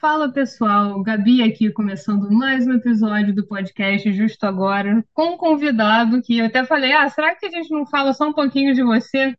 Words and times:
Fala 0.00 0.32
pessoal, 0.32 1.02
Gabi 1.02 1.42
aqui 1.42 1.72
começando 1.72 2.30
mais 2.30 2.64
um 2.68 2.74
episódio 2.74 3.34
do 3.34 3.44
podcast 3.44 4.12
justo 4.12 4.44
agora, 4.46 5.04
com 5.12 5.32
um 5.32 5.36
convidado 5.36 6.22
que 6.22 6.38
eu 6.38 6.46
até 6.46 6.64
falei: 6.64 6.92
ah, 6.92 7.08
será 7.10 7.34
que 7.34 7.46
a 7.46 7.50
gente 7.50 7.68
não 7.70 7.84
fala 7.84 8.12
só 8.12 8.28
um 8.28 8.32
pouquinho 8.32 8.72
de 8.74 8.82
você? 8.82 9.36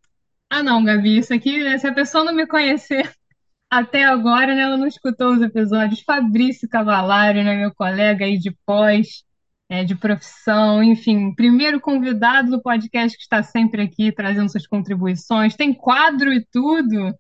Ah, 0.50 0.62
não, 0.62 0.84
Gabi, 0.84 1.18
isso 1.18 1.34
aqui, 1.34 1.64
né, 1.64 1.78
se 1.78 1.88
a 1.88 1.94
pessoa 1.94 2.26
não 2.26 2.34
me 2.36 2.46
conhecer 2.46 3.10
até 3.72 4.04
agora, 4.04 4.54
né, 4.54 4.64
ela 4.64 4.76
não 4.76 4.88
escutou 4.88 5.34
os 5.34 5.42
episódios. 5.42 6.02
Fabrício 6.02 6.68
Cavalari, 6.68 7.42
né, 7.42 7.56
meu 7.56 7.74
colega 7.74 8.26
aí 8.26 8.38
de 8.38 8.52
pós, 8.66 9.24
é, 9.70 9.86
de 9.86 9.96
profissão, 9.96 10.84
enfim, 10.84 11.34
primeiro 11.36 11.80
convidado 11.80 12.52
do 12.52 12.62
podcast 12.62 13.18
que 13.18 13.24
está 13.24 13.42
sempre 13.44 13.82
aqui 13.84 14.12
trazendo 14.12 14.52
suas 14.52 14.68
contribuições, 14.68 15.56
tem 15.56 15.74
quadro 15.74 16.34
e 16.34 16.46
tudo. 16.52 17.16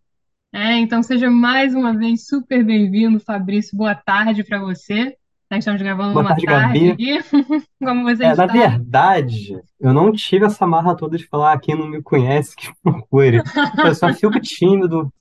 É, 0.52 0.77
então 0.79 1.04
seja 1.04 1.29
mais 1.29 1.75
uma 1.75 1.95
vez 1.95 2.25
super 2.27 2.63
bem-vindo, 2.63 3.20
Fabrício. 3.20 3.77
Boa 3.77 3.93
tarde 3.95 4.43
para 4.43 4.59
você. 4.59 5.15
Nós 5.50 5.60
estamos 5.60 5.82
gravando 5.82 6.14
Boa 6.14 6.23
numa 6.23 6.29
tarde, 6.29 6.46
tarde 6.46 6.79
Gabi. 6.89 6.92
aqui. 6.92 7.19
Como 7.79 8.04
você 8.04 8.23
É, 8.23 8.28
na 8.36 8.46
está? 8.46 8.47
verdade, 8.47 9.59
eu 9.79 9.93
não 9.93 10.11
tive 10.11 10.46
essa 10.46 10.65
marra 10.65 10.96
toda 10.96 11.18
de 11.18 11.28
falar 11.28 11.54
"Ah, 11.54 11.59
quem 11.59 11.75
não 11.75 11.87
me 11.87 12.01
conhece, 12.01 12.56
que 12.57 12.71
procure. 12.83 13.42
Eu 13.83 13.96
só 13.96 14.11
fico 14.14 14.39
tímido 14.39 15.11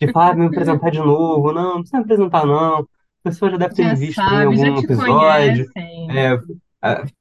de 0.00 0.10
falar, 0.12 0.32
"Ah, 0.32 0.34
me 0.34 0.46
apresentar 0.46 0.90
de 0.90 0.98
novo. 0.98 1.52
Não, 1.52 1.74
não 1.74 1.80
precisa 1.80 1.98
me 1.98 2.04
apresentar, 2.04 2.46
não. 2.46 2.78
A 2.80 2.84
pessoa 3.24 3.50
já 3.50 3.56
deve 3.58 3.74
ter 3.74 3.82
Já 3.84 3.94
visto 3.94 4.24
também 4.24 4.52
em 4.52 4.56
sabe, 4.56 4.56
já 4.56 4.66
algum 4.68 4.80
te 4.80 4.84
episódio. 4.84 5.14
conhecem. 5.14 6.10
É, 6.10 6.38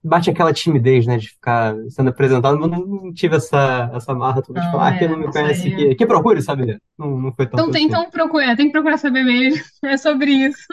bate 0.03 0.29
aquela 0.29 0.53
timidez, 0.53 1.07
né, 1.07 1.17
de 1.17 1.29
ficar 1.29 1.75
sendo 1.89 2.09
apresentado, 2.09 2.59
mas 2.59 2.69
não 2.69 3.11
tive 3.13 3.37
essa, 3.37 3.89
essa 3.93 4.13
marra 4.13 4.41
toda 4.41 4.59
de 4.59 4.65
Não, 4.65 4.71
falar, 4.71 4.89
ah, 4.89 4.97
quem 4.97 5.07
não 5.07 5.15
é, 5.15 5.19
me 5.19 5.31
conhece, 5.31 5.75
que, 5.75 5.95
que 5.95 6.05
procure 6.05 6.41
saber. 6.41 6.79
Não, 6.97 7.19
não 7.19 7.33
foi 7.33 7.45
Então 7.45 7.65
tanto 7.65 7.71
tem, 7.71 7.85
assim. 7.85 7.95
então 7.95 8.09
procura, 8.11 8.55
tem 8.55 8.67
que 8.67 8.71
procurar 8.71 8.97
saber 8.97 9.23
mesmo. 9.23 9.63
É 9.83 9.97
sobre 9.97 10.31
isso. 10.31 10.67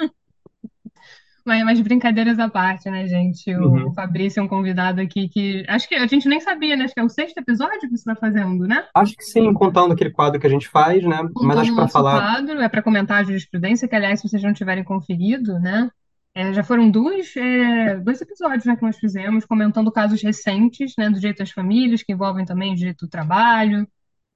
Mas, 1.45 1.62
mas 1.62 1.80
brincadeiras 1.80 2.38
à 2.38 2.48
parte, 2.48 2.88
né, 2.91 3.07
gente? 3.07 3.55
O, 3.55 3.65
o 3.65 3.68
Uhum. 3.85 3.95
Fabrício 3.95 4.41
é 4.41 4.43
um 4.43 4.49
convidado 4.49 5.01
aqui 5.01 5.29
que 5.29 5.63
acho 5.69 5.87
que 5.87 5.95
a 5.95 6.07
gente 6.07 6.26
nem 6.26 6.41
sabia, 6.41 6.74
né? 6.74 6.85
Acho 6.85 6.95
que 6.95 7.01
é 7.01 7.04
o 7.04 7.09
sexto 7.09 7.37
episódio 7.38 7.80
que 7.80 7.88
você 7.88 7.95
está 8.10 8.16
fazendo, 8.16 8.66
né? 8.66 8.82
Acho 8.95 9.15
que 9.15 9.24
sim, 9.24 9.52
contando 9.52 9.93
aquele 9.93 10.10
quadro 10.10 10.41
que 10.41 10.46
a 10.46 10.51
gente 10.51 10.69
faz, 10.69 11.04
né, 11.04 11.19
com 11.35 11.45
mas 11.45 11.59
acho 11.59 11.71
que 11.71 11.76
para 11.76 11.88
falar. 11.88 12.19
quadro, 12.19 12.60
é 12.60 12.69
para 12.69 12.82
comentar 12.82 13.21
a 13.21 13.24
jurisprudência, 13.24 13.87
que, 13.87 13.95
aliás, 13.95 14.21
se 14.21 14.29
vocês 14.29 14.43
não 14.43 14.54
tiverem 14.54 14.85
conferido, 14.85 15.59
né? 15.59 15.91
É, 16.35 16.52
já 16.52 16.65
foram 16.65 16.90
dois, 16.90 17.35
é, 17.37 17.96
dois 18.01 18.21
episódios, 18.21 18.65
né, 18.65 18.77
que 18.77 18.82
nós 18.82 18.99
fizemos 18.99 19.45
comentando 19.45 19.93
casos 19.93 20.21
recentes, 20.23 20.95
né, 20.99 21.09
do 21.09 21.21
direito 21.21 21.43
às 21.43 21.51
famílias, 21.51 22.02
que 22.02 22.13
envolvem 22.13 22.45
também 22.45 22.73
o 22.73 22.76
direito 22.76 23.07
do 23.07 23.10
trabalho, 23.10 23.87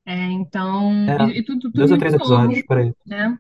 é, 0.07 0.17
então, 0.31 0.93
É, 1.07 1.27
e, 1.27 1.39
e 1.41 1.45
tudo, 1.45 1.61
tudo 1.63 1.73
dois 1.75 1.91
ou 1.91 1.97
muito 1.97 2.01
três 2.01 2.15
episódios, 2.15 2.55
novo, 2.55 2.67
por 2.67 2.79
aí. 2.79 2.95
né? 3.07 3.39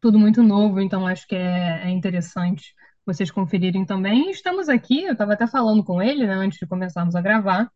Tudo 0.00 0.18
muito 0.18 0.42
novo, 0.42 0.80
então 0.80 1.06
acho 1.06 1.26
que 1.26 1.34
é, 1.34 1.84
é 1.84 1.90
interessante 1.90 2.74
vocês 3.06 3.30
conferirem 3.30 3.84
também. 3.84 4.28
E 4.28 4.32
estamos 4.32 4.68
aqui, 4.68 5.04
eu 5.04 5.12
estava 5.12 5.32
até 5.32 5.46
falando 5.46 5.82
com 5.82 6.02
ele, 6.02 6.26
né, 6.26 6.34
antes 6.34 6.58
de 6.58 6.66
começarmos 6.66 7.14
a 7.14 7.22
gravar, 7.22 7.70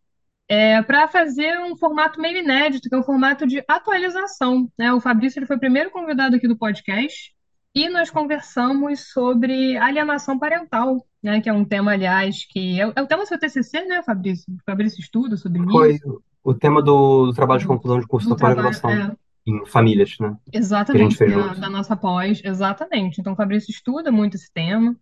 é, 0.49 0.83
para 0.83 1.09
fazer 1.09 1.59
um 1.61 1.77
formato 1.77 2.21
meio 2.21 2.39
inédito, 2.39 2.89
que 2.89 2.95
é 2.95 2.99
um 2.99 3.03
formato 3.03 3.47
de 3.47 3.65
atualização, 3.67 4.71
né? 4.79 4.93
O 4.93 5.01
Fabrício 5.01 5.39
ele 5.39 5.47
foi 5.47 5.57
o 5.57 5.61
primeiro 5.61 5.91
convidado 5.91 6.37
aqui 6.37 6.47
do 6.47 6.57
podcast 6.57 7.35
e 7.77 7.91
nós 7.91 8.09
conversamos 8.09 9.13
sobre 9.13 9.77
alienação 9.77 10.39
parental, 10.39 11.07
né? 11.23 11.43
Que 11.43 11.51
é 11.51 11.53
um 11.53 11.63
tema, 11.63 11.93
aliás, 11.93 12.47
que 12.49 12.81
é, 12.81 12.87
o 12.87 12.93
é 12.97 13.03
o 13.03 13.07
tema 13.07 13.23
do 13.23 13.29
seu 13.29 13.39
TCC, 13.39 13.85
né, 13.85 14.03
Fabrício? 14.03 14.47
Fabrício 14.65 14.99
estuda 14.99 15.37
sobre 15.37 15.63
Foi 15.63 15.97
isso, 15.97 16.23
o 16.43 16.55
tema 16.55 16.81
do, 16.81 17.27
do 17.27 17.35
trabalho 17.35 17.61
de 17.61 17.67
do, 17.67 17.69
conclusão 17.69 18.01
de 18.01 18.07
curso 18.07 18.31
do 18.31 18.35
da 18.35 18.41
pós-graduação 18.41 18.91
é, 18.91 19.13
em 19.47 19.67
famílias, 19.67 20.17
né? 20.19 20.35
Exatamente, 20.51 21.19
da, 21.27 21.53
da 21.53 21.69
nossa 21.69 21.95
pós, 21.95 22.41
exatamente. 22.43 23.21
Então, 23.21 23.35
o 23.35 23.37
Fabrício 23.37 23.71
estuda 23.71 24.11
muito 24.11 24.37
esse 24.37 24.51
tema. 24.51 24.97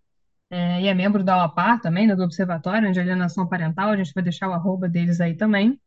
é, 0.51 0.83
e 0.83 0.89
é 0.89 0.95
membro 0.95 1.23
da 1.23 1.45
OAPAR 1.45 1.81
também, 1.81 2.09
né, 2.09 2.17
do 2.17 2.25
Observatório 2.25 2.91
de 2.91 2.99
Alienação 2.99 3.47
Parental, 3.47 3.91
a 3.91 3.97
gente 3.97 4.13
vai 4.13 4.25
deixar 4.25 4.49
o 4.49 4.53
arroba 4.53 4.89
deles 4.89 5.21
aí 5.21 5.35
também. 5.35 5.79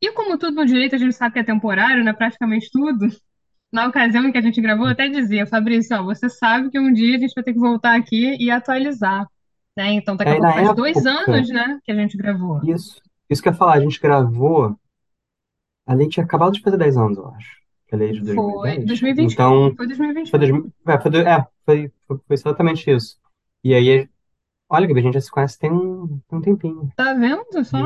E 0.00 0.12
como 0.12 0.38
tudo 0.38 0.54
no 0.54 0.64
direito 0.64 0.94
a 0.94 0.98
gente 0.98 1.16
sabe 1.16 1.32
que 1.32 1.40
é 1.40 1.44
temporário, 1.44 2.04
né? 2.04 2.12
Praticamente 2.12 2.70
tudo. 2.70 3.08
Na 3.72 3.86
ocasião 3.86 4.24
em 4.24 4.32
que 4.32 4.38
a 4.38 4.42
gente 4.42 4.60
gravou, 4.60 4.86
eu 4.86 4.92
até 4.92 5.08
dizia, 5.08 5.46
Fabrício, 5.46 5.96
ó, 5.98 6.02
você 6.02 6.28
sabe 6.30 6.70
que 6.70 6.78
um 6.78 6.92
dia 6.92 7.16
a 7.16 7.18
gente 7.20 7.34
vai 7.34 7.44
ter 7.44 7.52
que 7.52 7.58
voltar 7.58 7.96
aqui 7.96 8.36
e 8.40 8.50
atualizar, 8.50 9.26
né? 9.76 9.92
Então, 9.92 10.16
daqui 10.16 10.34
a 10.34 10.36
Aí 10.36 10.40
pouco 10.40 10.52
faz 10.52 10.72
dois 10.72 11.04
época, 11.04 11.06
anos, 11.06 11.48
né, 11.50 11.78
que 11.84 11.92
a 11.92 11.94
gente 11.94 12.16
gravou. 12.16 12.62
isso, 12.62 13.00
isso 13.30 13.42
que 13.42 13.48
eu 13.48 13.52
ia 13.52 13.58
falar, 13.58 13.74
a 13.74 13.80
gente 13.80 14.00
gravou, 14.00 14.78
a 15.86 15.94
lei 15.94 16.08
tinha 16.08 16.24
acabado 16.24 16.52
de 16.52 16.60
fazer 16.60 16.76
10 16.76 16.96
anos, 16.96 17.18
eu 17.18 17.28
acho. 17.28 17.58
Que 17.86 17.94
a 17.94 17.98
lei 17.98 18.10
é 18.10 18.12
de 18.12 18.22
Foi 18.34 18.78
2010. 18.80 18.84
2021, 18.84 19.32
Então, 19.32 19.74
foi 19.76 19.86
foi, 20.30 20.38
2021. 20.38 20.38
2000, 20.38 20.72
é, 20.86 21.00
foi, 21.00 21.16
é, 21.22 21.46
foi, 21.64 21.92
foi, 22.06 22.18
foi 22.26 22.34
exatamente 22.34 22.90
isso. 22.90 23.18
E 23.64 23.74
aí, 23.74 24.08
olha, 24.68 24.86
Gabi, 24.86 25.00
a 25.00 25.02
gente 25.02 25.14
já 25.14 25.20
se 25.20 25.30
conhece 25.30 25.58
tem 25.58 25.72
um, 25.72 26.20
um 26.30 26.40
tempinho. 26.40 26.92
Tá 26.96 27.14
vendo? 27.14 27.44
Só 27.52 27.62
só 27.64 27.78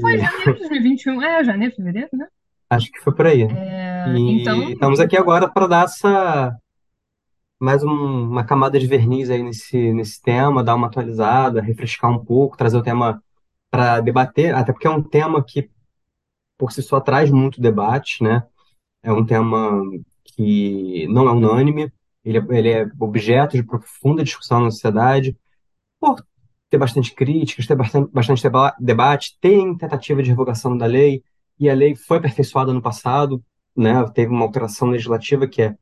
foi 0.00 0.14
E 0.14 0.18
janeiro 0.18 0.54
de 0.54 0.58
2021. 0.60 1.22
É, 1.22 1.44
janeiro, 1.44 1.74
fevereiro, 1.74 2.10
né? 2.12 2.28
Acho 2.76 2.90
que 2.90 3.00
foi 3.00 3.14
por 3.14 3.26
aí. 3.26 3.42
É, 3.42 4.04
então, 4.08 4.62
E 4.62 4.72
estamos 4.72 5.00
aqui 5.00 5.16
agora 5.16 5.48
para 5.48 5.66
dar 5.66 5.84
essa 5.84 6.56
mais 7.58 7.82
um- 7.82 8.28
uma 8.30 8.44
camada 8.44 8.78
de 8.78 8.86
verniz 8.86 9.30
aí 9.30 9.42
nesse, 9.42 9.92
nesse 9.92 10.20
tema, 10.20 10.62
dar 10.62 10.74
uma 10.74 10.86
atualizada, 10.88 11.60
refrescar 11.62 12.10
um 12.10 12.24
pouco, 12.24 12.56
trazer 12.56 12.76
o 12.76 12.82
tema 12.82 13.22
para 13.70 14.00
debater, 14.00 14.54
até 14.54 14.72
porque 14.72 14.86
é 14.86 14.90
um 14.90 15.02
tema 15.02 15.42
que 15.42 15.70
por 16.58 16.72
si 16.72 16.82
só 16.82 17.00
traz 17.00 17.30
muito 17.30 17.60
debate, 17.60 18.22
né? 18.22 18.44
É 19.02 19.12
um 19.12 19.24
tema 19.26 19.82
que 20.24 21.06
não 21.08 21.28
é 21.28 21.32
unânime, 21.32 21.92
ele 22.24 22.38
é, 22.38 22.46
ele 22.58 22.70
é 22.70 22.88
objeto 23.00 23.56
de 23.56 23.62
profunda 23.62 24.24
discussão 24.24 24.60
na 24.62 24.70
sociedade, 24.70 25.36
por 26.00 26.24
ter 26.70 26.78
bastante 26.78 27.14
críticas, 27.14 27.66
ter 27.66 27.76
bastante, 27.76 28.10
bastante 28.12 28.42
deba- 28.42 28.74
debate, 28.80 29.36
tem 29.40 29.76
tentativa 29.76 30.22
de 30.22 30.30
revogação 30.30 30.76
da 30.76 30.86
lei, 30.86 31.22
e 31.58 31.68
a 31.68 31.74
lei 31.74 31.94
foi 31.94 32.18
aperfeiçoada 32.18 32.72
no 32.72 32.82
passado, 32.82 33.42
né? 33.76 33.94
Teve 34.14 34.32
uma 34.32 34.44
alteração 34.44 34.88
legislativa 34.88 35.46
que 35.46 35.62
é 35.62 35.76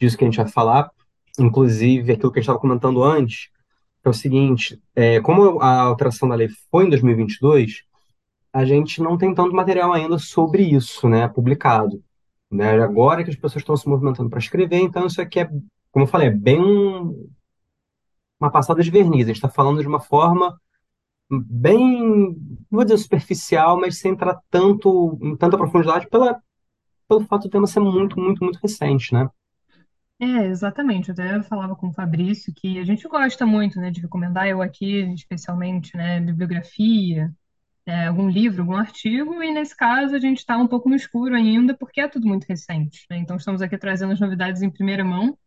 disso 0.00 0.16
que 0.16 0.24
a 0.24 0.26
gente 0.26 0.36
vai 0.36 0.48
falar, 0.48 0.90
inclusive 1.38 2.12
aquilo 2.12 2.32
que 2.32 2.38
a 2.38 2.42
gente 2.42 2.48
estava 2.48 2.58
comentando 2.58 3.02
antes, 3.02 3.48
é 4.04 4.08
o 4.08 4.12
seguinte, 4.14 4.80
é, 4.94 5.20
como 5.20 5.60
a 5.60 5.80
alteração 5.80 6.28
da 6.28 6.34
lei 6.36 6.48
foi 6.70 6.86
em 6.86 6.90
2022, 6.90 7.82
a 8.52 8.64
gente 8.64 9.02
não 9.02 9.18
tem 9.18 9.34
tanto 9.34 9.54
material 9.54 9.92
ainda 9.92 10.18
sobre 10.18 10.62
isso, 10.62 11.08
né, 11.08 11.28
publicado. 11.28 12.02
Né? 12.50 12.80
Agora 12.80 13.24
que 13.24 13.30
as 13.30 13.36
pessoas 13.36 13.62
estão 13.62 13.76
se 13.76 13.88
movimentando 13.88 14.30
para 14.30 14.38
escrever, 14.38 14.78
então 14.78 15.06
isso 15.06 15.20
aqui 15.20 15.40
é, 15.40 15.50
como 15.90 16.04
eu 16.04 16.06
falei, 16.06 16.28
é 16.28 16.30
bem 16.30 16.60
um- 16.60 17.28
uma 18.38 18.50
passada 18.50 18.82
de 18.82 18.90
verniz. 18.90 19.24
A 19.24 19.28
gente 19.28 19.36
está 19.36 19.48
falando 19.48 19.80
de 19.80 19.88
uma 19.88 20.00
forma 20.00 20.60
bem, 21.30 21.80
não 21.80 22.66
vou 22.70 22.84
dizer 22.84 22.98
superficial, 22.98 23.78
mas 23.80 23.98
sem 23.98 24.12
entrar 24.12 24.40
tanto, 24.50 25.18
em 25.22 25.36
tanta 25.36 25.56
profundidade 25.56 26.08
pela, 26.08 26.40
pelo 27.08 27.26
fato 27.26 27.44
do 27.44 27.50
tema 27.50 27.66
ser 27.66 27.80
muito, 27.80 28.18
muito, 28.20 28.42
muito 28.44 28.58
recente, 28.62 29.12
né? 29.14 29.28
é, 30.20 30.46
exatamente. 30.46 31.08
Eu 31.08 31.12
até 31.12 31.42
falava 31.42 31.76
com 31.76 31.88
o 31.88 31.92
Fabrício 31.92 32.52
que 32.54 32.78
a 32.78 32.84
gente 32.84 33.06
gosta 33.08 33.44
muito, 33.46 33.78
né, 33.80 33.90
de 33.90 34.00
recomendar, 34.00 34.46
eu 34.48 34.62
aqui, 34.62 35.00
especialmente, 35.14 35.96
né, 35.96 36.20
bibliografia, 36.20 37.32
é, 37.86 38.06
algum 38.06 38.28
livro, 38.28 38.62
algum 38.62 38.76
artigo, 38.76 39.42
e 39.42 39.52
nesse 39.52 39.76
caso 39.76 40.14
a 40.14 40.18
gente 40.20 40.38
está 40.38 40.56
um 40.58 40.66
pouco 40.68 40.88
no 40.88 40.96
escuro 40.96 41.34
ainda, 41.36 41.76
porque 41.76 42.00
é 42.00 42.08
tudo 42.08 42.26
muito 42.26 42.44
recente, 42.46 43.06
né? 43.10 43.18
Então 43.18 43.36
estamos 43.36 43.62
aqui 43.62 43.78
trazendo 43.78 44.12
as 44.12 44.20
novidades 44.20 44.62
em 44.62 44.70
primeira 44.70 45.04
mão, 45.04 45.38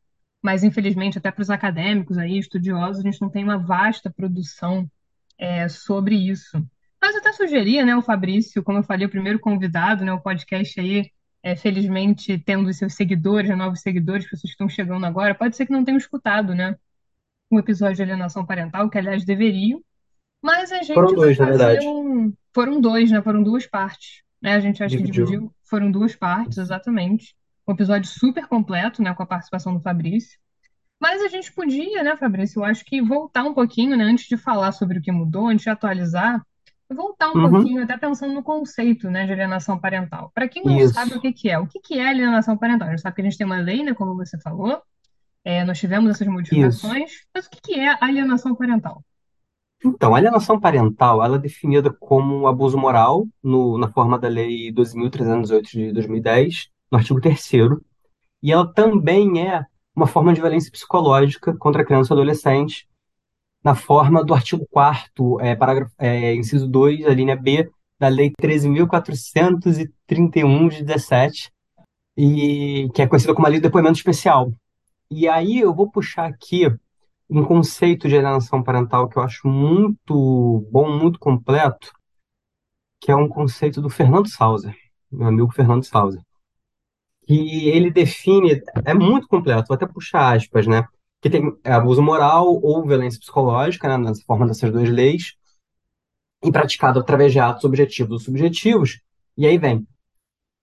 mas 0.41 0.63
infelizmente 0.63 1.17
até 1.17 1.31
para 1.31 1.41
os 1.41 1.49
acadêmicos 1.49 2.17
aí, 2.17 2.37
estudiosos, 2.37 2.99
a 2.99 3.03
gente 3.03 3.21
não 3.21 3.29
tem 3.29 3.43
uma 3.43 3.57
vasta 3.57 4.09
produção 4.11 4.89
é, 5.39 5.67
sobre 5.67 6.15
isso. 6.15 6.63
Mas 7.01 7.15
eu 7.15 7.21
até 7.21 7.33
sugeria, 7.33 7.85
né, 7.85 7.95
o 7.95 8.01
Fabrício, 8.01 8.61
como 8.61 8.79
eu 8.79 8.83
falei, 8.83 9.07
o 9.07 9.09
primeiro 9.09 9.39
convidado, 9.39 10.03
né, 10.03 10.11
o 10.13 10.21
podcast 10.21 10.79
aí, 10.79 11.09
é, 11.41 11.55
felizmente 11.55 12.37
tendo 12.37 12.71
seus 12.73 12.93
seguidores, 12.93 13.49
né, 13.49 13.55
novos 13.55 13.79
seguidores, 13.79 14.25
pessoas 14.25 14.43
que 14.43 14.49
estão 14.49 14.67
chegando 14.67 15.05
agora, 15.05 15.33
pode 15.33 15.55
ser 15.55 15.65
que 15.65 15.71
não 15.71 15.85
tenham 15.85 15.97
escutado, 15.97 16.53
né, 16.53 16.75
um 17.49 17.57
episódio 17.57 17.95
de 17.95 18.03
alienação 18.03 18.45
parental, 18.45 18.89
que 18.89 18.97
aliás 18.97 19.25
deveriam, 19.25 19.81
mas 20.41 20.71
a 20.71 20.83
Foram 20.83 21.09
gente 21.09 21.17
vai 21.17 21.25
dois, 21.25 21.37
na 21.37 21.45
verdade. 21.45 21.87
um. 21.87 22.33
Foram 22.53 22.81
dois, 22.81 23.11
né? 23.11 23.21
Foram 23.21 23.43
duas 23.43 23.67
partes. 23.67 24.23
Né? 24.41 24.53
A 24.55 24.59
gente 24.59 24.77
que 24.77 24.87
Dividiu. 24.87 25.25
dividiu. 25.25 25.55
Foram 25.63 25.91
duas 25.91 26.15
partes, 26.15 26.57
exatamente. 26.57 27.35
Um 27.67 27.73
episódio 27.73 28.09
super 28.09 28.47
completo, 28.47 29.01
né? 29.01 29.13
Com 29.13 29.23
a 29.23 29.27
participação 29.27 29.73
do 29.73 29.81
Fabrício. 29.81 30.39
Mas 30.99 31.21
a 31.21 31.27
gente 31.29 31.51
podia, 31.53 32.03
né, 32.03 32.15
Fabrício? 32.17 32.59
Eu 32.59 32.65
acho 32.65 32.83
que 32.85 33.01
voltar 33.01 33.43
um 33.43 33.53
pouquinho, 33.53 33.95
né? 33.97 34.03
Antes 34.03 34.27
de 34.27 34.37
falar 34.37 34.71
sobre 34.71 34.99
o 34.99 35.01
que 35.01 35.11
mudou, 35.11 35.47
antes 35.47 35.63
de 35.63 35.69
atualizar, 35.69 36.41
voltar 36.89 37.31
um 37.31 37.39
Uhum, 37.39 37.39
pouquinho, 37.39 37.83
até 37.83 37.97
pensando 37.97 38.33
no 38.33 38.43
conceito, 38.43 39.09
né, 39.09 39.25
de 39.25 39.31
alienação 39.33 39.79
parental. 39.79 40.31
Para 40.33 40.47
quem 40.49 40.63
não 40.65 40.83
sabe 40.83 41.15
o 41.15 41.19
que 41.21 41.31
que 41.31 41.49
é, 41.49 41.57
o 41.59 41.67
que 41.67 41.79
que 41.79 41.99
é 41.99 42.07
alienação 42.09 42.57
parental? 42.57 42.87
A 42.87 42.91
gente 42.91 43.01
sabe 43.01 43.15
que 43.15 43.21
a 43.21 43.23
gente 43.25 43.37
tem 43.37 43.45
uma 43.45 43.59
lei, 43.61 43.83
né, 43.83 43.93
como 43.93 44.15
você 44.15 44.39
falou, 44.41 44.81
é, 45.45 45.63
nós 45.65 45.79
tivemos 45.79 46.11
essas 46.11 46.27
isso. 46.51 46.97
modificações, 46.97 47.11
mas 47.35 47.47
o 47.47 47.49
que 47.51 47.61
que 47.61 47.79
é 47.79 47.97
alienação 48.03 48.55
parental? 48.55 49.03
Então, 49.83 50.13
a 50.13 50.17
alienação 50.17 50.59
parental, 50.59 51.23
ela 51.23 51.37
é 51.37 51.39
definida 51.39 51.91
como 51.93 52.35
um 52.35 52.47
abuso 52.47 52.77
moral 52.77 53.27
no- 53.41 53.77
na 53.77 53.87
forma 53.91 54.19
da 54.19 54.27
Lei 54.27 54.71
12.308 54.71 55.71
de 55.71 55.93
2010, 55.93 56.67
no 56.91 56.97
artigo 56.97 57.21
terceiro, 57.21 57.83
e 58.43 58.51
ela 58.53 58.71
também 58.73 59.47
é 59.49 59.65
uma 59.99 60.07
forma 60.07 60.33
de 60.33 60.39
violência 60.39 60.71
psicológica 60.71 61.53
contra 61.57 61.83
criança 61.83 62.13
e 62.13 62.15
adolescente, 62.15 62.87
na 63.61 63.75
forma 63.75 64.23
do 64.23 64.33
artigo 64.33 64.65
4 64.71 65.41
é, 65.41 65.53
parágrafo, 65.55 65.91
é, 65.99 66.33
inciso 66.33 66.65
2, 66.67 67.05
a 67.05 67.09
linha 67.09 67.35
B, 67.35 67.69
da 67.99 68.07
Lei 68.07 68.31
13.431 68.41 70.69
de 70.69 70.85
17, 70.85 71.51
e, 72.15 72.89
que 72.93 73.01
é 73.01 73.07
conhecida 73.07 73.35
como 73.35 73.45
a 73.45 73.49
Lei 73.49 73.59
do 73.59 73.63
Depoimento 73.63 73.97
Especial. 73.97 74.53
E 75.11 75.27
aí 75.27 75.59
eu 75.59 75.75
vou 75.75 75.91
puxar 75.91 76.27
aqui 76.27 76.73
um 77.29 77.43
conceito 77.43 78.07
de 78.07 78.15
alienação 78.15 78.63
parental 78.63 79.09
que 79.09 79.17
eu 79.17 79.23
acho 79.23 79.49
muito 79.49 80.65
bom, 80.71 80.97
muito 80.97 81.19
completo, 81.19 81.91
que 83.01 83.11
é 83.11 83.15
um 83.15 83.27
conceito 83.27 83.81
do 83.81 83.89
Fernando 83.89 84.29
Sauser, 84.29 84.73
meu 85.11 85.27
amigo 85.27 85.51
Fernando 85.51 85.83
Sauser, 85.83 86.21
que 87.29 87.69
ele 87.69 87.91
define, 87.91 88.59
é 88.83 88.91
muito 88.91 89.27
completo, 89.27 89.67
vou 89.67 89.75
até 89.75 89.85
puxar 89.85 90.35
aspas, 90.35 90.65
né? 90.65 90.87
Que 91.21 91.29
tem 91.29 91.55
abuso 91.63 92.01
moral 92.01 92.59
ou 92.63 92.83
violência 92.83 93.19
psicológica, 93.19 93.87
né, 93.87 93.99
nessa 93.99 94.23
forma 94.25 94.47
dessas 94.47 94.71
duas 94.71 94.89
leis, 94.89 95.35
e 96.43 96.51
praticado 96.51 96.99
através 96.99 97.31
de 97.31 97.39
atos 97.39 97.63
objetivos 97.65 98.13
ou 98.13 98.19
subjetivos, 98.19 98.99
e 99.37 99.45
aí 99.45 99.59
vem, 99.59 99.87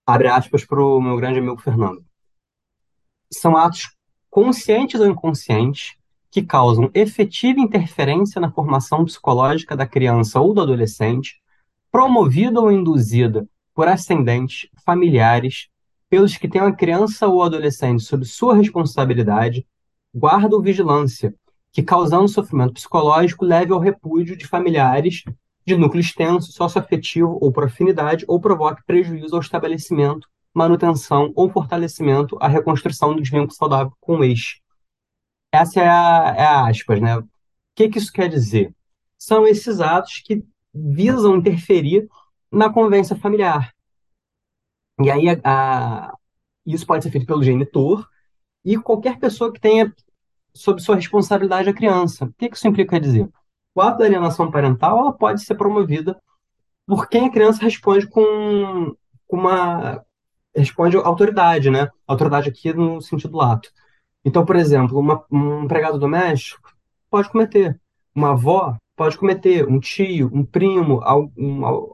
abre 0.05 0.27
aspas 0.27 0.65
para 0.65 0.83
o 0.83 1.01
meu 1.01 1.17
grande 1.17 1.39
amigo 1.39 1.57
Fernando. 1.57 2.05
São 3.33 3.57
atos 3.57 3.95
conscientes 4.29 5.01
ou 5.01 5.07
inconscientes 5.07 5.95
que 6.33 6.43
causam 6.43 6.91
efetiva 6.95 7.61
interferência 7.61 8.41
na 8.41 8.51
formação 8.51 9.05
psicológica 9.05 9.77
da 9.77 9.87
criança 9.87 10.41
ou 10.41 10.53
do 10.53 10.63
adolescente, 10.63 11.41
promovida 11.93 12.61
ou 12.61 12.73
induzida 12.73 13.49
por 13.73 13.87
ascendentes, 13.87 14.69
familiares, 14.85 15.69
pelos 16.09 16.37
que 16.37 16.49
têm 16.49 16.61
a 16.61 16.73
criança 16.73 17.27
ou 17.27 17.43
adolescente 17.43 18.03
sob 18.03 18.25
sua 18.25 18.55
responsabilidade, 18.55 19.67
guarda 20.15 20.57
ou 20.57 20.63
vigilância, 20.63 21.35
que 21.73 21.83
causando 21.83 22.29
sofrimento 22.29 22.75
psicológico 22.75 23.45
leve 23.45 23.73
ao 23.73 23.79
repúdio 23.79 24.37
de 24.37 24.47
familiares 24.47 25.23
de 25.67 25.77
núcleo 25.77 26.01
extenso, 26.01 26.53
socioafetivo 26.53 27.39
ou 27.41 27.53
por 27.53 27.65
afinidade, 27.65 28.25
ou 28.29 28.41
provoque 28.41 28.85
prejuízo 28.87 29.35
ao 29.35 29.41
estabelecimento, 29.41 30.29
manutenção 30.55 31.33
ou 31.35 31.51
fortalecimento 31.51 32.39
à 32.41 32.47
reconstrução 32.47 33.15
do 33.15 33.23
vínculo 33.23 33.51
saudável 33.51 33.93
com 34.01 34.19
o 34.19 34.25
ex. 34.25 34.61
Essa 35.53 35.81
é 35.81 35.89
a, 35.89 36.35
é 36.37 36.45
a 36.45 36.69
aspas, 36.69 37.01
né? 37.01 37.19
O 37.19 37.29
que, 37.75 37.89
que 37.89 37.99
isso 37.99 38.13
quer 38.13 38.29
dizer? 38.29 38.73
São 39.19 39.47
esses 39.47 39.81
atos 39.81 40.23
que 40.25 40.45
visam 40.73 41.37
interferir 41.37 42.09
na 42.51 42.73
convivência 42.73 43.17
familiar. 43.17 43.76
E 45.01 45.11
aí, 45.11 45.29
a, 45.29 45.41
a, 45.45 46.15
isso 46.65 46.87
pode 46.87 47.05
ser 47.05 47.11
feito 47.11 47.27
pelo 47.27 47.43
genitor 47.43 48.09
e 48.65 48.77
qualquer 48.79 49.19
pessoa 49.19 49.53
que 49.53 49.61
tenha 49.61 49.95
sob 50.55 50.81
sua 50.81 50.97
responsabilidade 50.97 51.69
a 51.69 51.75
criança. 51.75 52.25
O 52.25 52.33
que, 52.33 52.49
que 52.49 52.57
isso 52.57 52.67
implica 52.67 52.99
dizer? 52.99 53.29
O 53.75 53.81
ato 53.81 53.99
da 53.99 54.07
alienação 54.07 54.51
parental 54.51 54.99
ela 54.99 55.13
pode 55.13 55.43
ser 55.43 55.55
promovida 55.55 56.21
por 56.87 57.09
quem 57.09 57.27
a 57.27 57.31
criança 57.31 57.63
responde 57.63 58.07
com 58.09 58.97
uma 59.29 60.03
responde 60.55 60.97
autoridade, 60.97 61.71
né? 61.71 61.91
Autoridade 62.07 62.49
aqui 62.49 62.73
no 62.73 63.01
sentido 63.03 63.37
lato. 63.37 63.71
Então, 64.25 64.45
por 64.45 64.57
exemplo, 64.57 64.99
uma, 64.99 65.25
um 65.31 65.65
empregado 65.65 65.99
doméstico 65.99 66.73
pode 67.11 67.29
cometer, 67.29 67.79
uma 68.15 68.31
avó 68.31 68.77
pode 68.97 69.19
cometer, 69.19 69.69
um 69.69 69.79
tio, 69.79 70.31
um 70.33 70.45
primo, 70.45 71.03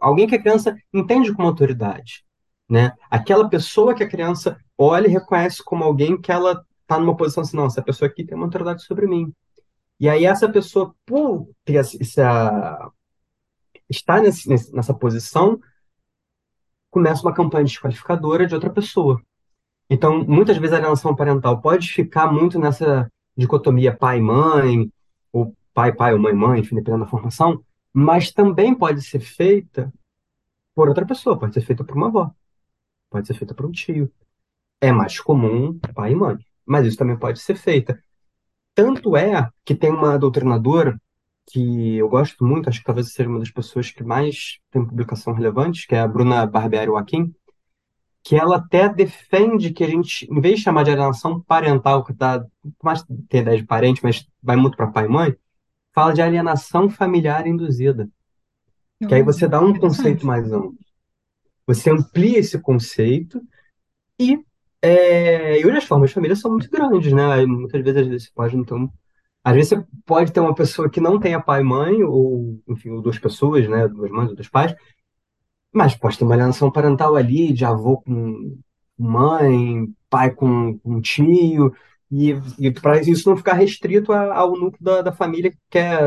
alguém 0.01 0.27
que 0.29 0.37
a 0.37 0.41
criança 0.41 0.77
entende 0.95 1.35
como 1.35 1.49
autoridade, 1.49 2.25
né? 2.73 2.95
Aquela 3.11 3.51
pessoa 3.51 3.95
que 3.95 4.03
a 4.03 4.09
criança 4.09 4.59
olha 4.79 5.07
e 5.07 5.11
reconhece 5.11 5.63
como 5.63 5.85
alguém 5.85 6.19
que 6.19 6.33
ela 6.33 6.65
está 6.81 6.99
numa 6.99 7.15
posição 7.15 7.43
assim, 7.43 7.55
não, 7.55 7.67
essa 7.67 7.83
pessoa 7.83 8.09
aqui 8.09 8.25
tem 8.25 8.35
uma 8.35 8.47
autoridade 8.47 8.83
sobre 8.83 9.07
mim. 9.07 9.31
E 10.01 10.09
aí 10.09 10.25
essa 10.25 10.49
pessoa, 10.49 10.95
por 11.05 11.51
ter 11.67 11.75
essa, 11.75 12.91
estar 13.91 14.23
nesse, 14.23 14.49
nessa 14.73 14.95
posição, 14.95 15.61
começa 16.91 17.21
uma 17.21 17.35
campanha 17.35 17.65
desqualificadora 17.65 18.47
de 18.47 18.55
outra 18.55 18.71
pessoa. 18.71 19.21
Então, 19.91 20.25
muitas 20.25 20.57
vezes 20.57 20.73
a 20.73 20.79
alienação 20.79 21.15
parental 21.15 21.61
pode 21.61 21.89
ficar 21.89 22.33
muito 22.33 22.59
nessa 22.59 23.07
dicotomia 23.37 23.95
pai-mãe, 23.95 24.91
ou 25.31 25.55
pai-pai 25.75 26.15
ou 26.15 26.19
mãe-mãe, 26.19 26.61
enfim, 26.61 26.77
dependendo 26.77 27.05
da 27.05 27.11
formação, 27.11 27.63
mas 27.93 28.33
também 28.33 28.75
pode 28.75 29.03
ser 29.03 29.21
feita 29.21 29.93
por 30.75 30.89
outra 30.89 31.05
pessoa, 31.05 31.39
pode 31.39 31.53
ser 31.53 31.61
feita 31.61 31.85
por 31.85 31.95
uma 31.95 32.07
avó, 32.07 32.35
pode 33.13 33.27
ser 33.27 33.35
feita 33.35 33.55
por 33.55 33.67
um 33.67 33.71
tio. 33.71 34.11
É 34.81 34.91
mais 34.91 35.21
comum 35.21 35.79
pai 35.95 36.13
e 36.13 36.17
mãe, 36.17 36.37
mas 36.67 36.87
isso 36.87 36.97
também 36.97 37.17
pode 37.17 37.41
ser 37.41 37.55
feita. 37.55 38.03
Tanto 38.75 39.17
é 39.17 39.49
que 39.65 39.75
tem 39.75 39.91
uma 39.91 40.19
doutrinadora 40.19 41.01
que 41.47 41.97
eu 41.97 42.09
gosto 42.09 42.45
muito, 42.45 42.69
acho 42.69 42.79
que 42.79 42.85
talvez 42.85 43.13
seja 43.13 43.29
uma 43.29 43.39
das 43.39 43.51
pessoas 43.51 43.91
que 43.91 44.03
mais 44.03 44.59
tem 44.71 44.85
publicação 44.85 45.35
relevante, 45.35 45.87
que 45.87 45.95
é 45.95 46.01
a 46.01 46.09
Bruna 46.09 46.47
Barbieri 46.47 46.87
Joaquim, 46.87 47.35
que 48.23 48.37
ela 48.37 48.57
até 48.57 48.89
defende 48.89 49.73
que 49.73 49.83
a 49.83 49.89
gente, 49.89 50.27
em 50.31 50.41
vez 50.41 50.59
de 50.59 50.63
chamar 50.63 50.85
de 50.85 50.93
alienação 50.93 51.41
parental, 51.41 52.05
que 52.05 52.13
dá 52.13 52.45
mais 52.83 53.03
tem 53.29 53.41
ideia 53.41 53.59
de 53.59 53.67
parente, 53.67 54.01
mas 54.03 54.27
vai 54.43 54.57
muito 54.57 54.77
para 54.77 54.87
pai 54.87 55.07
e 55.07 55.09
mãe, 55.09 55.37
fala 55.93 56.15
de 56.15 56.23
alienação 56.23 56.89
familiar 56.89 57.47
induzida. 57.47 58.09
Que 59.07 59.15
aí 59.15 59.23
você 59.23 59.49
dá 59.49 59.61
um 59.61 59.77
conceito 59.77 60.25
mais 60.25 60.53
amplo. 60.53 60.79
Você 61.67 61.91
amplia 61.91 62.39
esse 62.39 62.59
conceito 62.61 63.41
e 64.19 64.39
é, 64.83 65.61
e 65.61 65.67
hoje 65.67 65.79
as 65.79 65.85
formas 65.85 66.11
de 66.11 66.15
família 66.15 66.35
são 66.37 66.51
muito 66.51 66.69
grandes, 66.71 67.13
né? 67.13 67.47
Muitas 67.47 67.83
vezes, 67.83 68.01
às 68.03 68.09
vezes 68.09 68.25
você 68.27 68.33
pode, 68.35 68.57
então. 68.57 68.93
Às 69.45 69.55
vezes 69.55 69.69
você 69.71 69.87
pode 70.07 70.33
ter 70.33 70.41
uma 70.41 70.55
pessoa 70.55 70.91
que 70.91 71.01
não 71.01 71.19
tenha 71.21 71.41
pai 71.41 71.61
e 71.63 71.65
mãe, 71.65 72.03
ou, 72.05 72.61
enfim, 72.69 72.91
ou 72.91 73.03
duas 73.03 73.19
pessoas, 73.19 73.69
né? 73.69 73.89
Duas 73.89 74.11
mães 74.11 74.31
ou 74.31 74.35
dois 74.37 74.49
pais, 74.49 74.75
mas 75.73 75.95
pode 75.97 76.19
ter 76.19 76.25
uma 76.25 76.35
alienação 76.35 76.71
parental 76.71 77.17
ali, 77.17 77.53
de 77.53 77.65
avô 77.65 77.99
com 78.03 78.59
mãe, 78.99 79.89
pai 80.11 80.31
com, 80.35 80.79
com 80.79 81.01
tio, 81.01 81.73
e, 82.11 82.31
e 82.59 82.71
para 82.71 83.01
isso 83.01 83.29
não 83.29 83.37
ficar 83.37 83.55
restrito 83.55 84.13
a, 84.13 84.35
ao 84.37 84.53
núcleo 84.53 84.83
da, 84.83 85.03
da 85.03 85.13
família 85.13 85.53
que 85.71 85.79
é, 85.79 85.99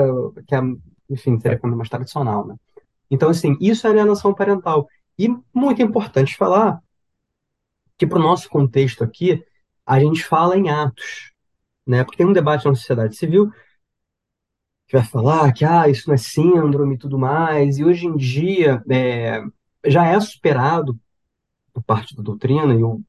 que 0.47 0.55
é, 0.55 0.61
enfim, 1.09 1.39
seria 1.39 1.57
como 1.59 1.75
mais 1.75 1.89
tradicional, 1.89 2.45
né? 2.47 2.55
Então, 3.09 3.29
assim, 3.29 3.57
isso 3.61 3.87
é 3.87 3.91
alienação 3.91 4.33
parental. 4.33 4.87
E 5.17 5.29
muito 5.53 5.81
importante 5.81 6.35
falar 6.35 6.81
que 7.97 8.05
para 8.05 8.19
o 8.19 8.21
nosso 8.21 8.49
contexto 8.49 9.03
aqui, 9.03 9.43
a 9.85 9.99
gente 9.99 10.23
fala 10.23 10.57
em 10.57 10.69
atos, 10.69 11.31
né? 11.85 12.03
Porque 12.03 12.17
tem 12.17 12.25
um 12.25 12.33
debate 12.33 12.65
na 12.65 12.75
sociedade 12.75 13.15
civil 13.15 13.51
que 14.87 14.97
vai 14.97 15.05
falar 15.05 15.51
que 15.51 15.65
ah, 15.65 15.87
isso 15.89 16.07
não 16.07 16.15
é 16.15 16.17
síndrome 16.17 16.95
e 16.95 16.97
tudo 16.97 17.17
mais, 17.17 17.77
e 17.77 17.83
hoje 17.83 18.05
em 18.05 18.15
dia 18.15 18.83
é, 18.89 19.41
já 19.85 20.05
é 20.05 20.19
superado 20.19 20.99
por 21.73 21.83
parte 21.83 22.15
da 22.15 22.23
doutrina, 22.23 22.73
e 22.73 22.81
eu 22.81 23.01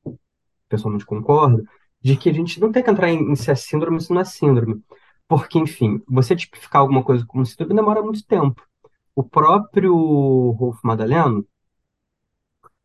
pessoalmente 0.69 1.05
concordo, 1.07 1.65
de 2.03 2.17
que 2.17 2.29
a 2.31 2.33
gente 2.33 2.61
não 2.61 2.73
tem 2.73 2.83
que 2.83 2.91
entrar 2.91 3.11
em, 3.11 3.33
em 3.33 3.37
se 3.37 3.51
é 3.51 3.55
síndrome 3.55 4.01
se 4.01 4.13
não 4.13 4.21
é 4.21 4.25
síndrome. 4.25 4.83
Porque, 5.29 5.59
enfim, 5.59 6.03
você 6.09 6.37
tipificar 6.37 6.83
alguma 6.83 7.03
coisa 7.03 7.25
como 7.27 7.45
síndrome 7.45 7.75
demora 7.75 8.03
muito 8.03 8.25
tempo. 8.27 8.63
O 9.15 9.25
próprio 9.25 9.95
Rolf 10.53 10.79
Madaleno, 10.85 11.47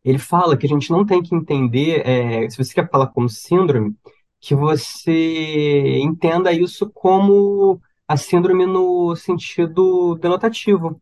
ele 0.04 0.18
fala 0.18 0.56
que 0.56 0.66
a 0.66 0.68
gente 0.68 0.90
não 0.90 1.06
tem 1.06 1.22
que 1.22 1.34
entender, 1.34 2.06
é, 2.06 2.48
se 2.50 2.58
você 2.58 2.74
quer 2.74 2.90
falar 2.90 3.08
como 3.08 3.28
síndrome, 3.28 3.94
que 4.40 4.54
você 4.54 5.98
entenda 6.00 6.52
isso 6.52 6.90
como 6.90 7.80
a 8.08 8.16
síndrome 8.16 8.66
no 8.66 9.14
sentido 9.16 10.16
denotativo. 10.16 11.00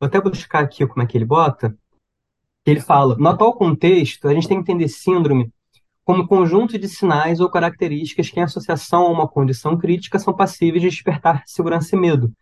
Vou 0.00 0.06
até 0.06 0.20
buscar 0.20 0.60
aqui 0.60 0.86
como 0.86 1.02
é 1.02 1.06
que 1.06 1.18
ele 1.18 1.24
bota. 1.24 1.76
Ele 2.64 2.80
fala, 2.80 3.16
no 3.16 3.28
atual 3.28 3.54
contexto, 3.54 4.28
a 4.28 4.34
gente 4.34 4.48
tem 4.48 4.62
que 4.62 4.70
entender 4.72 4.88
síndrome 4.88 5.52
como 6.04 6.28
conjunto 6.28 6.78
de 6.78 6.88
sinais 6.88 7.40
ou 7.40 7.50
características 7.50 8.30
que, 8.30 8.38
em 8.38 8.44
associação 8.44 9.06
a 9.06 9.10
uma 9.10 9.26
condição 9.28 9.76
crítica, 9.76 10.20
são 10.20 10.32
passíveis 10.34 10.82
de 10.82 10.90
despertar 10.90 11.42
segurança 11.46 11.96
e 11.96 11.98
medo. 11.98 12.32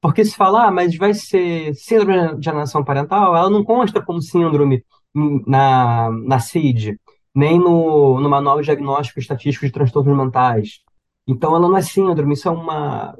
Porque 0.00 0.24
se 0.24 0.34
falar, 0.34 0.68
ah, 0.68 0.70
mas 0.70 0.96
vai 0.96 1.12
ser 1.12 1.74
síndrome 1.74 2.38
de 2.38 2.48
alienação 2.48 2.82
parental, 2.82 3.36
ela 3.36 3.50
não 3.50 3.62
consta 3.62 4.02
como 4.02 4.20
síndrome 4.22 4.82
na, 5.14 6.10
na 6.10 6.38
CID, 6.38 6.98
nem 7.34 7.58
no, 7.58 8.20
no 8.20 8.28
Manual 8.28 8.60
de 8.60 8.66
Diagnóstico 8.66 9.20
Estatístico 9.20 9.66
de 9.66 9.72
Transtornos 9.72 10.16
Mentais. 10.16 10.80
Então, 11.26 11.54
ela 11.54 11.68
não 11.68 11.76
é 11.76 11.82
síndrome, 11.82 12.34
isso 12.34 12.48
é 12.48 12.50
uma, 12.50 13.16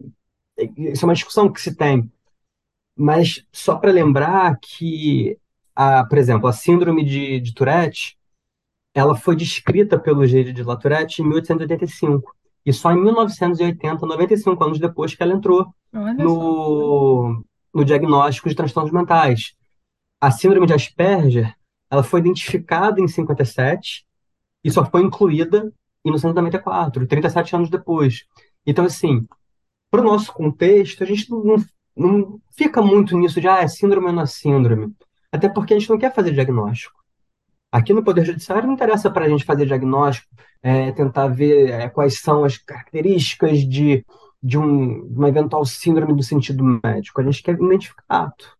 isso 0.76 1.04
é 1.04 1.08
uma 1.08 1.14
discussão 1.14 1.50
que 1.50 1.60
se 1.60 1.74
tem. 1.74 2.10
Mas 2.96 3.44
só 3.52 3.76
para 3.76 3.90
lembrar 3.90 4.58
que, 4.60 5.38
a, 5.74 6.04
por 6.04 6.18
exemplo, 6.18 6.46
a 6.46 6.52
síndrome 6.52 7.04
de, 7.04 7.40
de 7.40 7.54
Tourette, 7.54 8.18
ela 8.94 9.16
foi 9.16 9.34
descrita 9.34 9.98
pelo 9.98 10.26
G 10.26 10.52
de 10.52 10.62
Latourette 10.62 11.22
em 11.22 11.26
1885. 11.26 12.34
E 12.64 12.72
só 12.72 12.92
em 12.92 13.02
1980, 13.02 14.06
95 14.06 14.64
anos 14.64 14.78
depois, 14.78 15.14
que 15.14 15.22
ela 15.22 15.34
entrou 15.34 15.74
no, 15.92 17.42
no 17.74 17.84
diagnóstico 17.84 18.48
de 18.48 18.54
transtornos 18.54 18.92
mentais. 18.92 19.54
A 20.20 20.30
síndrome 20.30 20.66
de 20.66 20.74
Asperger 20.74 21.56
ela 21.92 22.02
foi 22.02 22.20
identificada 22.20 23.02
em 23.02 23.06
57 23.06 24.06
e 24.64 24.70
só 24.70 24.82
foi 24.82 25.02
incluída 25.02 25.70
em 26.02 26.08
1994, 26.08 27.06
37 27.06 27.54
anos 27.54 27.68
depois. 27.68 28.24
Então, 28.66 28.86
assim, 28.86 29.26
para 29.90 30.00
o 30.00 30.04
nosso 30.04 30.32
contexto, 30.32 31.04
a 31.04 31.06
gente 31.06 31.30
não, 31.30 31.56
não 31.94 32.40
fica 32.56 32.80
muito 32.80 33.14
nisso 33.14 33.42
de, 33.42 33.46
ah, 33.46 33.60
é 33.60 33.68
síndrome 33.68 34.06
ou 34.06 34.12
não 34.14 34.22
é 34.22 34.26
síndrome. 34.26 34.94
Até 35.30 35.50
porque 35.50 35.74
a 35.74 35.78
gente 35.78 35.90
não 35.90 35.98
quer 35.98 36.14
fazer 36.14 36.32
diagnóstico. 36.32 36.98
Aqui 37.70 37.92
no 37.92 38.02
Poder 38.02 38.24
Judiciário 38.24 38.66
não 38.66 38.74
interessa 38.74 39.10
para 39.10 39.26
a 39.26 39.28
gente 39.28 39.44
fazer 39.44 39.66
diagnóstico, 39.66 40.34
é, 40.62 40.92
tentar 40.92 41.28
ver 41.28 41.70
é, 41.70 41.90
quais 41.90 42.20
são 42.20 42.42
as 42.42 42.56
características 42.56 43.68
de, 43.68 44.02
de, 44.42 44.56
um, 44.56 45.02
uma 45.08 45.28
eventual 45.28 45.66
síndrome 45.66 46.14
do 46.14 46.22
sentido 46.22 46.64
médico. 46.82 47.20
A 47.20 47.24
gente 47.24 47.42
quer 47.42 47.54
identificar 47.54 48.02
ato. 48.08 48.56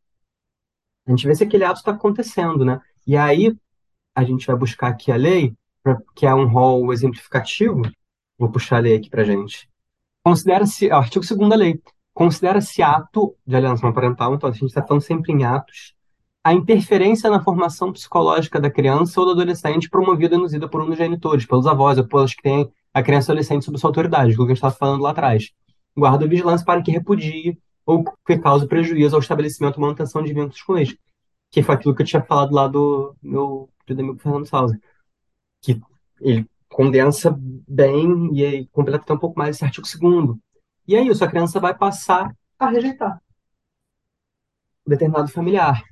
A 1.07 1.11
gente 1.11 1.27
vê 1.27 1.35
se 1.35 1.45
aquele 1.45 1.65
ato 1.65 1.79
está 1.79 1.93
acontecendo, 1.93 2.62
né? 2.62 2.79
E 3.06 3.16
aí 3.16 3.54
a 4.14 4.25
gente 4.25 4.47
vai 4.47 4.56
buscar 4.56 4.88
aqui 4.88 5.11
a 5.11 5.16
lei, 5.16 5.54
que 6.14 6.26
é 6.26 6.35
um 6.35 6.47
rol 6.47 6.92
exemplificativo. 6.92 7.82
Vou 8.38 8.50
puxar 8.50 8.76
a 8.76 8.80
lei 8.80 8.97
aqui 8.97 9.11
para 9.11 9.25
gente. 9.25 9.68
Considera-se, 10.25 10.90
artigo 10.90 11.25
2 11.26 11.49
da 11.49 11.56
lei, 11.56 11.80
considera-se 12.14 12.82
ato 12.82 13.35
de 13.47 13.56
alienação 13.56 13.92
parental, 13.92 14.35
então 14.35 14.49
a 14.49 14.52
gente 14.52 14.66
está 14.66 14.82
falando 14.82 15.02
sempre 15.02 15.32
em 15.32 15.44
atos, 15.44 15.94
a 16.44 16.52
interferência 16.52 17.30
na 17.30 17.42
formação 17.42 17.92
psicológica 17.92 18.61
da 18.61 18.71
criança 18.71 19.21
ou 19.21 19.26
do 19.26 19.32
adolescente 19.32 19.88
promovida 19.88 20.35
e 20.35 20.38
induzida 20.38 20.68
por 20.68 20.82
um 20.82 20.87
dos 20.87 20.99
genitores, 20.99 21.47
pelos 21.47 21.66
avós 21.66 21.99
ou 21.99 22.06
pelos 22.06 22.35
que 22.35 22.42
têm 22.42 22.71
a 22.92 23.02
criança 23.02 23.30
ou 23.30 23.35
adolescente 23.35 23.64
sob 23.64 23.78
sua 23.78 23.90
autoridade, 23.90 24.35
que 24.35 24.42
a 24.42 24.47
gente 24.47 24.56
estava 24.56 24.75
falando 24.75 25.02
lá 25.02 25.11
atrás. 25.11 25.50
Guarda 25.97 26.26
vigilância 26.26 26.64
para 26.66 26.82
que 26.82 26.90
repudie 26.90 27.59
ou 27.87 28.04
que 28.26 28.38
cause 28.38 28.66
prejuízo 28.66 29.14
ao 29.14 29.21
estabelecimento 29.21 29.76
ou 29.76 29.82
manutenção 29.82 30.23
de 30.23 30.32
vínculos 30.32 30.62
com 30.62 30.76
eles. 30.76 30.97
Que 31.52 31.62
foi 31.62 31.76
aquilo 31.76 31.94
que 31.94 32.02
eu 32.02 32.06
tinha 32.06 32.23
falado 32.23 32.52
lá 32.52 32.66
do 32.66 33.14
meu 33.23 33.71
querido 33.87 34.02
amigo 34.02 34.18
Fernando 34.18 34.47
Souza. 34.49 34.76
Que 35.61 35.80
ele 36.21 36.49
condensa 36.68 37.32
bem 37.38 38.35
e 38.35 38.44
aí 38.44 38.66
completa 38.68 39.04
até 39.04 39.14
um 39.14 39.18
pouco 39.18 39.38
mais 39.38 39.56
esse 39.56 39.64
artigo 39.64 39.87
2 39.87 40.37
E 40.88 40.97
é 40.97 41.02
isso, 41.02 41.25
a 41.25 41.28
criança 41.28 41.61
vai 41.61 41.76
passar 41.76 42.35
a 42.59 42.68
rejeitar 42.68 43.23
determinado 44.87 45.28
familiar, 45.28 45.82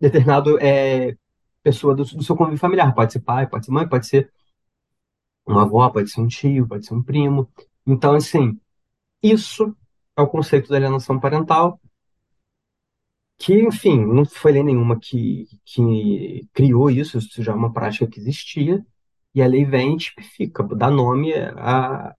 determinado 0.00 0.58
é, 0.60 1.16
pessoa 1.62 1.94
do, 1.94 2.04
do 2.04 2.22
seu 2.22 2.36
convívio 2.36 2.58
familiar. 2.58 2.94
Pode 2.94 3.12
ser 3.12 3.20
pai, 3.20 3.46
pode 3.46 3.66
ser 3.66 3.72
mãe, 3.72 3.88
pode 3.88 4.06
ser 4.06 4.32
uma 5.46 5.62
avó, 5.62 5.88
pode 5.90 6.10
ser 6.10 6.20
um 6.20 6.28
tio, 6.28 6.66
pode 6.66 6.86
ser 6.86 6.94
um 6.94 7.02
primo. 7.02 7.50
Então, 7.86 8.14
assim, 8.14 8.58
isso 9.22 9.74
é 10.16 10.22
o 10.22 10.28
conceito 10.28 10.68
da 10.68 10.76
alienação 10.76 11.18
parental, 11.18 11.80
que, 13.42 13.60
enfim, 13.60 14.06
não 14.06 14.24
foi 14.24 14.52
lei 14.52 14.62
nenhuma 14.62 14.96
que, 15.00 15.48
que 15.64 16.48
criou 16.52 16.88
isso, 16.88 17.18
isso 17.18 17.42
já 17.42 17.50
é 17.50 17.54
uma 17.56 17.72
prática 17.72 18.06
que 18.06 18.20
existia, 18.20 18.80
e 19.34 19.42
a 19.42 19.46
lei 19.48 19.64
vem 19.64 19.94
e 19.94 19.96
tipifica, 19.96 20.62
dá 20.62 20.88
nome 20.88 21.34
a, 21.34 22.14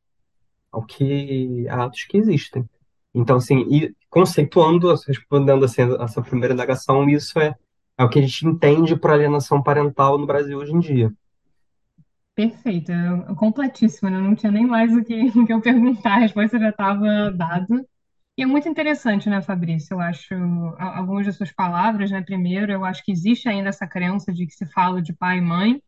ao 0.70 0.84
que, 0.84 1.66
a 1.70 1.86
atos 1.86 2.04
que 2.04 2.18
existem. 2.18 2.68
Então, 3.16 3.38
assim, 3.38 3.60
e 3.70 3.96
conceituando, 4.10 4.94
respondendo 5.08 5.64
assim, 5.64 5.84
essa 6.02 6.22
primeira 6.22 6.54
indagação, 6.54 7.08
isso 7.08 7.40
é, 7.40 7.56
é 7.98 8.04
o 8.04 8.10
que 8.10 8.20
a 8.20 8.22
gente 8.22 8.46
entende 8.46 8.94
por 8.98 9.12
alienação 9.12 9.64
parental 9.64 10.18
no 10.18 10.28
Brasil 10.28 10.58
hoje 10.58 10.74
em 10.74 10.80
dia. 10.80 11.10
Perfeito, 12.36 12.92
completíssimo, 13.38 14.10
né? 14.10 14.20
não 14.20 14.36
tinha 14.36 14.52
nem 14.52 14.68
mais 14.68 14.92
o 14.92 15.02
que, 15.02 15.30
o 15.40 15.46
que 15.46 15.54
eu 15.54 15.62
perguntar, 15.62 16.16
a 16.16 16.20
resposta 16.20 16.60
já 16.60 16.70
estava 16.70 17.32
dada. 17.32 17.86
E 18.38 18.42
é 18.42 18.46
muito 18.46 18.68
interessante, 18.68 19.30
né, 19.30 19.42
Fabrício? 19.42 19.94
Eu 19.94 20.00
acho, 20.02 20.34
algumas 20.80 21.26
das 21.26 21.38
suas 21.38 21.52
palavras, 21.52 22.10
né? 22.10 22.22
Primeiro, 22.22 22.72
eu 22.72 22.84
acho 22.84 23.04
que 23.04 23.12
existe 23.12 23.48
ainda 23.48 23.70
essa 23.70 23.88
crença 23.88 24.34
de 24.34 24.48
que 24.48 24.54
se 24.54 24.66
fala 24.72 25.02
de 25.02 25.14
pai 25.14 25.38
e 25.38 25.42
mãe, 25.42 25.82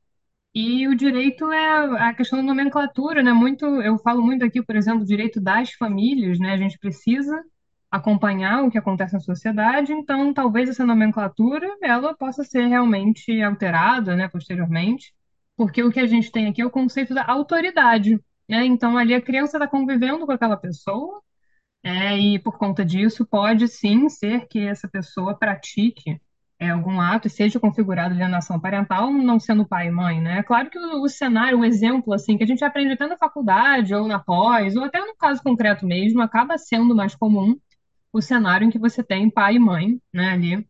e 0.56 0.88
o 0.88 0.96
direito 0.96 1.52
é 1.52 2.10
a 2.10 2.14
questão 2.14 2.40
da 2.40 2.46
nomenclatura, 2.46 3.24
né? 3.24 3.34
Muito, 3.34 3.66
eu 3.82 3.98
falo 4.00 4.22
muito 4.24 4.46
aqui, 4.46 4.64
por 4.64 4.76
exemplo, 4.76 5.02
do 5.02 5.06
direito 5.08 5.42
das 5.42 5.72
famílias, 5.74 6.40
né? 6.40 6.54
A 6.54 6.58
gente 6.58 6.80
precisa 6.80 7.44
acompanhar 7.92 8.64
o 8.64 8.72
que 8.72 8.78
acontece 8.78 9.14
na 9.14 9.20
sociedade, 9.22 9.94
então 9.94 10.34
talvez 10.34 10.70
essa 10.70 10.86
nomenclatura 10.86 11.68
ela 11.82 12.16
possa 12.16 12.44
ser 12.44 12.68
realmente 12.68 13.42
alterada, 13.42 14.16
né, 14.16 14.28
posteriormente, 14.28 15.14
porque 15.58 15.84
o 15.84 15.92
que 15.92 16.00
a 16.00 16.08
gente 16.08 16.32
tem 16.32 16.48
aqui 16.48 16.62
é 16.62 16.66
o 16.66 16.72
conceito 16.72 17.14
da 17.14 17.26
autoridade, 17.26 18.20
né? 18.50 18.66
Então 18.66 18.98
ali 18.98 19.14
a 19.16 19.22
criança 19.22 19.58
está 19.58 19.68
convivendo 19.68 20.26
com 20.26 20.32
aquela 20.34 20.58
pessoa, 20.58 21.22
é, 21.86 22.18
e 22.18 22.40
por 22.40 22.58
conta 22.58 22.84
disso 22.84 23.24
pode 23.24 23.68
sim 23.68 24.10
ser 24.10 24.48
que 24.48 24.58
essa 24.60 24.88
pessoa 24.88 25.38
pratique 25.38 26.20
é, 26.58 26.72
algum 26.72 27.00
ato 27.00 27.28
e 27.28 27.30
seja 27.30 27.60
configurado 27.60 28.16
alienação 28.16 28.60
parental, 28.60 29.14
não 29.14 29.40
sendo 29.40 29.68
pai 29.68 29.88
e 29.88 29.92
mãe, 29.92 30.20
né? 30.20 30.40
É 30.40 30.44
claro 30.44 30.68
que 30.72 30.80
o, 30.80 31.04
o, 31.04 31.08
cenário, 31.08 31.60
o 31.60 31.64
exemplo, 31.64 32.12
assim, 32.12 32.40
que 32.40 32.44
a 32.44 32.48
gente 32.48 32.66
aprende 32.66 32.94
até 32.94 33.06
na 33.06 33.16
faculdade 33.16 33.94
ou 33.94 34.08
na 34.08 34.18
pós, 34.18 34.76
ou 34.76 34.84
até 34.84 35.00
no 35.00 35.16
caso 35.16 35.44
concreto 35.44 35.86
mesmo, 35.86 36.24
acaba 36.24 36.58
sendo 36.58 36.96
mais 36.96 37.14
comum 37.14 37.56
o 38.12 38.20
cenário 38.20 38.66
em 38.66 38.72
que 38.72 38.80
você 38.80 39.04
tem 39.04 39.30
pai 39.30 39.58
e 39.58 39.60
mãe, 39.60 40.02
né, 40.12 40.32
ali. 40.32 40.68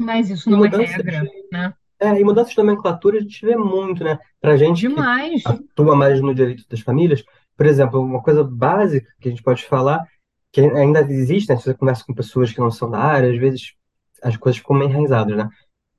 Mas 0.00 0.30
isso 0.30 0.48
não 0.48 0.64
é 0.64 0.68
regra, 0.68 1.22
de, 1.22 1.48
né? 1.50 1.74
É, 1.98 2.20
e 2.20 2.22
mudanças 2.22 2.52
de 2.52 2.58
nomenclatura 2.58 3.18
a 3.18 3.20
gente 3.20 3.44
vê 3.44 3.56
muito, 3.56 4.04
né? 4.04 4.20
Pra 4.40 4.56
gente 4.56 4.82
Demais. 4.82 5.42
que 5.42 5.48
atua 5.48 5.96
mais 5.96 6.20
no 6.20 6.32
direito 6.32 6.64
das 6.68 6.80
famílias, 6.80 7.24
por 7.56 7.66
exemplo, 7.66 8.00
uma 8.00 8.22
coisa 8.22 8.44
básica 8.44 9.08
que 9.20 9.28
a 9.28 9.30
gente 9.30 9.42
pode 9.42 9.64
falar, 9.64 10.06
que 10.54 10.60
ainda 10.60 11.00
existe, 11.00 11.48
né? 11.50 11.56
Se 11.56 11.64
você 11.64 11.74
conversa 11.74 12.04
com 12.06 12.14
pessoas 12.14 12.52
que 12.52 12.60
não 12.60 12.70
são 12.70 12.88
da 12.88 12.98
área, 12.98 13.28
às 13.28 13.36
vezes 13.36 13.74
as 14.22 14.36
coisas 14.36 14.60
ficam 14.60 14.76
meio 14.76 14.88
enraizadas, 14.88 15.36
né? 15.36 15.48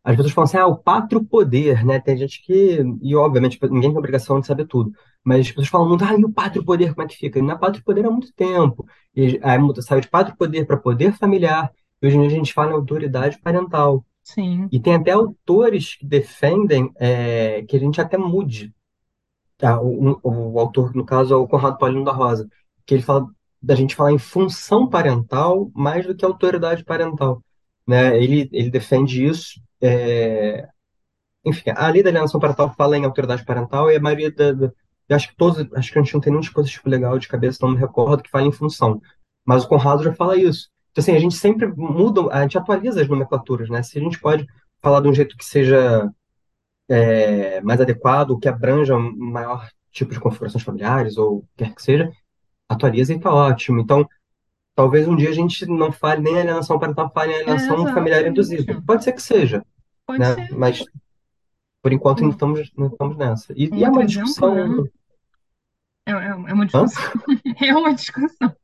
As 0.02 0.16
pessoas 0.16 0.32
falam 0.34 0.46
assim, 0.46 0.58
ah, 0.58 0.66
o 0.66 0.78
pátrio 0.78 1.26
poder, 1.26 1.86
né? 1.86 2.00
Tem 2.00 2.16
gente 2.16 2.42
que, 2.42 2.80
e 3.02 3.16
obviamente 3.18 3.60
ninguém 3.64 3.90
tem 3.90 3.98
obrigação 3.98 4.40
de 4.40 4.48
saber 4.48 4.66
tudo, 4.66 4.94
mas 5.22 5.42
as 5.42 5.50
pessoas 5.50 5.68
falam 5.68 5.90
muito, 5.90 6.06
ah, 6.06 6.14
e 6.18 6.24
o 6.24 6.32
pátrio 6.32 6.64
poder, 6.64 6.94
como 6.94 7.06
é 7.06 7.10
que 7.10 7.18
fica? 7.18 7.38
E 7.38 7.42
na 7.42 7.58
pátrio 7.58 7.84
poder 7.84 8.06
há 8.06 8.10
muito 8.10 8.32
tempo. 8.34 8.86
E 9.14 9.38
aí 9.44 9.60
saiu 9.82 10.00
de 10.00 10.08
pátrio 10.08 10.38
poder 10.38 10.66
para 10.66 10.78
poder 10.78 11.12
familiar, 11.12 11.70
e 12.02 12.08
hoje 12.08 12.16
em 12.16 12.22
dia 12.22 12.30
a 12.30 12.40
gente 12.40 12.54
fala 12.54 12.72
em 12.72 12.76
autoridade 12.76 13.38
parental. 13.40 14.06
Sim. 14.24 14.70
E 14.72 14.80
tem 14.80 14.96
até 14.96 15.12
autores 15.12 15.96
que 15.96 16.06
defendem 16.06 16.90
é, 16.96 17.64
que 17.64 17.76
a 17.76 17.80
gente 17.80 18.00
até 18.00 18.18
mude. 18.18 18.74
Tá? 19.58 19.82
O, 19.82 20.18
o, 20.24 20.54
o, 20.54 20.60
autor, 20.60 20.96
no 20.96 21.06
caso, 21.06 21.34
é 21.34 21.38
o 21.38 21.46
Conrado 21.48 21.78
Paulino 21.78 22.06
da 22.06 22.14
Rosa, 22.14 22.48
que 22.86 22.94
ele 22.94 23.04
fala 23.04 23.28
da 23.66 23.76
gente 23.76 23.96
falar 23.96 24.12
em 24.12 24.20
função 24.20 24.88
parental 24.88 25.72
mais 25.74 26.06
do 26.06 26.16
que 26.16 26.24
autoridade 26.24 26.84
parental. 26.84 27.44
Né? 27.88 28.18
Ele, 28.22 28.50
ele 28.52 28.70
defende 28.70 29.26
isso. 29.26 29.60
É... 29.82 30.68
Enfim, 31.44 31.72
a 31.76 31.88
lei 31.90 32.04
da 32.04 32.10
alienação 32.10 32.40
parental 32.40 32.74
fala 32.76 32.98
em 32.98 33.06
autoridade 33.06 33.44
parental 33.46 33.92
e 33.92 33.96
a 33.96 34.00
maioria 34.00 34.32
da, 34.32 34.52
da 34.52 34.72
acho 35.12 35.30
que 35.30 35.36
todos, 35.36 35.68
acho 35.74 35.92
que 35.92 36.00
a 36.00 36.02
gente 36.02 36.14
não 36.14 36.22
tem 36.22 36.32
nenhum 36.32 36.42
dispositivo 36.42 36.90
legal 36.90 37.20
de 37.20 37.28
cabeça, 37.28 37.60
não 37.62 37.72
me 37.72 37.80
recordo, 37.80 38.24
que 38.24 38.30
fala 38.30 38.48
em 38.48 38.52
função. 38.52 39.02
Mas 39.46 39.64
o 39.64 39.68
Conrado 39.68 40.04
já 40.04 40.14
fala 40.14 40.36
isso. 40.36 40.70
Então, 40.92 41.02
assim, 41.02 41.16
a 41.16 41.20
gente 41.20 41.36
sempre 41.36 41.68
muda, 41.68 42.22
a 42.32 42.42
gente 42.42 42.58
atualiza 42.58 43.02
as 43.02 43.08
nomenclaturas, 43.08 43.70
né? 43.70 43.84
Se 43.84 44.00
a 44.00 44.02
gente 44.02 44.20
pode 44.20 44.48
falar 44.82 45.02
de 45.02 45.08
um 45.08 45.14
jeito 45.14 45.38
que 45.38 45.46
seja 45.46 46.10
é, 46.90 47.62
mais 47.62 47.82
adequado, 47.82 48.40
que 48.40 48.48
abranja 48.48 48.96
um 48.96 49.16
maior 49.16 49.68
tipo 49.92 50.14
de 50.14 50.20
configurações 50.20 50.64
familiares, 50.64 51.18
ou 51.18 51.46
quer 51.56 51.74
que 51.74 51.82
seja, 51.82 52.12
atualiza 52.70 53.14
e 53.14 53.20
tá 53.20 53.34
ótimo. 53.34 53.80
Então, 53.80 54.08
talvez 54.76 55.08
um 55.08 55.16
dia 55.16 55.30
a 55.30 55.34
gente 55.34 55.66
não 55.66 55.92
fale 55.92 56.22
nem 56.22 56.38
alienação 56.40 56.80
parental, 56.80 57.12
fale 57.14 57.34
alienação 57.34 57.88
é, 57.88 57.94
familiar 57.94 58.26
induzida. 58.28 58.82
Pode 58.86 59.04
ser 59.04 59.14
que 59.14 59.22
seja. 59.22 59.64
Pode 60.06 60.20
né? 60.20 60.36
ser. 60.36 60.56
Mas, 60.56 60.84
por 61.82 61.94
enquanto, 61.94 62.22
não 62.22 62.30
estamos, 62.30 62.72
não 62.78 62.88
estamos 62.88 63.18
nessa. 63.18 63.54
E, 63.56 63.70
Um 63.72 63.76
e 63.76 63.84
é 63.84 63.90
uma 63.90 64.04
exemplo, 64.04 64.26
discussão... 64.26 64.80
né? 64.80 64.90
É, 66.08 66.12
é- 66.12 66.28
é 66.28 66.54
uma 66.54 66.66
discussão. 66.66 67.04
É 67.62 67.76
uma 67.76 67.94
discussão. 67.94 68.56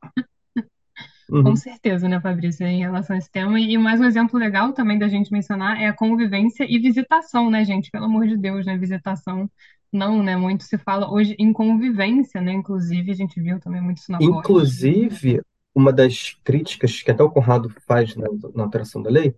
Com 1.32 1.50
Uhum. 1.50 1.56
certeza, 1.56 2.08
né, 2.08 2.20
Fabrício, 2.20 2.66
em 2.66 2.80
relação 2.80 3.16
a 3.16 3.18
esse 3.18 3.30
tema. 3.30 3.58
E 3.58 3.76
mais 3.78 4.00
um 4.00 4.04
exemplo 4.04 4.38
legal 4.38 4.72
também 4.72 4.98
da 4.98 5.08
gente 5.08 5.32
mencionar 5.32 5.80
é 5.80 5.86
a 5.88 5.92
convivência 5.94 6.64
e 6.68 6.78
visitação, 6.78 7.50
né, 7.50 7.64
gente? 7.64 7.90
Pelo 7.90 8.04
amor 8.04 8.26
de 8.26 8.36
Deus, 8.36 8.66
né? 8.66 8.76
Visitação 8.76 9.50
não, 9.92 10.22
né? 10.22 10.36
Muito 10.36 10.64
se 10.64 10.78
fala 10.78 11.10
hoje 11.10 11.34
em 11.38 11.52
convivência, 11.52 12.40
né? 12.40 12.52
Inclusive, 12.52 13.10
a 13.10 13.14
gente 13.14 13.40
viu 13.40 13.58
também 13.60 13.80
muito 13.80 13.98
isso 13.98 14.12
na 14.12 14.18
pós. 14.18 14.26
Inclusive, 14.26 15.42
uma 15.74 15.92
das 15.92 16.34
críticas 16.44 17.02
que 17.02 17.10
até 17.10 17.22
o 17.22 17.30
Conrado 17.30 17.68
faz 17.86 18.14
na, 18.16 18.26
na 18.54 18.62
alteração 18.64 19.02
da 19.02 19.10
lei 19.10 19.34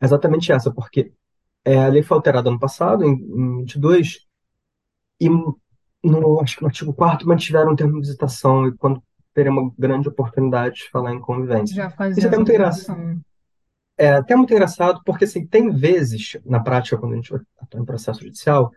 é 0.00 0.04
exatamente 0.04 0.52
essa, 0.52 0.72
porque 0.72 1.12
é, 1.64 1.78
a 1.78 1.88
lei 1.88 2.02
foi 2.02 2.16
alterada 2.16 2.50
ano 2.50 2.58
passado, 2.58 3.04
em, 3.04 3.12
em 3.12 3.58
22, 3.60 4.26
e 5.20 5.28
no, 5.28 6.40
acho 6.40 6.56
que 6.56 6.62
no 6.62 6.68
artigo 6.68 6.94
4 6.94 7.26
mantiveram 7.28 7.72
o 7.72 7.76
termo 7.76 8.00
visitação, 8.00 8.66
e 8.68 8.76
quando 8.76 9.02
teria 9.38 9.52
uma 9.52 9.70
grande 9.78 10.08
oportunidade 10.08 10.78
de 10.78 10.90
falar 10.90 11.14
em 11.14 11.20
convivência. 11.20 11.76
Já 11.76 11.86
Isso 11.86 11.96
fazia 11.96 12.24
é 12.24 12.26
até 12.26 12.36
muito 12.36 12.50
engraçado. 12.50 13.20
É 13.96 14.10
até 14.10 14.34
muito 14.34 14.52
engraçado, 14.52 15.00
porque 15.04 15.24
assim, 15.24 15.46
tem 15.46 15.70
vezes, 15.70 16.36
na 16.44 16.58
prática, 16.58 16.98
quando 16.98 17.12
a 17.12 17.16
gente 17.16 17.32
atuar 17.60 17.80
em 17.80 17.84
processo 17.84 18.20
judicial, 18.20 18.72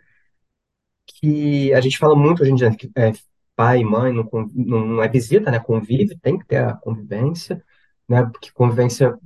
que 1.08 1.74
a 1.74 1.82
gente 1.82 1.98
fala 1.98 2.16
muito 2.16 2.44
hoje 2.44 2.52
em 2.52 2.56
dia 2.56 2.76
que 2.76 2.92
é, 2.96 3.12
pai 3.56 3.80
e 3.80 3.84
mãe 3.84 4.14
não, 4.14 4.30
não, 4.54 5.02
é 5.02 5.08
visita, 5.08 5.50
né? 5.50 5.60
Convive, 5.60 6.16
tem 6.20 6.38
que 6.38 6.46
ter 6.46 6.58
a 6.58 6.74
convivência, 6.76 7.64
né? 8.08 8.24
Porque 8.24 8.52
convivência 8.52 9.18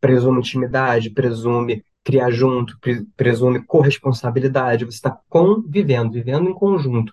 presume 0.00 0.38
intimidade, 0.38 1.10
presume 1.10 1.84
criar 2.04 2.30
junto, 2.30 2.78
pre- 2.78 3.04
presume 3.16 3.64
corresponsabilidade, 3.64 4.84
você 4.84 4.96
está 4.96 5.18
convivendo, 5.28 6.12
vivendo 6.12 6.48
em 6.48 6.54
conjunto. 6.54 7.12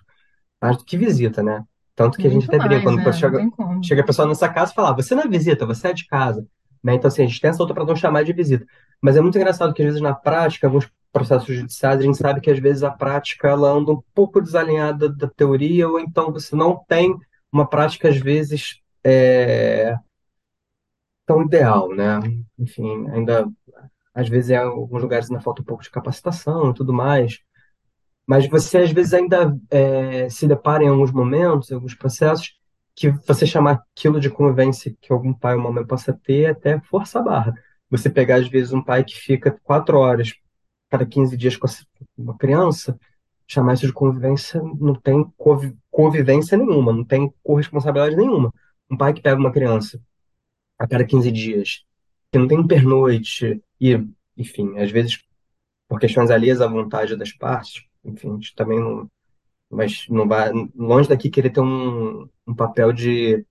mais 0.60 0.76
do 0.76 0.84
que 0.84 0.96
visita, 0.96 1.42
né? 1.42 1.64
Tanto 1.94 2.18
que 2.18 2.26
a 2.26 2.30
gente 2.30 2.46
até 2.46 2.58
brinca, 2.58 2.74
mais, 2.74 2.82
quando 2.84 2.96
né? 3.04 3.12
Chega, 3.12 3.38
chega 3.82 4.00
a 4.02 4.04
pessoa 4.06 4.26
na 4.26 4.30
nossa 4.30 4.48
casa 4.48 4.72
e 4.72 4.74
fala, 4.74 4.90
"Ah, 4.90 4.94
você 4.94 5.14
não 5.14 5.22
é 5.22 5.28
visita, 5.28 5.66
você 5.66 5.88
é 5.88 5.92
de 5.92 6.06
casa. 6.06 6.46
Né? 6.82 6.94
Então, 6.94 7.08
assim, 7.08 7.22
a 7.22 7.26
gente 7.26 7.40
tem 7.40 7.50
essa 7.50 7.62
outra 7.62 7.74
para 7.74 7.84
não 7.84 7.94
chamar 7.94 8.24
de 8.24 8.32
visita. 8.32 8.66
Mas 9.00 9.16
é 9.16 9.20
muito 9.20 9.36
engraçado 9.36 9.72
que, 9.72 9.82
às 9.82 9.86
vezes, 9.86 10.00
na 10.00 10.14
prática, 10.14 10.66
alguns 10.66 10.90
processos 11.12 11.54
judiciais, 11.54 12.00
a 12.00 12.02
gente 12.02 12.16
sabe 12.16 12.40
que, 12.40 12.50
às 12.50 12.58
vezes, 12.58 12.82
a 12.82 12.90
prática 12.90 13.48
ela 13.48 13.70
anda 13.70 13.92
um 13.92 14.02
pouco 14.14 14.40
desalinhada 14.40 15.08
da 15.08 15.28
teoria, 15.28 15.88
ou 15.88 16.00
então 16.00 16.32
você 16.32 16.56
não 16.56 16.82
tem 16.88 17.14
uma 17.52 17.66
prática, 17.66 18.08
às 18.08 18.16
vezes, 18.16 18.80
é, 19.04 19.96
tão 21.26 21.42
ideal, 21.42 21.94
né? 21.94 22.18
Enfim, 22.58 23.08
ainda, 23.10 23.46
às 24.14 24.28
vezes, 24.28 24.50
em 24.50 24.56
alguns 24.56 25.02
lugares 25.02 25.30
ainda 25.30 25.42
falta 25.42 25.62
um 25.62 25.64
pouco 25.64 25.82
de 25.82 25.90
capacitação 25.90 26.70
e 26.70 26.74
tudo 26.74 26.92
mais. 26.92 27.38
Mas 28.26 28.48
você, 28.48 28.78
às 28.78 28.92
vezes, 28.92 29.12
ainda 29.14 29.56
é, 29.70 30.28
se 30.28 30.46
depara 30.46 30.84
em 30.84 30.88
alguns 30.88 31.12
momentos, 31.12 31.70
em 31.70 31.74
alguns 31.74 31.94
processos, 31.94 32.56
que 32.94 33.10
você 33.10 33.46
chamar 33.46 33.84
aquilo 33.96 34.20
de 34.20 34.30
convivência 34.30 34.94
que 35.00 35.12
algum 35.12 35.32
pai 35.32 35.54
ou 35.54 35.60
uma 35.60 35.72
mãe 35.72 35.86
possa 35.86 36.12
ter, 36.12 36.46
até 36.46 36.80
força 36.80 37.18
a 37.18 37.22
barra. 37.22 37.54
Você 37.90 38.08
pegar, 38.10 38.36
às 38.36 38.48
vezes, 38.48 38.72
um 38.72 38.82
pai 38.82 39.04
que 39.04 39.14
fica 39.14 39.58
quatro 39.64 39.98
horas 39.98 40.34
cada 40.90 41.06
15 41.06 41.36
dias 41.36 41.56
com 41.56 41.66
uma 42.18 42.36
criança, 42.36 42.98
chamar 43.46 43.74
isso 43.74 43.86
de 43.86 43.92
convivência 43.92 44.60
não 44.62 44.94
tem 44.94 45.24
convivência 45.90 46.56
nenhuma, 46.56 46.92
não 46.92 47.04
tem 47.04 47.32
corresponsabilidade 47.42 48.16
nenhuma. 48.16 48.52
Um 48.90 48.96
pai 48.96 49.12
que 49.14 49.22
pega 49.22 49.38
uma 49.38 49.52
criança 49.52 50.00
a 50.78 50.86
cada 50.86 51.04
15 51.04 51.30
dias, 51.30 51.84
que 52.30 52.38
não 52.38 52.46
tem 52.46 52.66
pernoite, 52.66 53.62
e, 53.80 54.06
enfim, 54.36 54.78
às 54.78 54.90
vezes 54.90 55.18
por 55.88 56.00
questões 56.00 56.30
alheias 56.30 56.60
à 56.60 56.66
vontade 56.66 57.16
das 57.16 57.32
partes, 57.32 57.84
enfim, 58.04 58.30
a 58.30 58.34
gente 58.34 58.54
também 58.54 58.80
não. 58.80 59.10
Mas 59.70 60.06
não 60.08 60.28
vai. 60.28 60.50
Longe 60.76 61.08
daqui 61.08 61.30
querer 61.30 61.50
ter 61.50 61.60
um, 61.60 62.28
um 62.46 62.54
papel 62.54 62.92
de, 62.92 63.44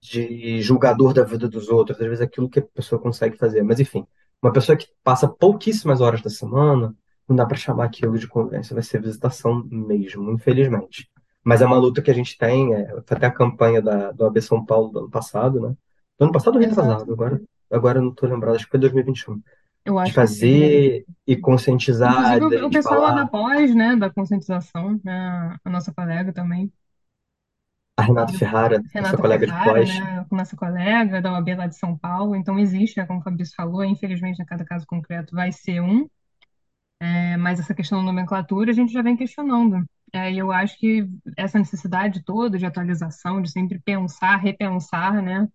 de 0.00 0.60
julgador 0.62 1.12
da 1.14 1.24
vida 1.24 1.48
dos 1.48 1.68
outros, 1.68 1.98
às 2.00 2.06
vezes 2.06 2.20
é 2.20 2.24
aquilo 2.24 2.50
que 2.50 2.60
a 2.60 2.62
pessoa 2.62 3.00
consegue 3.00 3.36
fazer. 3.36 3.62
Mas, 3.62 3.80
enfim, 3.80 4.06
uma 4.42 4.52
pessoa 4.52 4.76
que 4.76 4.88
passa 5.02 5.28
pouquíssimas 5.28 6.00
horas 6.00 6.22
da 6.22 6.30
semana, 6.30 6.94
não 7.28 7.36
dá 7.36 7.46
para 7.46 7.56
chamar 7.56 7.84
aquilo 7.86 8.18
de 8.18 8.28
convivência, 8.28 8.74
vai 8.74 8.82
ser 8.82 9.00
visitação 9.02 9.64
mesmo, 9.70 10.30
infelizmente. 10.32 11.10
Mas 11.44 11.62
é 11.62 11.66
uma 11.66 11.78
luta 11.78 12.02
que 12.02 12.10
a 12.10 12.14
gente 12.14 12.36
tem, 12.38 12.74
é, 12.74 12.88
foi 13.06 13.16
até 13.16 13.26
a 13.26 13.32
campanha 13.32 13.80
da, 13.82 14.12
do 14.12 14.26
AB 14.26 14.40
São 14.42 14.64
Paulo 14.64 14.90
do 14.90 14.98
ano 15.00 15.10
passado, 15.10 15.60
né? 15.60 15.76
Do 16.18 16.24
ano 16.24 16.32
passado 16.32 16.54
ou 16.56 16.60
retrasado, 16.60 17.12
agora, 17.12 17.40
agora 17.70 17.98
eu 17.98 18.02
não 18.02 18.10
estou 18.10 18.28
lembrado, 18.28 18.56
acho 18.56 18.64
que 18.64 18.70
foi 18.70 18.80
2021 18.80 19.40
Eu 19.86 19.94
de 19.94 20.00
acho 20.00 20.14
que 20.14 20.26
sim. 20.26 20.40
fazer 20.42 21.06
e 21.26 21.36
conscientizar, 21.36 22.36
Inclusive, 22.36 22.64
o, 22.64 22.70
pessoal 22.70 23.00
lá 23.00 23.12
da 23.12 23.28
falar. 23.28 23.28
pós, 23.28 23.74
né, 23.74 23.96
da 23.96 24.10
conscientização, 24.10 25.00
né, 25.04 25.56
a 25.64 25.70
nossa 25.70 25.94
colega 25.94 26.32
também, 26.32 26.72
A 27.96 28.02
Renata 28.02 28.32
Ferrara, 28.32 28.78
nossa 28.78 28.90
Renata 28.92 29.16
colega 29.16 29.46
de 29.46 29.52
Ferrara, 29.52 29.72
pós, 29.72 29.88
né, 29.88 30.26
com 30.28 30.36
nossa 30.36 30.56
colega 30.56 31.22
da 31.22 31.32
OAB 31.32 31.48
lá 31.54 31.66
de 31.68 31.76
São 31.76 31.96
Paulo. 31.96 32.34
Então, 32.34 32.58
existe, 32.58 32.98
né, 32.98 33.06
como 33.06 33.20
o 33.20 33.22
Fabrício 33.22 33.54
falou, 33.54 33.84
infelizmente, 33.84 34.42
a 34.42 34.44
cada 34.44 34.64
caso 34.64 34.86
concreto 34.86 35.34
vai 35.34 35.52
ser 35.52 35.80
um, 35.80 36.06
é, 37.00 37.36
mas 37.36 37.60
essa 37.60 37.74
questão 37.74 37.98
da 37.98 38.04
nomenclatura 38.04 38.70
a 38.70 38.74
gente 38.74 38.92
já 38.92 39.02
vem 39.02 39.16
questionando. 39.16 39.84
É, 40.12 40.32
e 40.32 40.38
eu 40.38 40.50
acho 40.52 40.78
que 40.78 41.08
essa 41.36 41.58
necessidade 41.58 42.24
toda 42.24 42.58
de 42.58 42.66
atualização, 42.66 43.40
de 43.40 43.50
sempre 43.50 43.78
pensar, 43.78 44.36
repensar, 44.36 45.22
né, 45.22 45.48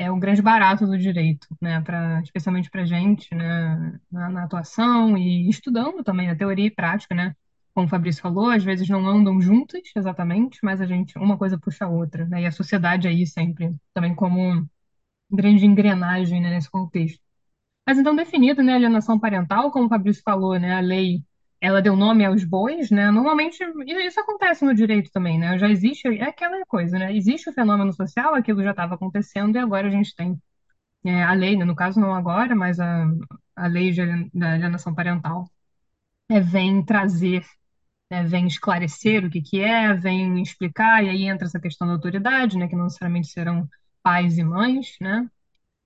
é 0.00 0.10
o 0.10 0.16
grande 0.18 0.40
barato 0.42 0.86
do 0.86 0.96
direito, 0.98 1.46
né, 1.60 1.80
para 1.82 2.20
especialmente 2.22 2.70
para 2.70 2.84
gente, 2.84 3.34
né, 3.34 4.00
na, 4.10 4.30
na 4.30 4.44
atuação 4.44 5.16
e 5.16 5.48
estudando 5.48 6.02
também 6.02 6.30
a 6.30 6.36
teoria 6.36 6.66
e 6.66 6.70
prática, 6.70 7.14
né. 7.14 7.34
Como 7.74 7.86
o 7.86 7.90
Fabrício 7.90 8.22
falou, 8.22 8.50
às 8.50 8.64
vezes 8.64 8.88
não 8.88 9.06
andam 9.06 9.40
juntas 9.40 9.82
exatamente, 9.96 10.58
mas 10.62 10.80
a 10.80 10.86
gente 10.86 11.16
uma 11.18 11.38
coisa 11.38 11.58
puxa 11.58 11.84
a 11.84 11.88
outra, 11.88 12.26
né, 12.26 12.42
e 12.42 12.46
a 12.46 12.52
sociedade 12.52 13.06
aí 13.08 13.26
sempre 13.26 13.74
também 13.94 14.14
como 14.14 14.66
grande 15.30 15.66
engrenagem, 15.66 16.40
né, 16.40 16.50
nesse 16.50 16.70
contexto. 16.70 17.20
Mas 17.86 17.98
então 17.98 18.16
definido, 18.16 18.62
né, 18.62 18.72
a 18.74 18.76
alienação 18.76 19.18
parental, 19.18 19.70
como 19.72 19.86
o 19.86 19.88
Fabrício 19.88 20.22
falou, 20.24 20.58
né, 20.58 20.74
a 20.74 20.80
lei 20.80 21.22
ela 21.60 21.82
deu 21.82 21.94
nome 21.94 22.24
aos 22.24 22.42
bois, 22.44 22.90
né? 22.90 23.10
Normalmente 23.10 23.62
isso 24.06 24.20
acontece 24.20 24.64
no 24.64 24.74
direito 24.74 25.10
também, 25.12 25.38
né? 25.38 25.58
Já 25.58 25.68
existe 25.68 26.08
é 26.08 26.24
aquela 26.24 26.64
coisa, 26.66 26.98
né? 26.98 27.14
Existe 27.14 27.50
o 27.50 27.52
fenômeno 27.52 27.92
social, 27.92 28.34
aquilo 28.34 28.62
já 28.62 28.70
estava 28.70 28.94
acontecendo 28.94 29.56
e 29.56 29.58
agora 29.58 29.88
a 29.88 29.90
gente 29.90 30.14
tem 30.14 30.40
é, 31.04 31.22
a 31.22 31.32
lei, 31.32 31.56
né? 31.56 31.64
No 31.64 31.76
caso 31.76 32.00
não 32.00 32.14
agora, 32.14 32.54
mas 32.56 32.80
a, 32.80 33.06
a 33.54 33.66
lei 33.66 33.90
de, 33.90 34.30
da 34.32 34.52
alienação 34.52 34.94
parental 34.94 35.50
é, 36.30 36.40
vem 36.40 36.82
trazer, 36.84 37.44
né, 38.10 38.24
vem 38.24 38.46
esclarecer 38.46 39.24
o 39.24 39.30
que 39.30 39.42
que 39.42 39.60
é, 39.60 39.92
vem 39.92 40.40
explicar 40.40 41.04
e 41.04 41.10
aí 41.10 41.24
entra 41.24 41.46
essa 41.46 41.60
questão 41.60 41.86
da 41.86 41.94
autoridade, 41.94 42.56
né? 42.56 42.68
Que 42.68 42.76
não 42.76 42.84
necessariamente 42.84 43.28
serão 43.28 43.68
pais 44.02 44.38
e 44.38 44.44
mães, 44.44 44.96
né? 44.98 45.28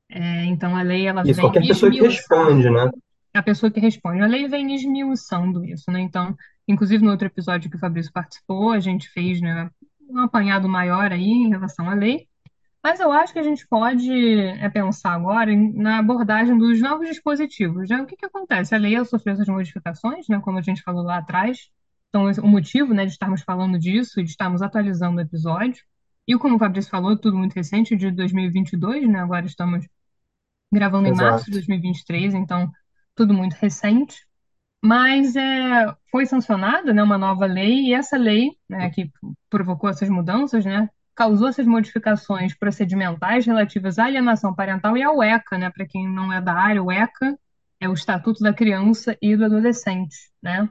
É, 0.08 0.44
então 0.44 0.76
a 0.76 0.82
lei 0.82 1.06
ela 1.08 1.22
isso, 1.22 1.34
vem 1.34 1.40
qualquer 1.40 1.66
pessoa 1.66 1.90
que 1.90 2.00
responde, 2.00 2.70
né? 2.70 2.90
A 3.34 3.42
pessoa 3.42 3.70
que 3.70 3.80
responde. 3.80 4.22
A 4.22 4.26
lei 4.26 4.48
vem 4.48 4.74
esmiuçando 4.74 5.64
isso, 5.64 5.90
né? 5.90 6.00
Então, 6.00 6.36
inclusive 6.68 7.04
no 7.04 7.10
outro 7.10 7.26
episódio 7.26 7.70
que 7.70 7.76
o 7.76 7.80
Fabrício 7.80 8.12
participou, 8.12 8.72
a 8.72 8.80
gente 8.80 9.08
fez, 9.10 9.40
né, 9.40 9.70
um 10.08 10.20
apanhado 10.20 10.68
maior 10.68 11.12
aí 11.12 11.22
em 11.24 11.50
relação 11.50 11.88
à 11.90 11.94
lei. 11.94 12.28
Mas 12.82 13.00
eu 13.00 13.10
acho 13.12 13.32
que 13.32 13.38
a 13.38 13.42
gente 13.42 13.66
pode 13.66 14.10
é, 14.12 14.68
pensar 14.68 15.12
agora 15.14 15.52
na 15.74 15.98
abordagem 15.98 16.56
dos 16.58 16.80
novos 16.80 17.08
dispositivos. 17.08 17.88
Já 17.88 18.02
o 18.02 18.06
que 18.06 18.16
que 18.16 18.26
acontece? 18.26 18.74
A 18.74 18.78
lei 18.78 19.02
sofreu 19.04 19.34
essas 19.34 19.48
modificações, 19.48 20.28
né, 20.28 20.40
como 20.40 20.58
a 20.58 20.62
gente 20.62 20.82
falou 20.82 21.02
lá 21.02 21.18
atrás. 21.18 21.70
Então, 22.10 22.28
esse- 22.30 22.40
o 22.40 22.46
motivo, 22.46 22.92
né, 22.94 23.06
de 23.06 23.12
estarmos 23.12 23.42
falando 23.42 23.78
disso 23.78 24.20
e 24.20 24.24
de 24.24 24.30
estarmos 24.30 24.62
atualizando 24.62 25.18
o 25.18 25.20
episódio. 25.20 25.82
E 26.28 26.36
como 26.38 26.56
o 26.56 26.58
Fabrício 26.58 26.90
falou, 26.90 27.18
tudo 27.18 27.36
muito 27.36 27.54
recente, 27.54 27.96
de 27.96 28.10
2022, 28.10 29.06
né? 29.08 29.20
Agora 29.20 29.46
estamos 29.46 29.86
gravando 30.72 31.08
em 31.08 31.12
março 31.12 31.46
de 31.46 31.52
Exato. 31.52 31.52
2023, 31.52 32.34
então 32.34 32.70
tudo 33.14 33.34
muito 33.34 33.54
recente. 33.54 34.26
Mas 34.82 35.36
é, 35.36 35.94
foi 36.10 36.26
sancionada, 36.26 36.92
né, 36.92 37.02
uma 37.02 37.18
nova 37.18 37.46
lei, 37.46 37.86
e 37.88 37.94
essa 37.94 38.16
lei, 38.18 38.50
né, 38.68 38.90
que 38.90 39.10
provocou 39.50 39.90
essas 39.90 40.08
mudanças, 40.10 40.64
né, 40.64 40.88
causou 41.14 41.48
essas 41.48 41.66
modificações 41.66 42.54
procedimentais 42.58 43.46
relativas 43.46 43.98
à 43.98 44.04
alienação 44.06 44.54
parental 44.54 44.96
e 44.96 45.02
ao 45.02 45.22
ECA, 45.22 45.58
né, 45.58 45.70
para 45.70 45.86
quem 45.86 46.08
não 46.08 46.32
é 46.32 46.40
da 46.40 46.54
área, 46.54 46.82
o 46.82 46.92
ECA 46.92 47.38
é 47.80 47.88
o 47.88 47.94
Estatuto 47.94 48.42
da 48.42 48.52
Criança 48.54 49.16
e 49.22 49.36
do 49.36 49.44
Adolescente, 49.46 50.16
né? 50.42 50.68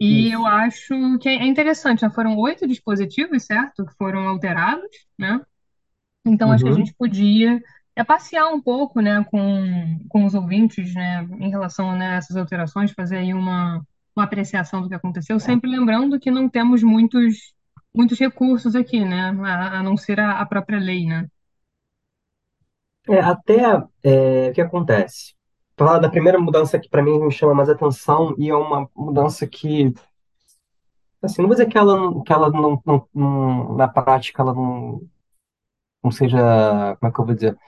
E 0.00 0.30
eu 0.34 0.44
Isso. 0.44 0.46
acho 0.46 1.18
que 1.20 1.28
é 1.28 1.46
interessante, 1.46 2.02
né? 2.04 2.10
Foram 2.10 2.36
oito 2.38 2.66
dispositivos, 2.66 3.44
certo, 3.44 3.86
que 3.86 3.94
foram 3.96 4.28
alterados, 4.28 4.88
né? 5.18 5.40
Então, 6.26 6.50
acho 6.52 6.64
que 6.64 6.70
a 6.70 6.72
Uhum. 6.72 6.74
gente 6.74 6.94
podia 6.94 7.60
é, 7.96 8.04
passear 8.04 8.48
um 8.48 8.60
pouco, 8.60 9.00
né, 9.00 9.24
com, 9.24 9.98
com 10.08 10.24
os 10.24 10.34
ouvintes, 10.34 10.94
né, 10.94 11.22
em 11.40 11.50
relação, 11.50 11.96
né, 11.96 12.12
a 12.12 12.14
essas 12.16 12.36
alterações, 12.36 12.92
fazer 12.92 13.18
aí 13.18 13.32
uma, 13.34 13.82
uma 14.16 14.24
apreciação 14.24 14.82
do 14.82 14.88
que 14.88 14.94
aconteceu, 14.94 15.38
sempre 15.40 15.70
lembrando 15.70 16.18
que 16.20 16.30
não 16.30 16.48
temos 16.48 16.82
muitos, 16.82 17.54
muitos 17.94 18.18
recursos 18.18 18.74
aqui, 18.74 19.04
né, 19.04 19.30
a, 19.44 19.80
a 19.80 19.82
não 19.82 19.96
ser 19.96 20.20
a, 20.20 20.40
a 20.40 20.46
própria 20.46 20.78
lei, 20.78 21.06
né. 21.06 21.28
É, 23.08 23.18
até 23.20 23.60
é, 24.02 24.48
o 24.50 24.52
que 24.54 24.60
acontece? 24.60 25.34
Falar 25.76 25.98
da 25.98 26.08
primeira 26.08 26.38
mudança 26.38 26.78
que 26.78 26.88
para 26.88 27.02
mim 27.02 27.18
me 27.20 27.30
chama 27.32 27.54
mais 27.54 27.68
atenção 27.68 28.34
e 28.38 28.48
é 28.48 28.54
uma 28.54 28.88
mudança 28.96 29.46
que, 29.46 29.92
assim, 31.22 31.42
não 31.42 31.48
vou 31.48 31.56
dizer 31.56 31.68
que 31.68 31.78
ela, 31.78 31.96
não- 31.96 32.22
que 32.22 32.32
ela 32.32 32.50
não, 32.50 32.80
não- 32.86 33.08
não- 33.14 33.76
na 33.76 33.88
prática 33.88 34.42
ela 34.42 34.54
não, 34.54 35.00
não 36.02 36.10
seja, 36.10 36.38
como 37.00 37.10
é 37.10 37.14
que 37.14 37.20
eu 37.20 37.26
vou 37.26 37.34
dizer? 37.34 37.58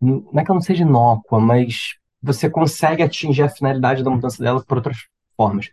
Não 0.00 0.40
é 0.40 0.44
que 0.44 0.50
ela 0.50 0.58
não 0.58 0.60
seja 0.60 0.82
inócua, 0.82 1.40
mas 1.40 1.94
você 2.22 2.48
consegue 2.48 3.02
atingir 3.02 3.42
a 3.42 3.48
finalidade 3.48 4.02
da 4.02 4.10
mudança 4.10 4.42
dela 4.42 4.62
por 4.64 4.78
outras 4.78 5.06
formas, 5.36 5.70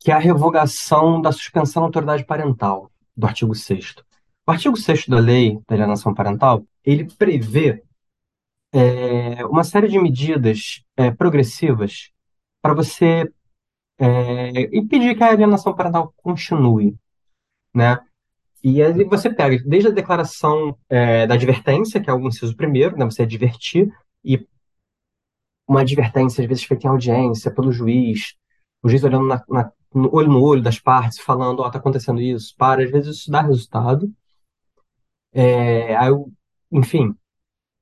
que 0.00 0.10
é 0.10 0.14
a 0.14 0.18
revogação 0.18 1.20
da 1.20 1.32
suspensão 1.32 1.82
da 1.82 1.86
autoridade 1.86 2.24
parental, 2.24 2.90
do 3.16 3.26
artigo 3.26 3.54
6 3.54 3.94
O 4.46 4.50
artigo 4.50 4.76
6 4.76 5.08
da 5.08 5.18
Lei 5.18 5.58
da 5.68 5.74
Alienação 5.74 6.14
Parental, 6.14 6.64
ele 6.84 7.04
prevê 7.16 7.82
é, 8.72 9.44
uma 9.46 9.62
série 9.62 9.88
de 9.88 9.98
medidas 9.98 10.82
é, 10.96 11.10
progressivas 11.10 12.10
para 12.60 12.74
você 12.74 13.30
é, 13.98 14.76
impedir 14.76 15.16
que 15.16 15.22
a 15.22 15.30
alienação 15.30 15.74
parental 15.74 16.12
continue, 16.16 16.96
né? 17.72 17.98
E 18.64 18.82
aí 18.82 19.04
você 19.04 19.28
pega 19.28 19.62
desde 19.64 19.88
a 19.90 19.92
declaração 19.92 20.76
é, 20.88 21.26
da 21.26 21.34
advertência, 21.34 22.00
que 22.00 22.08
é 22.08 22.14
o 22.14 22.26
inciso 22.26 22.56
primeiro, 22.56 22.96
né? 22.96 23.04
Você 23.04 23.22
advertir, 23.22 23.92
e 24.24 24.38
uma 25.68 25.80
advertência, 25.82 26.42
às 26.42 26.48
vezes, 26.48 26.64
feita 26.64 26.86
em 26.86 26.90
audiência 26.90 27.50
pelo 27.52 27.70
juiz, 27.72 28.34
o 28.82 28.88
juiz 28.88 29.02
olhando 29.04 29.26
na, 29.26 29.42
na- 29.48 29.72
no 29.94 30.14
olho 30.14 30.28
no 30.28 30.42
olho 30.42 30.62
das 30.62 30.78
partes, 30.78 31.18
falando, 31.20 31.60
ó, 31.60 31.70
tá 31.70 31.78
acontecendo 31.78 32.20
isso, 32.20 32.54
para, 32.56 32.82
às 32.82 32.90
vezes 32.90 33.18
isso 33.18 33.30
dá 33.30 33.42
resultado. 33.42 34.10
É, 35.32 35.96
aí, 35.96 36.10
enfim, 36.72 37.14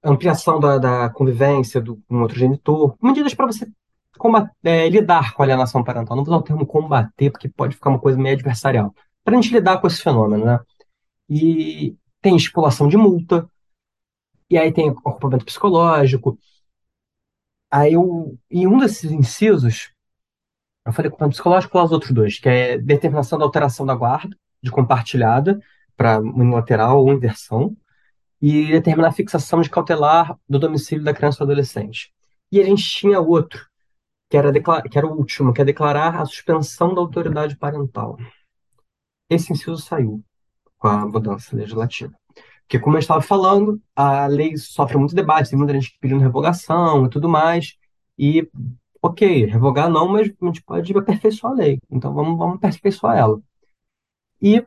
ampliação 0.05 0.61
da, 0.61 0.79
da 0.79 1.11
convivência 1.11 1.81
do, 1.81 1.97
com 2.09 2.23
outro 2.23 2.39
genitor, 2.39 2.97
medidas 3.03 3.35
para 3.35 3.47
você 3.47 3.67
combater, 4.19 4.53
é, 4.65 4.89
lidar 4.89 5.35
com 5.35 5.43
a 5.43 5.47
alienação 5.47 5.85
parental. 5.85 6.17
Não 6.17 6.25
vou 6.25 6.35
usar 6.35 6.41
o 6.43 6.45
termo 6.45 6.67
combater, 6.67 7.31
porque 7.31 7.49
pode 7.49 7.75
ficar 7.77 7.91
uma 7.91 8.01
coisa 8.01 8.19
meio 8.19 8.35
adversarial, 8.37 8.95
para 9.25 9.39
a 9.39 9.43
gente 9.43 9.53
lidar 9.55 9.81
com 9.81 9.87
esse 9.89 10.03
fenômeno, 10.03 10.45
né? 10.47 10.61
E 11.35 11.97
tem 12.21 12.37
estipulação 12.37 12.89
de 12.89 12.97
multa, 12.99 13.49
e 14.51 14.59
aí 14.59 14.71
tem 14.71 14.91
ocupamento 14.91 15.47
psicológico. 15.47 16.39
Aí 17.71 17.95
eu, 17.95 18.39
em 18.51 18.67
um 18.67 18.77
desses 18.77 19.11
incisos, 19.11 19.91
eu 20.85 20.93
falei 20.93 21.09
ocupamento 21.09 21.33
psicológico 21.33 21.79
lá 21.79 21.85
os 21.85 21.93
outros 21.93 22.13
dois, 22.13 22.39
que 22.39 22.51
é 22.51 22.77
determinação 22.77 23.39
da 23.39 23.47
alteração 23.47 23.87
da 23.87 23.95
guarda, 23.95 24.37
de 24.63 24.71
compartilhada, 24.71 25.59
para 25.97 26.21
unilateral 26.21 26.99
ou 26.99 27.11
inversão, 27.11 27.75
e 28.39 28.67
determinar 28.67 29.09
a 29.09 29.13
fixação 29.13 29.63
de 29.63 29.71
cautelar 29.71 30.39
do 30.47 30.59
domicílio 30.59 31.03
da 31.03 31.15
criança 31.15 31.43
ou 31.43 31.47
adolescente. 31.47 32.13
E 32.51 32.61
a 32.61 32.65
gente 32.65 32.85
tinha 32.85 33.19
outro, 33.21 33.67
que 34.29 34.37
era, 34.37 34.53
que 34.53 34.99
era 34.99 35.07
o 35.07 35.17
último, 35.17 35.55
que 35.55 35.63
é 35.63 35.65
declarar 35.65 36.21
a 36.21 36.27
suspensão 36.27 36.95
da 36.95 37.01
autoridade 37.01 37.57
parental. 37.57 38.19
Esse 39.31 39.51
inciso 39.51 39.79
saiu 39.79 40.23
com 40.83 40.89
a 40.89 41.07
mudança 41.07 41.55
legislativa. 41.55 42.13
Porque, 42.63 42.77
como 42.81 42.97
eu 42.97 43.01
estava 43.01 43.23
falando, 43.23 43.81
a 43.95 44.27
lei 44.27 44.57
sofre 44.57 44.99
muito 44.99 45.15
debate, 45.15 45.51
tem 45.51 45.59
muita 45.59 45.75
gente 45.75 45.97
pedindo 46.01 46.21
revogação 46.21 47.07
e 47.07 47.09
tudo 47.09 47.29
mais. 47.29 47.77
E, 48.19 48.49
ok, 49.01 49.47
revogar 49.47 49.89
não, 49.89 50.09
mas 50.09 50.33
a 50.43 50.47
gente 50.47 50.63
pode 50.63 50.93
aperfeiçoar 50.99 51.53
a 51.53 51.57
lei. 51.57 51.79
Então, 51.89 52.13
vamos, 52.13 52.37
vamos 52.37 52.57
aperfeiçoar 52.57 53.17
ela. 53.17 53.41
E 54.41 54.67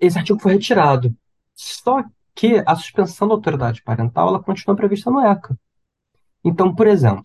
esse 0.00 0.18
artigo 0.18 0.40
foi 0.40 0.54
retirado. 0.54 1.14
Só 1.54 2.02
que 2.34 2.60
a 2.66 2.74
suspensão 2.74 3.28
da 3.28 3.34
autoridade 3.34 3.80
parental 3.84 4.26
ela 4.26 4.42
continua 4.42 4.74
prevista 4.74 5.08
no 5.08 5.20
ECA. 5.20 5.56
Então, 6.42 6.74
por 6.74 6.88
exemplo, 6.88 7.22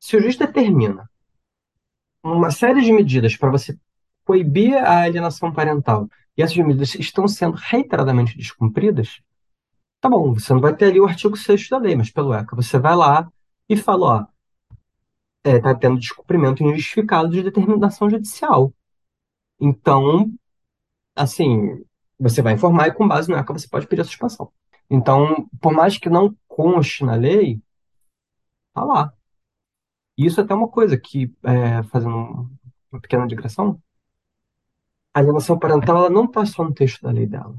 se 0.00 0.16
o 0.16 0.20
juiz 0.22 0.38
determina 0.38 1.10
uma 2.22 2.50
série 2.50 2.80
de 2.80 2.90
medidas 2.90 3.36
para 3.36 3.50
você 3.50 3.78
coibir 4.24 4.74
a 4.76 5.02
alienação 5.02 5.52
parental 5.52 6.08
e 6.36 6.42
essas 6.42 6.56
medidas 6.56 6.94
estão 6.94 7.26
sendo 7.28 7.56
reiteradamente 7.56 8.36
descumpridas, 8.36 9.20
tá 10.00 10.08
bom, 10.08 10.34
você 10.34 10.52
não 10.52 10.60
vai 10.60 10.76
ter 10.76 10.86
ali 10.86 11.00
o 11.00 11.06
artigo 11.06 11.36
6 11.36 11.68
da 11.68 11.78
lei, 11.78 11.96
mas 11.96 12.10
pelo 12.10 12.34
ECA 12.34 12.56
você 12.56 12.78
vai 12.78 12.94
lá 12.96 13.30
e 13.68 13.76
fala, 13.76 14.06
ó, 14.06 14.26
é, 15.44 15.60
tá 15.60 15.74
tendo 15.74 15.98
descumprimento 15.98 16.62
injustificado 16.62 17.30
de 17.30 17.42
determinação 17.42 18.10
judicial. 18.10 18.72
Então, 19.60 20.32
assim, 21.14 21.84
você 22.18 22.42
vai 22.42 22.54
informar 22.54 22.88
e 22.88 22.92
com 22.92 23.08
base 23.08 23.30
no 23.30 23.36
ECA 23.36 23.52
você 23.52 23.68
pode 23.68 23.86
pedir 23.86 24.02
a 24.02 24.04
suspensão. 24.04 24.52
Então, 24.90 25.48
por 25.60 25.72
mais 25.72 25.98
que 25.98 26.08
não 26.10 26.36
conste 26.48 27.04
na 27.04 27.14
lei, 27.14 27.60
tá 28.74 28.84
lá. 28.84 29.12
Isso 30.16 30.40
é 30.40 30.44
até 30.44 30.54
uma 30.54 30.68
coisa 30.68 30.96
que, 30.98 31.32
é, 31.42 31.82
fazendo 31.84 32.48
uma 32.90 33.00
pequena 33.00 33.26
digressão, 33.26 33.80
a 35.16 35.20
alienação 35.20 35.58
parental 35.58 35.96
ela 35.96 36.10
não 36.10 36.26
está 36.26 36.44
só 36.44 36.62
no 36.62 36.74
texto 36.74 37.00
da 37.00 37.10
lei 37.10 37.26
dela. 37.26 37.56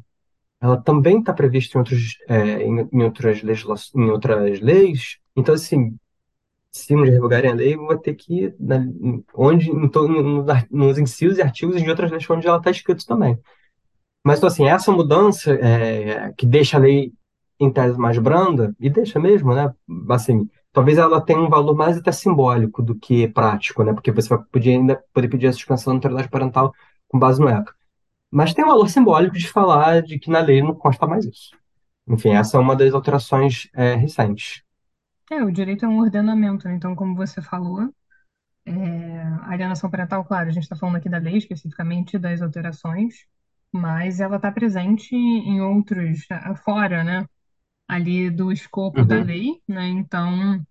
Ela 0.61 0.77
também 0.77 1.17
está 1.19 1.33
prevista 1.33 1.75
em, 1.75 1.79
outros, 1.79 2.17
é, 2.27 2.61
em, 2.61 2.87
em, 2.93 3.03
outras 3.03 3.41
em 3.95 4.09
outras 4.11 4.59
leis. 4.59 5.17
Então, 5.35 5.55
assim, 5.55 5.97
se 6.71 6.95
nos 6.95 7.09
revogarem 7.09 7.49
a 7.49 7.55
lei, 7.55 7.75
vou 7.75 7.97
ter 7.97 8.13
que 8.13 8.53
na, 8.59 8.85
onde, 9.33 9.71
em, 9.71 9.73
no, 9.73 10.45
nos 10.69 10.99
incisos 10.99 11.39
e 11.39 11.41
artigos 11.41 11.81
de 11.81 11.89
outras 11.89 12.11
leis 12.11 12.29
onde 12.29 12.47
ela 12.47 12.57
está 12.57 12.69
escrito 12.69 13.03
também. 13.07 13.39
Mas, 14.23 14.37
então, 14.37 14.49
assim, 14.49 14.67
essa 14.67 14.91
mudança 14.91 15.51
é, 15.53 16.31
que 16.37 16.45
deixa 16.45 16.77
a 16.77 16.79
lei 16.79 17.11
em 17.59 17.71
tese 17.71 17.97
mais 17.97 18.19
branda, 18.19 18.75
e 18.79 18.87
deixa 18.87 19.19
mesmo, 19.19 19.55
né? 19.55 19.73
Assim, 20.11 20.47
talvez 20.71 20.99
ela 20.99 21.19
tenha 21.19 21.39
um 21.39 21.49
valor 21.49 21.75
mais 21.75 21.97
até 21.97 22.11
simbólico 22.11 22.83
do 22.83 22.93
que 22.93 23.27
prático, 23.27 23.83
né? 23.83 23.93
Porque 23.93 24.11
você 24.11 24.29
vai 24.29 24.43
poder 24.51 24.69
ainda 24.75 25.03
poder 25.11 25.27
pedir 25.27 25.47
a 25.47 25.53
suspensão 25.53 25.93
da 25.93 25.97
autoridade 25.97 26.29
parental 26.29 26.71
com 27.07 27.19
base 27.19 27.39
no 27.41 27.49
ECA. 27.49 27.73
Mas 28.31 28.53
tem 28.53 28.65
um 28.65 28.69
valor 28.69 28.89
simbólico 28.89 29.37
de 29.37 29.47
falar 29.49 30.01
de 30.03 30.19
que 30.19 30.29
na 30.31 30.41
lei 30.41 30.61
não 30.61 30.75
consta 30.75 31.07
mais 31.07 31.25
isso. 31.25 31.51
Enfim, 32.07 32.31
essa 32.31 32.57
é 32.57 32.59
uma 32.59 32.75
das 32.75 32.93
alterações 32.93 33.69
é, 33.75 33.95
recentes. 33.95 34.63
É, 35.29 35.43
o 35.43 35.51
direito 35.51 35.85
é 35.85 35.87
um 35.87 35.99
ordenamento, 35.99 36.67
né? 36.67 36.75
Então, 36.75 36.95
como 36.95 37.15
você 37.15 37.41
falou, 37.41 37.93
é, 38.65 38.71
a 39.43 39.51
alienação 39.51 39.89
parental, 39.89 40.25
claro, 40.25 40.49
a 40.49 40.51
gente 40.53 40.63
está 40.63 40.75
falando 40.75 40.97
aqui 40.97 41.09
da 41.09 41.17
lei, 41.19 41.37
especificamente 41.37 42.17
das 42.19 42.41
alterações, 42.41 43.25
mas 43.71 44.19
ela 44.21 44.37
está 44.37 44.51
presente 44.51 45.15
em 45.15 45.61
outros, 45.61 46.25
fora, 46.65 47.03
né? 47.03 47.27
Ali 47.87 48.29
do 48.31 48.51
escopo 48.51 49.05
da 49.05 49.17
Uhum. 49.17 49.23
lei, 49.23 49.61
né? 49.67 49.87
Então, 49.89 50.65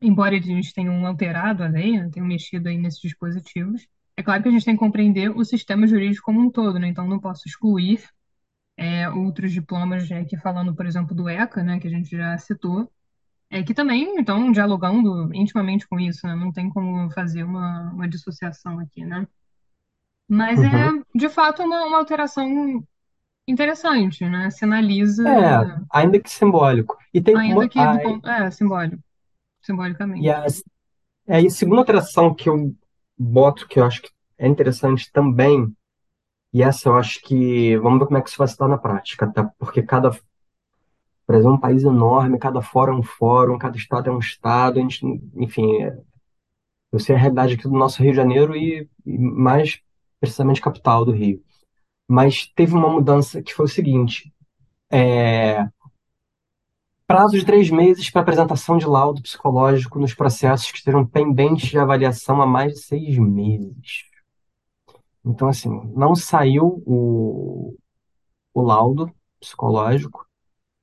embora 0.00 0.34
eles 0.36 0.72
tenham 0.72 1.06
alterado 1.06 1.62
a 1.64 1.68
lei, 1.68 1.98
né, 2.00 2.10
tenham 2.12 2.26
mexido 2.28 2.68
aí 2.68 2.78
nesses 2.78 3.00
dispositivos, 3.00 3.86
é 4.22 4.24
claro 4.24 4.40
que 4.42 4.48
a 4.48 4.52
gente 4.52 4.64
tem 4.64 4.74
que 4.74 4.78
compreender 4.80 5.36
o 5.36 5.44
sistema 5.44 5.84
jurídico 5.84 6.24
como 6.24 6.40
um 6.40 6.48
todo, 6.48 6.78
né? 6.78 6.86
Então, 6.86 7.08
não 7.08 7.18
posso 7.18 7.42
excluir 7.48 8.00
é, 8.76 9.08
outros 9.10 9.52
diplomas 9.52 10.08
né, 10.08 10.20
aqui 10.20 10.36
falando, 10.36 10.74
por 10.74 10.86
exemplo, 10.86 11.14
do 11.14 11.28
ECA, 11.28 11.62
né, 11.62 11.80
que 11.80 11.88
a 11.88 11.90
gente 11.90 12.16
já 12.16 12.38
citou, 12.38 12.90
é, 13.50 13.62
que 13.62 13.74
também 13.74 14.18
estão 14.18 14.52
dialogando 14.52 15.34
intimamente 15.34 15.86
com 15.88 15.98
isso, 15.98 16.26
né? 16.26 16.34
Não 16.36 16.52
tem 16.52 16.70
como 16.70 17.10
fazer 17.10 17.42
uma, 17.42 17.90
uma 17.92 18.08
dissociação 18.08 18.78
aqui, 18.78 19.04
né? 19.04 19.26
Mas 20.28 20.62
é, 20.62 20.66
Uhum. 20.66 21.02
de 21.14 21.28
fato, 21.28 21.62
uma, 21.62 21.84
uma 21.84 21.98
alteração 21.98 22.82
interessante, 23.46 24.24
né? 24.24 24.50
Sinaliza, 24.50 25.28
É, 25.28 25.80
ainda 25.90 26.20
que 26.20 26.30
simbólico. 26.30 26.96
E 27.12 27.20
tem 27.20 27.36
ainda 27.36 27.56
uma, 27.56 27.68
que 27.68 27.78
do 27.78 28.00
ponto, 28.02 28.28
é, 28.28 28.50
simbólico, 28.50 29.02
e 29.02 29.66
simbolicamente. 29.66 30.28
a, 30.30 30.46
é, 31.26 31.42
e 31.42 31.46
a 31.46 31.50
segunda 31.50 31.80
alteração 31.80 32.32
que 32.32 32.48
eu 32.48 32.72
boto, 33.22 33.68
que 33.68 33.78
eu 33.80 33.84
acho 33.84 34.02
que 34.02 34.10
é 34.38 34.48
interessante 34.48 35.10
também, 35.12 35.74
e 36.52 36.62
essa 36.62 36.88
eu 36.88 36.96
acho 36.96 37.22
que, 37.22 37.76
vamos 37.78 38.00
ver 38.00 38.06
como 38.06 38.18
é 38.18 38.22
que 38.22 38.28
isso 38.28 38.38
vai 38.38 38.48
se 38.48 38.58
dar 38.58 38.68
na 38.68 38.78
prática, 38.78 39.26
tá? 39.32 39.44
Porque 39.58 39.82
cada, 39.82 40.10
por 41.26 41.34
exemplo, 41.34 41.54
é 41.54 41.56
um 41.56 41.60
país 41.60 41.82
enorme, 41.84 42.38
cada 42.38 42.60
fórum 42.60 42.94
é 42.94 42.98
um 42.98 43.02
fórum, 43.02 43.58
cada 43.58 43.76
estado 43.76 44.10
é 44.10 44.12
um 44.12 44.18
estado, 44.18 44.78
a 44.78 44.82
gente, 44.82 45.04
enfim, 45.36 45.82
é, 45.82 45.96
eu 46.92 46.98
sei 46.98 47.14
a 47.16 47.18
realidade 47.18 47.54
aqui 47.54 47.64
do 47.64 47.70
nosso 47.70 48.02
Rio 48.02 48.12
de 48.12 48.16
Janeiro 48.16 48.54
e, 48.54 48.88
e 49.06 49.18
mais 49.18 49.80
precisamente 50.20 50.60
capital 50.60 51.04
do 51.04 51.12
Rio. 51.12 51.42
Mas 52.06 52.46
teve 52.54 52.74
uma 52.74 52.88
mudança 52.88 53.42
que 53.42 53.54
foi 53.54 53.64
o 53.66 53.68
seguinte, 53.68 54.32
é, 54.90 55.66
prazo 57.12 57.38
de 57.38 57.44
três 57.44 57.68
meses 57.68 58.08
para 58.08 58.22
apresentação 58.22 58.78
de 58.78 58.86
laudo 58.86 59.20
psicológico 59.20 59.98
nos 59.98 60.14
processos 60.14 60.70
que 60.70 60.78
estejam 60.78 61.06
pendentes 61.06 61.68
de 61.68 61.78
avaliação 61.78 62.40
há 62.40 62.46
mais 62.46 62.72
de 62.72 62.78
seis 62.80 63.18
meses. 63.18 64.06
Então, 65.22 65.46
assim, 65.46 65.68
não 65.94 66.14
saiu 66.14 66.82
o, 66.86 67.76
o 68.54 68.62
laudo 68.62 69.14
psicológico, 69.38 70.26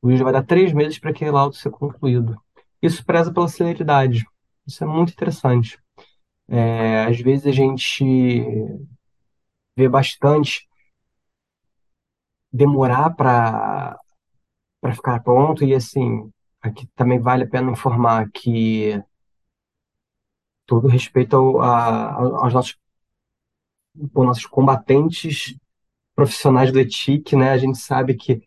o 0.04 0.10
juiz 0.10 0.22
vai 0.22 0.32
dar 0.32 0.44
três 0.46 0.72
meses 0.72 1.00
para 1.00 1.10
aquele 1.10 1.32
laudo 1.32 1.56
ser 1.56 1.72
concluído. 1.72 2.40
Isso 2.80 3.04
preza 3.04 3.34
pela 3.34 3.48
celeridade. 3.48 4.24
Isso 4.68 4.84
é 4.84 4.88
muito 4.88 5.12
interessante. 5.12 5.80
É, 6.48 7.06
às 7.06 7.20
vezes 7.20 7.48
a 7.48 7.52
gente 7.52 8.06
vê 9.76 9.90
bastante 9.90 10.70
demorar 12.54 13.16
para 13.16 14.00
para 14.82 14.94
ficar 14.94 15.20
pronto 15.22 15.64
e 15.64 15.74
assim 15.74 16.32
aqui 16.62 16.88
também 16.96 17.20
vale 17.20 17.44
a 17.44 17.48
pena 17.50 17.72
informar 17.72 18.30
que 18.32 19.02
todo 20.66 20.88
respeito 20.88 21.36
ao, 21.36 21.62
a, 21.62 22.14
aos 22.44 22.54
nossos 22.54 22.78
nossos 24.14 24.46
combatentes 24.46 25.56
profissionais 26.16 26.72
do 26.72 26.80
ETIC, 26.80 27.36
né? 27.36 27.52
A 27.52 27.58
gente 27.58 27.78
sabe 27.78 28.14
que 28.14 28.44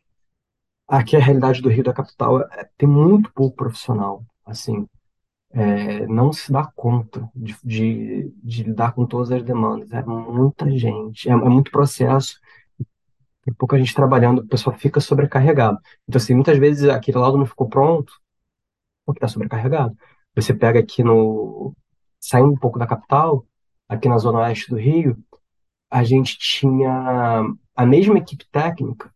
aqui 0.87 1.17
a 1.17 1.21
realidade 1.21 1.63
do 1.63 1.69
Rio 1.69 1.85
da 1.85 1.93
capital 1.93 2.41
é, 2.43 2.69
tem 2.77 2.89
muito 2.89 3.33
pouco 3.33 3.57
profissional, 3.57 4.25
assim, 4.45 4.87
é, 5.51 6.07
não 6.07 6.33
se 6.33 6.53
dá 6.53 6.67
conta 6.75 7.29
de, 7.35 7.57
de, 7.65 8.33
de 8.43 8.63
lidar 8.65 8.93
com 8.95 9.07
todas 9.07 9.31
as 9.33 9.43
demandas. 9.43 9.93
É 9.93 10.03
muita 10.05 10.71
gente, 10.71 11.29
é, 11.29 11.33
é 11.33 11.37
muito 11.37 11.71
processo. 11.71 12.41
Tem 13.45 13.53
pouca 13.55 13.79
gente 13.79 13.95
trabalhando, 13.95 14.41
o 14.41 14.47
pessoal 14.47 14.77
fica 14.79 15.01
sobrecarregado. 15.01 15.79
Então, 16.09 16.19
assim, 16.21 16.35
muitas 16.35 16.59
vezes 16.59 16.89
aquele 16.89 17.19
laudo 17.19 17.39
não 17.39 17.47
ficou 17.47 17.69
pronto 17.69 18.13
porque 19.05 19.19
está 19.19 19.29
sobrecarregado. 19.29 19.97
Você 20.35 20.55
pega 20.55 20.81
aqui 20.81 21.03
no. 21.03 21.75
Saindo 22.21 22.53
um 22.53 22.57
pouco 22.57 22.79
da 22.79 22.87
capital, 22.87 23.45
aqui 23.89 24.09
na 24.09 24.19
zona 24.19 24.41
oeste 24.41 24.71
do 24.71 24.77
Rio, 24.77 25.19
a 25.91 26.05
gente 26.05 26.39
tinha 26.39 27.45
a 27.75 27.87
mesma 27.87 28.19
equipe 28.19 28.47
técnica 28.51 29.13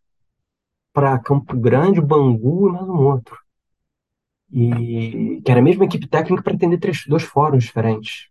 para 0.93 1.19
Campo 1.19 1.57
Grande, 1.59 2.01
Bangu 2.01 2.69
e 2.69 2.73
mais 2.73 2.89
um 2.89 3.07
outro. 3.07 3.39
E 4.53 5.41
que 5.45 5.51
era 5.51 5.61
a 5.61 5.63
mesma 5.63 5.85
equipe 5.85 6.07
técnica 6.07 6.43
para 6.43 6.55
atender 6.55 6.79
três, 6.79 7.05
dois 7.07 7.23
fóruns 7.23 7.65
diferentes. 7.65 8.29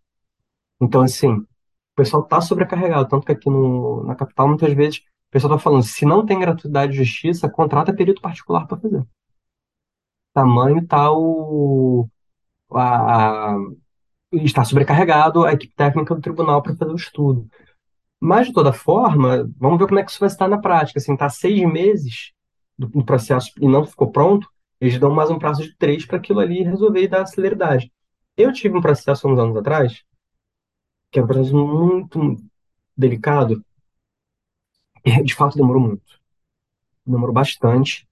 Então, 0.80 1.02
assim, 1.02 1.32
o 1.32 1.46
pessoal 1.94 2.22
está 2.22 2.40
sobrecarregado. 2.40 3.08
Tanto 3.08 3.26
que 3.26 3.32
aqui 3.32 3.48
no, 3.48 4.04
na 4.04 4.14
capital, 4.14 4.48
muitas 4.48 4.72
vezes, 4.74 5.02
o 5.28 5.32
pessoal 5.32 5.54
está 5.54 5.62
falando: 5.62 5.82
se 5.82 6.04
não 6.04 6.24
tem 6.24 6.38
gratuidade 6.38 6.92
de 6.92 6.98
justiça, 6.98 7.48
contrata 7.48 7.94
perito 7.94 8.20
particular 8.20 8.66
para 8.66 8.78
fazer. 8.78 9.04
Tamanho 10.32 10.78
está 10.78 11.10
o. 11.12 12.08
A, 12.72 13.54
a, 13.54 13.56
está 14.32 14.64
sobrecarregado 14.64 15.44
a 15.44 15.52
equipe 15.52 15.74
técnica 15.74 16.14
do 16.14 16.20
tribunal 16.20 16.62
para 16.62 16.76
fazer 16.76 16.92
o 16.92 16.96
estudo. 16.96 17.48
Mas, 18.20 18.48
de 18.48 18.52
toda 18.52 18.72
forma, 18.72 19.48
vamos 19.58 19.78
ver 19.78 19.86
como 19.86 19.98
é 19.98 20.04
que 20.04 20.10
isso 20.10 20.20
vai 20.20 20.28
estar 20.28 20.48
na 20.48 20.58
prática. 20.58 20.98
Assim, 20.98 21.16
tá 21.16 21.28
seis 21.28 21.60
meses 21.70 22.32
do, 22.78 22.88
do 22.88 23.04
processo 23.04 23.50
e 23.60 23.68
não 23.68 23.86
ficou 23.86 24.10
pronto, 24.10 24.48
eles 24.80 24.98
dão 24.98 25.10
mais 25.10 25.30
um 25.30 25.38
prazo 25.38 25.62
de 25.62 25.76
três 25.76 26.04
para 26.04 26.18
aquilo 26.18 26.40
ali 26.40 26.62
resolver 26.62 27.02
e 27.02 27.08
dar 27.08 27.26
celeridade. 27.26 27.90
Eu 28.36 28.52
tive 28.52 28.76
um 28.76 28.80
processo 28.82 29.28
uns 29.28 29.38
anos 29.38 29.56
atrás, 29.56 30.02
que 31.10 31.18
é 31.18 31.22
um 31.22 31.26
processo 31.26 31.56
muito 31.56 32.36
delicado, 32.96 33.64
de 35.24 35.34
fato 35.34 35.56
demorou 35.56 35.82
muito. 35.82 36.20
Demorou 37.06 37.34
bastante. 37.34 38.06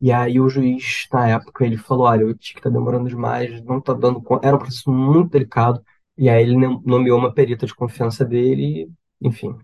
E 0.00 0.10
aí 0.12 0.40
o 0.40 0.48
juiz, 0.48 1.06
na 1.12 1.28
época, 1.28 1.64
ele 1.64 1.76
falou, 1.76 2.06
olha, 2.06 2.26
o 2.26 2.34
TIC 2.34 2.58
está 2.58 2.70
demorando 2.70 3.08
demais, 3.08 3.62
não 3.64 3.78
está 3.78 3.92
dando 3.92 4.22
conta. 4.22 4.46
Era 4.46 4.56
um 4.56 4.58
processo 4.58 4.90
muito 4.90 5.30
delicado. 5.30 5.84
E 6.16 6.28
aí 6.28 6.42
ele 6.42 6.56
nomeou 6.56 7.18
uma 7.18 7.32
perita 7.32 7.66
de 7.66 7.74
confiança 7.74 8.24
dele, 8.24 8.88
e, 9.20 9.26
enfim, 9.28 9.56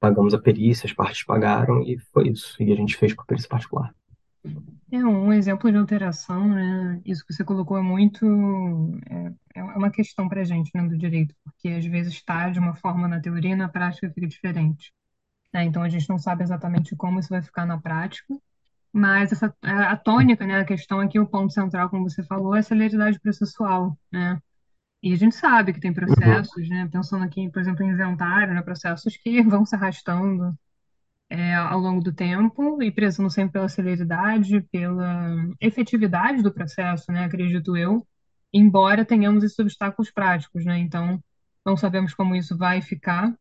pagamos 0.00 0.34
a 0.34 0.38
perícia, 0.38 0.86
as 0.86 0.92
partes 0.92 1.24
pagaram 1.24 1.82
e 1.82 1.98
foi 2.12 2.28
isso. 2.28 2.62
E 2.62 2.72
a 2.72 2.76
gente 2.76 2.96
fez 2.96 3.14
com 3.14 3.22
a 3.22 3.26
perícia 3.26 3.48
particular. 3.48 3.94
É 4.92 4.98
um 4.98 5.32
exemplo 5.32 5.70
de 5.70 5.78
alteração, 5.78 6.46
né? 6.46 7.00
Isso 7.04 7.24
que 7.26 7.32
você 7.32 7.42
colocou 7.42 7.78
é 7.78 7.82
muito, 7.82 8.26
é, 9.08 9.32
é 9.54 9.62
uma 9.62 9.90
questão 9.90 10.28
para 10.28 10.42
a 10.42 10.44
gente, 10.44 10.70
né, 10.74 10.86
do 10.86 10.98
direito, 10.98 11.34
porque 11.42 11.68
às 11.68 11.84
vezes 11.86 12.12
está 12.12 12.50
de 12.50 12.58
uma 12.58 12.74
forma 12.76 13.08
na 13.08 13.20
teoria 13.20 13.52
e 13.52 13.56
na 13.56 13.68
prática 13.68 14.10
fica 14.10 14.26
diferente. 14.26 14.92
Né? 15.54 15.64
Então 15.64 15.82
a 15.82 15.90
gente 15.90 16.08
não 16.10 16.18
sabe 16.18 16.44
exatamente 16.44 16.96
como 16.96 17.20
isso 17.20 17.30
vai 17.30 17.42
ficar 17.42 17.66
na 17.66 17.80
prática, 17.80 18.34
mas 18.92 19.32
essa, 19.32 19.54
a, 19.62 19.96
tônica, 19.96 20.46
né, 20.46 20.60
a 20.60 20.64
questão 20.66 21.00
aqui, 21.00 21.18
o 21.20 21.28
ponto 21.28 21.52
central, 21.52 21.90
como 21.90 22.08
você 22.10 22.24
falou, 22.24 22.54
é 22.56 22.60
a 22.60 22.62
celeridade 22.62 23.20
processual, 23.20 23.98
né? 24.12 24.40
E 25.02 25.12
a 25.12 25.16
gente 25.16 25.34
sabe 25.36 25.72
que 25.72 25.80
tem 25.80 25.92
Uhum, 26.06 26.44
processos, 26.44 26.68
né? 26.68 26.88
Pensando 26.92 27.24
aqui, 27.24 27.50
por 27.50 27.60
exemplo, 27.60 27.84
em 27.84 27.90
inventário, 27.90 28.54
né? 28.54 28.62
Processos 28.62 29.16
que 29.18 29.42
vão 29.42 29.66
se 29.66 29.76
arrastando 29.76 30.54
é, 31.28 31.54
ao 31.54 31.78
longo 31.80 32.02
do 32.02 32.12
tempo 32.12 32.82
e 32.82 32.90
prezando 32.92 33.30
sempre 33.30 33.52
pela 33.54 33.68
celeridade, 33.68 34.60
pela 34.70 35.34
efetividade 35.60 36.42
do 36.42 36.52
processo, 36.52 37.10
né? 37.12 37.24
Acredito 37.24 37.76
eu, 37.76 38.06
embora 38.52 39.04
tenhamos 39.04 39.42
esses 39.44 39.58
obstáculos 39.58 40.10
práticos, 40.10 40.64
né? 40.64 40.78
Então, 40.78 41.22
não 41.64 41.76
sabemos 41.76 42.14
como 42.14 42.36
isso 42.36 42.56
vai 42.56 42.82
ficar 42.82 43.34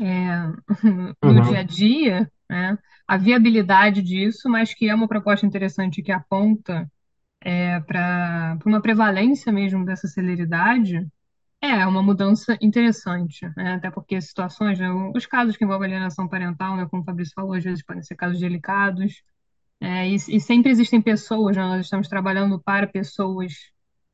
é, 0.00 0.46
no 1.22 1.40
dia 1.40 1.58
a 1.60 1.62
uhum, 1.62 1.66
dia, 1.66 2.32
né? 2.48 2.78
A 3.06 3.16
viabilidade 3.16 4.02
disso, 4.02 4.48
mas 4.48 4.74
que 4.74 4.88
é 4.88 4.94
uma 4.94 5.08
proposta 5.08 5.46
interessante 5.46 6.02
que 6.02 6.12
aponta 6.12 6.90
é, 7.40 7.80
para 7.80 8.58
uma 8.66 8.82
prevalência 8.82 9.52
mesmo 9.52 9.84
dessa 9.84 10.08
celeridade 10.08 11.06
é 11.60 11.86
uma 11.86 12.02
mudança 12.02 12.56
interessante, 12.60 13.46
né? 13.56 13.74
Até 13.74 13.90
porque 13.90 14.20
situações, 14.20 14.78
né, 14.78 14.90
os 15.14 15.26
casos 15.26 15.56
que 15.56 15.64
envolvem 15.64 15.88
alienação 15.88 16.28
parental, 16.28 16.76
né, 16.76 16.86
como 16.88 17.02
o 17.02 17.04
Fabrício 17.04 17.34
falou, 17.34 17.54
às 17.54 17.64
vezes 17.64 17.84
podem 17.84 18.02
ser 18.02 18.14
casos 18.16 18.40
delicados, 18.40 19.22
é, 19.80 20.08
e, 20.08 20.14
e 20.14 20.40
sempre 20.40 20.70
existem 20.70 21.02
pessoas, 21.02 21.56
né, 21.56 21.62
nós 21.64 21.84
estamos 21.84 22.08
trabalhando 22.08 22.60
para 22.62 22.86
pessoas, 22.86 23.52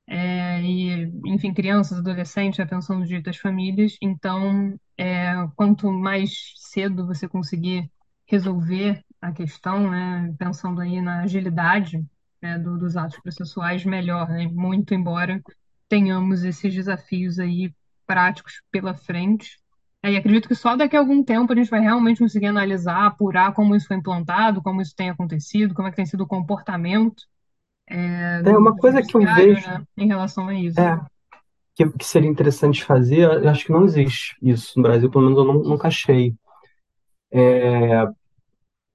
é, 0.07 0.61
e, 0.63 1.05
enfim, 1.27 1.53
crianças, 1.55 1.99
adolescentes, 1.99 2.61
a 2.61 2.67
pensão 2.67 2.99
do 3.01 3.07
direito 3.07 3.27
das 3.27 3.37
famílias, 3.39 3.97
então, 4.03 4.79
é, 4.99 5.33
quanto 5.57 5.91
mais 5.91 6.53
cedo 6.57 7.07
você 7.07 7.29
conseguir 7.29 7.91
resolver 8.27 9.03
a 9.21 9.33
questão, 9.33 9.91
né, 9.91 10.35
pensando 10.39 10.81
aí 10.81 11.01
na 11.01 11.23
agilidade, 11.23 12.05
né, 12.43 12.59
do- 12.59 12.79
dos 12.79 12.97
atos 12.97 13.19
processuais, 13.21 13.85
melhor, 13.85 14.29
né, 14.29 14.47
muito 14.49 14.95
embora 14.95 15.43
tenhamos 15.89 16.45
esses 16.45 16.75
desafios 16.75 17.39
aí 17.39 17.73
práticos 18.07 18.63
pela 18.71 18.95
frente. 18.95 19.57
É, 20.03 20.13
e 20.13 20.17
acredito 20.17 20.49
que 20.49 20.55
só 20.55 20.77
daqui 20.77 20.97
a 20.97 20.99
algum 21.01 21.23
tempo 21.25 21.53
a 21.53 21.57
gente 21.57 21.71
vai 21.71 21.81
realmente 21.81 22.19
conseguir 22.19 22.47
analisar, 22.47 23.07
apurar 23.07 23.55
como 23.55 23.75
isso 23.75 23.87
foi 23.87 23.97
implantado, 23.97 24.63
como 24.63 24.83
isso 24.83 24.95
tem 24.95 25.09
acontecido, 25.11 25.75
como 25.75 25.89
é 25.89 25.91
que 25.91 25.97
tem 25.97 26.07
sido 26.07 26.23
o 26.25 26.27
comportamento 26.27 27.23
é, 27.87 28.43
É 28.45 28.51
uma 28.57 28.77
coisa 28.77 29.03
que 29.03 29.17
eu 29.17 29.27
vejo 29.35 29.69
né, 29.69 29.87
em 29.97 30.07
relação 30.07 30.49
a 30.49 30.55
isso. 30.55 30.79
é, 30.79 30.97
que, 31.77 31.89
que 31.91 32.05
seria 32.07 32.31
interessante 32.31 32.85
fazer, 32.85 33.21
eu 33.45 33.51
acho 33.51 33.67
que 33.67 33.73
não 33.73 33.85
existe 33.87 34.37
isso 34.43 34.75
no 34.79 34.83
Brasil, 34.85 35.11
pelo 35.11 35.25
menos 35.25 35.39
eu 35.39 35.47
nu- 35.47 35.65
nunca 35.71 35.89
achei. 35.89 36.35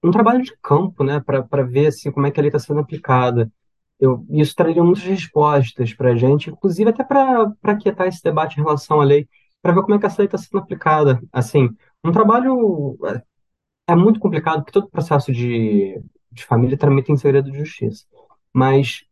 Um 0.04 0.12
trabalho 0.12 0.41
de 0.43 0.56
campo, 0.62 1.04
né, 1.04 1.19
para 1.19 1.63
ver 1.63 1.88
assim, 1.88 2.12
como 2.12 2.25
é 2.28 2.32
que 2.32 2.39
a 2.39 2.43
lei 2.43 2.49
está 2.49 2.60
sendo 2.60 2.80
aplicada. 2.80 3.52
Eu, 3.99 4.25
isso 4.30 4.56
traria 4.56 4.82
muitas 4.84 5.04
respostas 5.04 5.93
para 5.93 6.12
a 6.12 6.15
gente, 6.15 6.49
inclusive 6.49 6.89
até 6.89 7.04
para 7.04 7.49
para 7.62 7.73
aquietar 7.73 8.08
esse 8.08 8.23
debate 8.23 8.58
em 8.60 8.63
relação 8.63 9.02
à 9.02 9.04
lei, 9.04 9.28
para 9.62 9.73
ver 9.73 9.82
como 9.82 9.95
é 9.95 9.99
que 9.99 10.06
essa 10.06 10.19
lei 10.21 10.25
está 10.28 10.38
sendo 10.38 10.60
aplicada. 10.60 11.19
Assim, 11.34 11.69
um 12.04 12.12
trabalho 12.13 12.97
é, 13.88 13.93
é 13.93 13.95
muito 13.95 14.19
complicado, 14.19 14.60
porque 14.60 14.71
todo 14.73 14.89
processo 14.89 15.32
de, 15.34 16.02
de 16.32 16.45
família 16.45 16.78
tramita 16.78 17.12
em 17.12 17.17
segredo 17.17 17.52
de 17.52 17.60
justiça. 17.60 18.06
Mas 18.53 19.05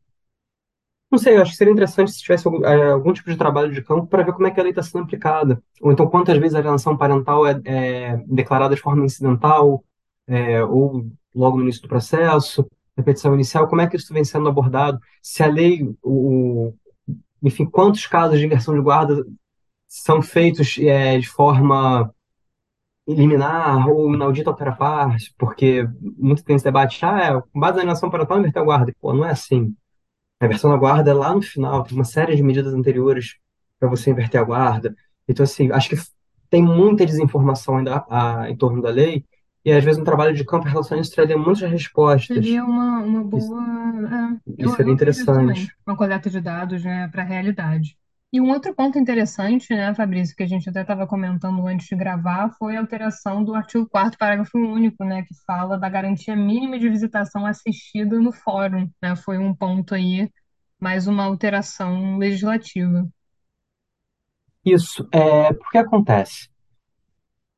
Não 1.09 1.17
sei, 1.17 1.37
acho 1.37 1.51
que 1.51 1.57
seria 1.57 1.71
interessante 1.71 2.11
se 2.11 2.19
tivesse 2.21 2.45
algum, 2.47 2.65
eh, 2.65 2.91
algum 2.91 3.13
tipo 3.13 3.29
de 3.31 3.37
trabalho 3.37 3.71
de 3.71 3.81
campo 3.81 4.07
para 4.07 4.23
ver 4.23 4.33
como 4.33 4.45
é 4.47 4.51
que 4.51 4.59
a 4.59 4.63
lei 4.63 4.71
está 4.71 4.83
sendo 4.83 5.03
aplicada. 5.05 5.63
Ou 5.81 5.91
então, 5.91 6.09
quantas 6.09 6.37
vezes 6.37 6.55
a 6.55 6.59
alienação 6.59 6.97
parental 6.97 7.47
é, 7.47 7.61
é 7.65 8.17
declarada 8.27 8.75
de 8.75 8.81
forma 8.81 9.05
incidental, 9.05 9.83
é, 10.27 10.61
ou 10.63 11.07
logo 11.33 11.57
no 11.57 11.63
início 11.63 11.81
do 11.81 11.87
processo, 11.87 12.67
na 12.95 13.03
petição 13.03 13.33
inicial, 13.33 13.67
como 13.69 13.81
é 13.81 13.87
que 13.87 13.95
isso 13.95 14.13
vem 14.13 14.23
sendo 14.25 14.49
abordado? 14.49 14.99
Se 15.21 15.41
a 15.43 15.47
lei, 15.47 15.89
o, 16.03 16.73
enfim, 17.43 17.65
quantos 17.65 18.07
casos 18.07 18.39
de 18.39 18.45
inversão 18.45 18.75
de 18.75 18.81
guarda 18.81 19.25
são 19.87 20.21
feitos 20.21 20.77
é, 20.79 21.17
de 21.19 21.27
forma 21.29 22.13
liminar 23.07 23.87
ou 23.87 24.13
inaudita 24.13 24.49
altera 24.49 24.73
parte, 24.75 25.33
porque 25.37 25.87
muito 26.17 26.43
tem 26.43 26.55
esse 26.55 26.65
debate, 26.65 27.03
ah, 27.05 27.19
é, 27.19 27.41
com 27.41 27.59
base 27.59 27.75
na 27.75 27.81
alienação 27.81 28.09
parental, 28.09 28.39
inverter 28.39 28.61
a 28.61 28.65
guarda. 28.65 28.93
Pô, 28.99 29.13
não 29.13 29.25
é 29.25 29.31
assim. 29.31 29.75
A 30.39 30.45
inversão 30.45 30.71
da 30.71 30.77
guarda 30.77 31.11
é 31.11 31.13
lá 31.13 31.33
no 31.33 31.41
final, 31.41 31.83
tem 31.83 31.97
uma 31.97 32.03
série 32.05 32.35
de 32.35 32.43
medidas 32.43 32.73
anteriores 32.73 33.37
para 33.79 33.89
você 33.89 34.11
inverter 34.11 34.39
a 34.41 34.43
guarda. 34.43 34.95
Então, 35.27 35.43
assim, 35.43 35.71
acho 35.71 35.89
que 35.89 35.97
tem 36.49 36.61
muita 36.63 37.05
desinformação 37.05 37.77
ainda 37.77 38.05
a, 38.09 38.49
em 38.49 38.55
torno 38.55 38.81
da 38.81 38.89
lei, 38.89 39.25
e 39.65 39.71
às 39.71 39.83
vezes 39.83 39.99
um 39.99 40.05
trabalho 40.05 40.33
de 40.33 40.45
campo 40.45 40.67
em 40.67 40.71
relação 40.71 40.97
a 40.97 41.01
isso 41.01 41.13
traria 41.13 41.37
muitas 41.37 41.69
respostas. 41.69 42.37
Seria 42.37 42.63
uma, 42.63 42.99
uma 42.99 43.37
Isso, 43.37 43.49
boa. 43.49 43.61
é, 43.61 44.63
eu, 44.63 44.67
isso 44.67 44.75
seria 44.75 44.75
também, 44.77 44.93
interessante. 44.93 45.75
uma 45.85 45.97
coleta 45.97 46.29
de 46.29 46.39
dados, 46.39 46.83
né, 46.83 47.09
para 47.09 47.23
a 47.23 47.25
realidade. 47.25 47.97
E 48.31 48.41
um 48.41 48.49
outro 48.49 48.75
ponto 48.75 48.99
interessante, 48.99 49.73
né, 49.73 49.93
Fabrício, 49.95 50.35
que 50.35 50.43
a 50.43 50.47
gente 50.47 50.69
até 50.69 50.81
estava 50.81 51.07
comentando 51.07 51.65
antes 51.65 51.87
de 51.87 51.95
gravar, 51.95 52.49
foi 52.59 52.75
a 52.75 52.81
alteração 52.81 53.41
do 53.41 53.55
artigo 53.55 53.87
4 53.87 54.17
parágrafo 54.17 54.57
único, 54.57 55.03
né, 55.05 55.23
que 55.23 55.33
fala 55.45 55.77
da 55.79 55.87
garantia 55.87 56.35
mínima 56.35 56.77
de 56.77 56.89
visitação 56.89 57.45
assistida 57.45 58.19
no 58.19 58.33
fórum, 58.33 58.89
né, 59.01 59.15
foi 59.15 59.37
um 59.37 59.55
ponto 59.55 59.95
aí, 59.95 60.29
mais 60.77 61.07
uma 61.07 61.23
alteração 61.23 62.17
legislativa. 62.17 63.07
Isso, 64.63 65.07
é, 65.13 65.53
porque 65.53 65.77
acontece? 65.77 66.49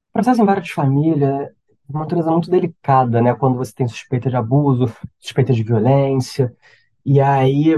O 0.10 0.14
processo 0.14 0.42
em 0.42 0.46
vara 0.46 0.62
de 0.62 0.72
família 0.72 1.28
é 1.28 1.52
uma 1.90 2.02
natureza 2.02 2.30
muito 2.30 2.52
delicada, 2.52 3.20
né? 3.20 3.34
Quando 3.34 3.58
você 3.58 3.74
tem 3.74 3.88
suspeita 3.88 4.30
de 4.30 4.36
abuso, 4.36 4.86
suspeita 5.20 5.52
de 5.52 5.64
violência, 5.64 6.56
e 7.04 7.20
aí 7.20 7.76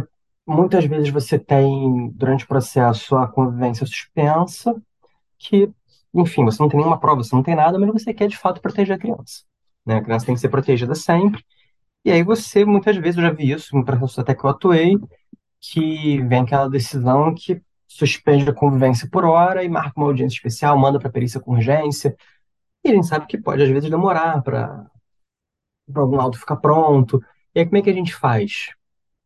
muitas 0.48 0.86
vezes 0.86 1.10
você 1.10 1.38
tem, 1.40 2.10
durante 2.10 2.46
o 2.46 2.48
processo, 2.48 3.16
a 3.16 3.28
convivência 3.28 3.86
suspensa, 3.86 4.76
que, 5.38 5.70
enfim, 6.14 6.46
você 6.46 6.62
não 6.62 6.70
tem 6.70 6.80
nenhuma 6.80 7.00
prova, 7.00 7.24
você 7.24 7.36
não 7.36 7.44
tem 7.44 7.56
nada, 7.56 7.80
mas 7.80 7.92
você 7.92 8.14
quer 8.14 8.28
de 8.28 8.38
fato 8.38 8.62
proteger 8.62 8.96
a 8.96 9.00
criança. 9.00 9.44
Né? 9.86 9.98
A 9.98 10.04
criança 10.04 10.26
tem 10.26 10.36
que 10.36 10.42
ser 10.42 10.50
protegida 10.50 10.96
sempre. 10.96 11.44
E 12.04 12.12
aí 12.12 12.24
você, 12.24 12.66
muitas 12.66 12.96
vezes, 12.98 13.18
eu 13.18 13.24
já 13.24 13.32
vi 13.32 13.52
isso, 13.52 13.76
no 13.76 13.86
processo 13.86 14.22
até 14.22 14.34
que 14.36 14.44
eu 14.44 14.50
atuei, 14.50 14.98
que 15.60 16.22
vem 16.24 16.42
aquela 16.42 16.70
decisão 16.70 17.34
que 17.36 17.62
suspende 17.88 18.50
a 18.50 18.54
convivência 18.54 19.08
por 19.12 19.26
hora 19.26 19.64
e 19.64 19.70
marca 19.70 19.94
uma 19.98 20.08
audiência 20.08 20.36
especial, 20.36 20.78
manda 20.78 21.00
para 21.00 21.10
perícia 21.10 21.40
com 21.40 21.52
urgência. 21.52 22.16
E 22.84 22.90
a 22.90 22.96
gente 22.96 23.08
sabe 23.08 23.28
que 23.28 23.38
pode, 23.38 23.62
às 23.62 23.70
vezes, 23.70 23.90
demorar 23.90 24.42
para 24.42 24.90
algum 25.96 26.16
laudo 26.16 26.38
ficar 26.38 26.56
pronto. 26.58 27.22
E 27.54 27.60
aí, 27.60 27.66
como 27.66 27.78
é 27.78 27.82
que 27.82 27.90
a 27.90 27.94
gente 27.94 28.16
faz? 28.16 28.70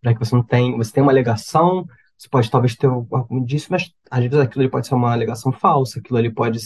Já 0.06 0.14
que 0.14 0.20
você 0.20 0.36
não 0.36 0.44
tem, 0.44 0.78
você 0.78 0.92
tem 0.92 1.02
uma 1.02 1.12
alegação, 1.12 1.84
você 2.16 2.30
pode 2.30 2.52
talvez 2.52 2.76
ter 2.76 2.86
algum 2.86 3.44
disso, 3.44 3.70
mas 3.72 3.92
às 4.12 4.20
vezes 4.20 4.38
aquilo 4.38 4.62
ali 4.62 4.70
pode 4.70 4.86
ser 4.86 4.94
uma 4.94 5.12
alegação 5.12 5.52
falsa, 5.52 5.98
aquilo 5.98 6.20
ali 6.20 6.32
pode, 6.32 6.60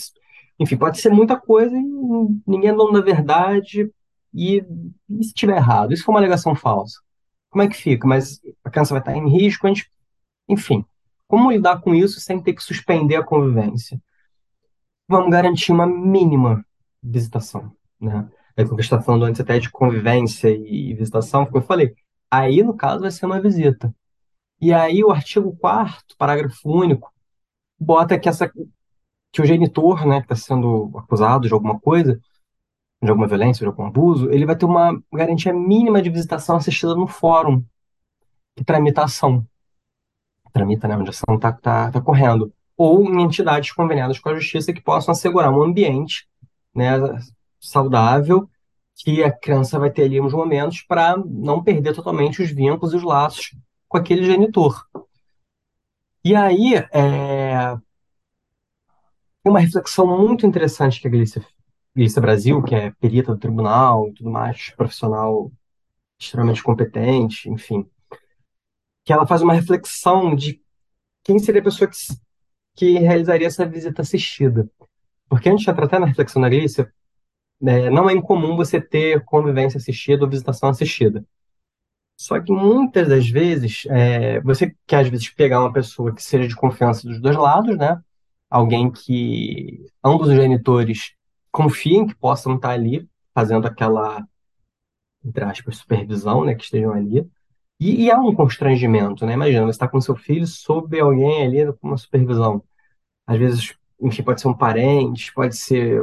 enfim, 0.59 0.75
pode 0.75 0.99
ser 0.99 1.09
muita 1.09 1.39
coisa 1.39 1.73
e 1.73 1.81
ninguém 2.45 2.69
é 2.69 2.73
dono 2.73 2.91
da 2.91 3.01
verdade. 3.01 3.89
E, 4.33 4.61
e 5.09 5.23
se 5.23 5.33
tiver 5.33 5.55
errado? 5.55 5.93
Isso 5.93 6.03
for 6.03 6.11
uma 6.11 6.19
alegação 6.19 6.53
falsa? 6.53 6.99
Como 7.49 7.63
é 7.63 7.69
que 7.69 7.77
fica? 7.77 8.05
Mas 8.05 8.41
a 8.61 8.69
criança 8.69 8.93
vai 8.93 8.99
estar 8.99 9.15
em 9.15 9.29
risco, 9.29 9.65
a 9.65 9.69
gente, 9.69 9.89
enfim. 10.47 10.83
Como 11.25 11.49
lidar 11.49 11.79
com 11.79 11.95
isso 11.95 12.19
sem 12.19 12.41
ter 12.43 12.53
que 12.53 12.61
suspender 12.61 13.15
a 13.15 13.23
convivência? 13.23 14.01
Vamos 15.07 15.31
garantir 15.31 15.71
uma 15.71 15.87
mínima 15.87 16.63
visitação, 17.01 17.71
né? 18.01 18.29
É 18.57 18.65
como 18.65 18.75
eu 18.75 18.81
estava 18.81 19.01
falando 19.01 19.23
antes 19.23 19.39
até 19.39 19.57
de 19.57 19.69
convivência 19.71 20.49
e 20.49 20.93
visitação, 20.93 21.45
como 21.45 21.59
eu 21.59 21.61
falei. 21.61 21.95
Aí, 22.31 22.63
no 22.63 22.75
caso, 22.75 23.01
vai 23.01 23.11
ser 23.11 23.25
uma 23.25 23.41
visita. 23.41 23.93
E 24.61 24.73
aí 24.73 25.03
o 25.03 25.11
artigo 25.11 25.55
quarto 25.55 26.15
parágrafo 26.17 26.69
único, 26.69 27.11
bota 27.79 28.19
que 28.19 28.27
essa 28.27 28.51
que 29.31 29.41
o 29.41 29.45
genitor, 29.45 30.05
né, 30.07 30.19
que 30.21 30.33
está 30.33 30.35
sendo 30.35 30.91
acusado 30.97 31.47
de 31.47 31.53
alguma 31.53 31.79
coisa, 31.79 32.19
de 33.01 33.09
alguma 33.09 33.27
violência, 33.27 33.59
de 33.59 33.67
algum 33.67 33.85
abuso, 33.85 34.29
ele 34.31 34.45
vai 34.45 34.55
ter 34.55 34.65
uma 34.65 35.01
garantia 35.13 35.53
mínima 35.53 36.01
de 36.01 36.09
visitação 36.09 36.57
assistida 36.57 36.95
no 36.95 37.07
fórum 37.07 37.63
que 38.55 38.63
tramita 38.63 39.01
a 39.01 39.05
ação. 39.05 39.45
Tramita, 40.51 40.87
né, 40.87 40.97
onde 40.97 41.09
a 41.09 41.11
ação 41.11 41.35
está 41.35 41.51
tá, 41.53 41.91
tá 41.91 42.01
correndo. 42.01 42.51
Ou 42.75 43.03
em 43.03 43.21
entidades 43.21 43.71
conveniadas 43.71 44.19
com 44.19 44.29
a 44.29 44.35
justiça 44.35 44.73
que 44.73 44.81
possam 44.81 45.11
assegurar 45.11 45.51
um 45.51 45.61
ambiente, 45.61 46.27
né, 46.73 46.93
saudável 47.59 48.49
que 48.99 49.23
a 49.23 49.31
criança 49.31 49.79
vai 49.79 49.89
ter 49.89 50.03
ali 50.03 50.19
uns 50.19 50.33
momentos 50.33 50.81
para 50.81 51.15
não 51.17 51.63
perder 51.63 51.95
totalmente 51.95 52.41
os 52.41 52.51
vínculos 52.51 52.93
e 52.93 52.97
os 52.97 53.03
laços 53.03 53.55
com 53.87 53.97
aquele 53.97 54.25
genitor. 54.25 54.85
E 56.23 56.35
aí, 56.35 56.75
é, 56.91 57.77
uma 59.43 59.61
reflexão 59.61 60.05
muito 60.05 60.45
interessante 60.45 60.99
que 60.99 61.07
a 61.07 61.11
Glícia, 61.11 61.45
Glícia 61.95 62.21
Brasil, 62.21 62.61
que 62.61 62.75
é 62.75 62.91
perita 62.91 63.33
do 63.33 63.39
tribunal 63.39 64.09
e 64.09 64.13
tudo 64.13 64.29
mais, 64.29 64.71
profissional 64.71 65.49
extremamente 66.19 66.61
competente, 66.61 67.49
enfim, 67.49 67.89
que 69.05 69.13
ela 69.13 69.25
faz 69.25 69.41
uma 69.41 69.53
reflexão 69.53 70.35
de 70.35 70.61
quem 71.23 71.39
seria 71.39 71.61
a 71.61 71.63
pessoa 71.63 71.89
que, 71.89 71.97
que 72.75 72.99
realizaria 72.99 73.47
essa 73.47 73.65
visita 73.65 74.01
assistida. 74.01 74.69
Porque 75.29 75.47
antes 75.47 75.65
de 75.65 75.73
tratar 75.73 75.99
na 76.01 76.07
reflexão 76.07 76.41
da 76.41 76.49
Glícia, 76.49 76.93
é, 77.65 77.89
não 77.89 78.09
é 78.09 78.13
incomum 78.13 78.55
você 78.55 78.79
ter 78.79 79.23
convivência 79.25 79.77
assistida 79.77 80.23
ou 80.23 80.29
visitação 80.29 80.69
assistida. 80.69 81.25
Só 82.19 82.39
que 82.41 82.51
muitas 82.51 83.07
das 83.07 83.29
vezes, 83.29 83.83
é, 83.89 84.41
você 84.41 84.75
quer 84.85 85.01
às 85.01 85.09
vezes 85.09 85.29
pegar 85.29 85.61
uma 85.61 85.71
pessoa 85.71 86.13
que 86.13 86.21
seja 86.21 86.47
de 86.47 86.55
confiança 86.55 87.07
dos 87.07 87.21
dois 87.21 87.35
lados, 87.37 87.77
né? 87.77 88.01
Alguém 88.49 88.91
que 88.91 89.85
ambos 90.03 90.27
os 90.27 90.35
genitores 90.35 91.13
confiem 91.51 92.05
que 92.07 92.15
possam 92.15 92.55
estar 92.55 92.71
ali 92.71 93.07
fazendo 93.33 93.67
aquela, 93.67 94.25
entre 95.23 95.43
aspas, 95.45 95.77
supervisão, 95.77 96.43
né? 96.43 96.55
Que 96.55 96.63
estejam 96.65 96.93
ali. 96.93 97.25
E, 97.79 98.05
e 98.05 98.11
há 98.11 98.19
um 98.19 98.35
constrangimento, 98.35 99.25
né? 99.25 99.33
Imagina, 99.33 99.65
você 99.65 99.71
está 99.71 99.87
com 99.87 100.01
seu 100.01 100.15
filho 100.15 100.45
sob 100.45 100.99
alguém 100.99 101.43
ali 101.43 101.73
com 101.73 101.87
uma 101.87 101.97
supervisão. 101.97 102.61
Às 103.25 103.37
vezes, 103.39 103.75
enfim, 104.01 104.23
pode 104.23 104.41
ser 104.41 104.49
um 104.49 104.57
parente, 104.57 105.33
pode 105.33 105.55
ser 105.55 106.01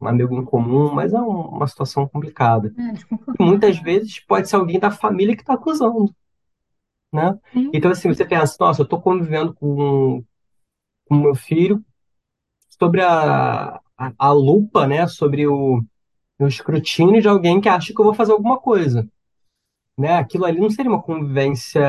um 0.00 0.08
amigo 0.08 0.34
em 0.36 0.44
comum, 0.44 0.92
mas 0.94 1.12
é 1.12 1.18
um- 1.20 1.48
uma 1.48 1.66
situação 1.66 2.08
complicada. 2.08 2.74
É 2.78 2.92
E 3.40 3.44
muitas 3.44 3.78
vezes 3.80 4.20
pode 4.20 4.48
ser 4.48 4.56
alguém 4.56 4.78
da 4.80 4.90
família 4.90 5.36
que 5.36 5.42
está 5.42 5.54
acusando, 5.54 6.14
né? 7.12 7.38
Sim, 7.52 7.70
Então, 7.72 7.90
assim, 7.90 8.08
você 8.08 8.24
pensa, 8.24 8.56
nossa, 8.60 8.82
eu 8.82 8.84
estou 8.84 9.00
convivendo 9.00 9.54
com 9.54 10.24
com 11.08 11.16
o 11.16 11.20
meu 11.22 11.34
filho 11.34 11.84
sobre 12.78 13.02
a, 13.02 13.76
a, 13.98 14.12
a 14.18 14.32
lupa, 14.32 14.86
né? 14.86 15.06
Sobre 15.08 15.46
o, 15.46 15.82
o 16.40 16.46
escrutínio 16.48 17.20
de 17.22 17.28
alguém 17.28 17.60
que 17.60 17.68
acha 17.68 17.94
que 17.94 18.00
eu 18.00 18.04
vou 18.06 18.14
fazer 18.14 18.32
alguma 18.32 18.58
coisa, 18.60 19.08
né? 19.98 20.16
Aquilo 20.18 20.44
ali 20.46 20.60
não 20.60 20.70
seria 20.70 20.90
uma 20.90 21.02
convivência 21.02 21.82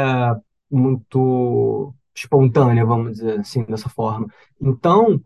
muito 0.72 1.94
espontânea, 2.16 2.86
vamos 2.86 3.14
dizer 3.14 3.40
assim, 3.42 3.64
dessa 3.66 3.90
forma. 3.90 4.28
Então, 4.62 5.22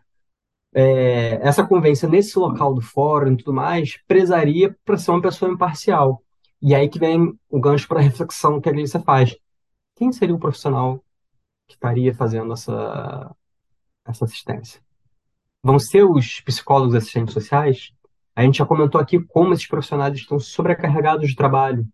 é, 0.78 1.40
essa 1.42 1.66
convivência 1.66 2.08
nesse 2.08 2.38
local 2.38 2.74
do 2.74 2.82
fórum 2.82 3.32
e 3.32 3.38
tudo 3.38 3.54
mais, 3.54 3.98
prezaria 4.06 4.76
para 4.84 4.98
ser 4.98 5.12
uma 5.12 5.22
pessoa 5.22 5.50
imparcial. 5.50 6.22
E 6.62 6.76
aí 6.76 6.90
que 6.90 7.00
vem 7.00 7.34
o 7.50 7.60
gancho 7.62 7.88
para 7.88 8.00
a 8.00 8.04
reflexão 8.04 8.60
que 8.60 8.68
a 8.68 8.74
Glícia 8.74 9.00
faz. 9.00 9.38
Quem 9.96 10.12
seria 10.12 10.36
o 10.36 10.40
profissional 10.40 11.02
que 11.66 11.76
estaria 11.76 12.14
fazendo 12.14 12.52
essa, 12.52 13.34
essa 14.06 14.26
assistência? 14.26 14.82
Vão 15.64 15.80
ser 15.80 16.04
os 16.04 16.42
psicólogos 16.42 16.94
assistentes 16.94 17.34
sociais? 17.34 17.94
A 18.36 18.44
gente 18.44 18.58
já 18.58 18.66
comentou 18.66 19.00
aqui 19.00 19.18
como 19.18 19.54
esses 19.54 19.68
profissionais 19.68 20.14
estão 20.18 20.38
sobrecarregados 20.38 21.30
de 21.30 21.36
trabalho. 21.38 21.88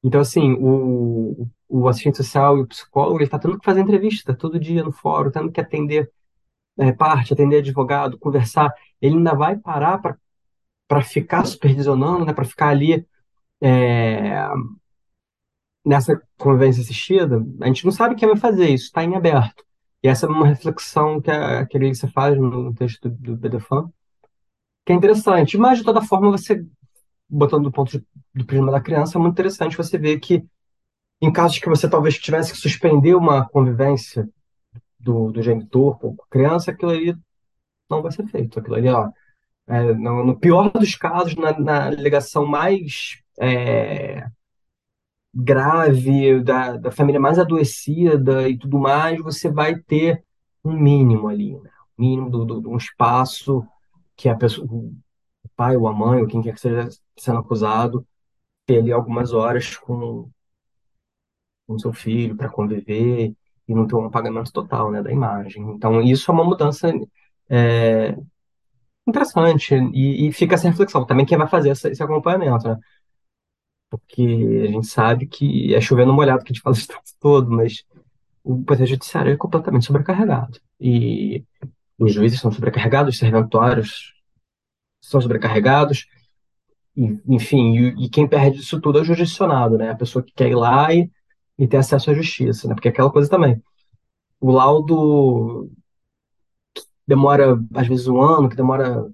Então, 0.00 0.20
assim, 0.20 0.52
o, 0.60 1.48
o 1.68 1.88
assistente 1.88 2.18
social 2.18 2.56
e 2.56 2.60
o 2.60 2.66
psicólogo, 2.68 3.16
ele 3.16 3.24
está 3.24 3.38
tendo 3.38 3.58
que 3.58 3.64
fazer 3.64 3.80
entrevista 3.80 4.32
todo 4.32 4.60
dia 4.60 4.84
no 4.84 4.92
fórum, 4.92 5.32
tendo 5.32 5.50
que 5.50 5.60
atender 5.60 6.08
é, 6.80 6.92
parte, 6.92 7.32
atender 7.32 7.58
advogado, 7.58 8.18
conversar. 8.18 8.72
Ele 9.00 9.16
ainda 9.16 9.34
vai 9.34 9.56
parar 9.56 10.00
para 10.88 11.02
ficar 11.02 11.44
supervisionando, 11.44 12.24
né, 12.24 12.32
para 12.32 12.44
ficar 12.44 12.68
ali 12.68 13.06
é, 13.60 14.48
nessa 15.84 16.20
convivência 16.38 16.82
assistida, 16.82 17.44
a 17.60 17.66
gente 17.66 17.84
não 17.84 17.92
sabe 17.92 18.14
quem 18.14 18.28
vai 18.28 18.36
fazer 18.36 18.68
isso, 18.68 18.86
está 18.86 19.04
em 19.04 19.14
aberto. 19.14 19.64
E 20.02 20.08
essa 20.08 20.26
é 20.26 20.28
uma 20.28 20.46
reflexão 20.46 21.20
que 21.20 21.30
a, 21.30 21.66
que 21.66 21.76
a 21.76 21.80
Elisa 21.80 22.08
faz 22.08 22.38
no 22.38 22.74
texto 22.74 23.08
do, 23.08 23.36
do 23.36 23.36
BDFAN, 23.36 23.90
que 24.84 24.92
é 24.92 24.96
interessante. 24.96 25.58
Mas, 25.58 25.78
de 25.78 25.84
toda 25.84 26.00
forma, 26.02 26.30
você, 26.30 26.64
botando 27.28 27.64
do 27.64 27.72
ponto 27.72 27.92
de, 27.92 28.04
do 28.34 28.46
prisma 28.46 28.72
da 28.72 28.80
criança, 28.80 29.18
é 29.18 29.20
muito 29.20 29.34
interessante 29.34 29.76
você 29.76 29.98
ver 29.98 30.18
que, 30.18 30.44
em 31.20 31.30
casos 31.32 31.58
que 31.58 31.68
você 31.68 31.88
talvez 31.88 32.18
tivesse 32.18 32.52
que 32.52 32.58
suspender 32.58 33.14
uma 33.14 33.46
convivência 33.48 34.28
do, 35.00 35.32
do 35.32 35.42
genitor 35.42 35.98
com 35.98 36.16
criança, 36.30 36.70
aquilo 36.70 36.92
ali 36.92 37.16
não 37.90 38.02
vai 38.02 38.12
ser 38.12 38.26
feito. 38.28 38.58
Aquilo 38.60 38.76
ali, 38.76 38.88
ó, 38.88 39.10
é, 39.68 39.94
no, 39.94 40.24
no 40.24 40.38
pior 40.38 40.70
dos 40.72 40.94
casos, 40.96 41.36
na, 41.36 41.58
na 41.58 41.86
alegação 41.86 42.46
mais 42.46 43.20
é, 43.40 44.26
grave, 45.34 46.42
da, 46.42 46.76
da 46.76 46.90
família 46.90 47.20
mais 47.20 47.38
adoecida 47.38 48.48
e 48.48 48.58
tudo 48.58 48.78
mais, 48.78 49.18
você 49.20 49.50
vai 49.50 49.76
ter 49.80 50.24
um 50.64 50.72
mínimo 50.72 51.28
ali, 51.28 51.58
né? 51.60 51.70
Um 51.98 52.02
mínimo 52.02 52.30
do, 52.30 52.44
do, 52.44 52.60
de 52.62 52.68
um 52.68 52.76
espaço 52.76 53.66
que 54.16 54.28
a 54.28 54.36
pessoa, 54.36 54.66
o 54.68 54.94
pai 55.56 55.76
ou 55.76 55.88
a 55.88 55.92
mãe, 55.92 56.20
ou 56.20 56.26
quem 56.26 56.42
quer 56.42 56.54
que 56.54 56.60
seja 56.60 56.88
sendo 57.18 57.38
acusado, 57.38 58.06
ter 58.66 58.78
ali 58.78 58.92
algumas 58.92 59.32
horas 59.32 59.76
com 59.76 60.30
com 61.66 61.78
seu 61.78 61.92
filho 61.92 62.36
para 62.36 62.50
conviver 62.50 63.32
e 63.70 63.74
não 63.74 63.86
ter 63.86 63.94
um 63.96 64.06
apagamento 64.06 64.52
total, 64.52 64.90
né, 64.90 65.02
da 65.02 65.12
imagem. 65.12 65.62
Então, 65.72 66.02
isso 66.02 66.30
é 66.30 66.34
uma 66.34 66.44
mudança 66.44 66.92
é, 67.48 68.16
interessante 69.06 69.74
e, 69.94 70.28
e 70.28 70.32
fica 70.32 70.54
essa 70.56 70.68
reflexão. 70.70 71.06
Também 71.06 71.26
quem 71.26 71.38
vai 71.38 71.48
fazer 71.48 71.70
essa- 71.70 71.90
esse 71.90 72.02
acompanhamento, 72.02 72.68
né? 72.68 72.76
Porque 73.88 74.22
a 74.68 74.70
gente 74.70 74.86
sabe 74.86 75.26
que 75.26 75.74
é 75.74 75.80
chovendo 75.80 76.12
molhado 76.12 76.44
que 76.44 76.52
a 76.52 76.54
gente 76.54 76.62
fala 76.62 76.76
isso 76.76 76.88
todo, 77.20 77.50
mas 77.50 77.84
o 78.44 78.62
Poder 78.64 78.86
Judiciário 78.86 79.32
é 79.32 79.36
completamente 79.36 79.86
sobrecarregado. 79.86 80.60
E 80.80 81.44
os 81.98 82.14
juízes 82.14 82.40
são 82.40 82.52
sobrecarregados, 82.52 83.14
os 83.14 83.20
serventuários 83.20 84.14
são 85.02 85.20
sobrecarregados, 85.20 86.06
e, 86.96 87.18
enfim, 87.28 87.76
e, 87.78 88.06
e 88.06 88.10
quem 88.10 88.28
perde 88.28 88.60
isso 88.60 88.80
tudo 88.80 88.98
é 88.98 89.02
o 89.02 89.04
jurisdicionado, 89.04 89.78
né? 89.78 89.90
A 89.90 89.96
pessoa 89.96 90.24
que 90.24 90.32
quer 90.34 90.50
ir 90.50 90.56
lá 90.56 90.92
e, 90.94 91.10
e 91.60 91.68
ter 91.68 91.76
acesso 91.76 92.10
à 92.10 92.14
justiça, 92.14 92.66
né? 92.66 92.74
Porque 92.74 92.88
é 92.88 92.90
aquela 92.90 93.12
coisa 93.12 93.28
também. 93.28 93.62
O 94.40 94.50
laudo 94.50 95.70
demora, 97.06 97.58
às 97.74 97.86
vezes, 97.86 98.08
um 98.08 98.18
ano, 98.22 98.48
que 98.48 98.56
demora, 98.56 99.06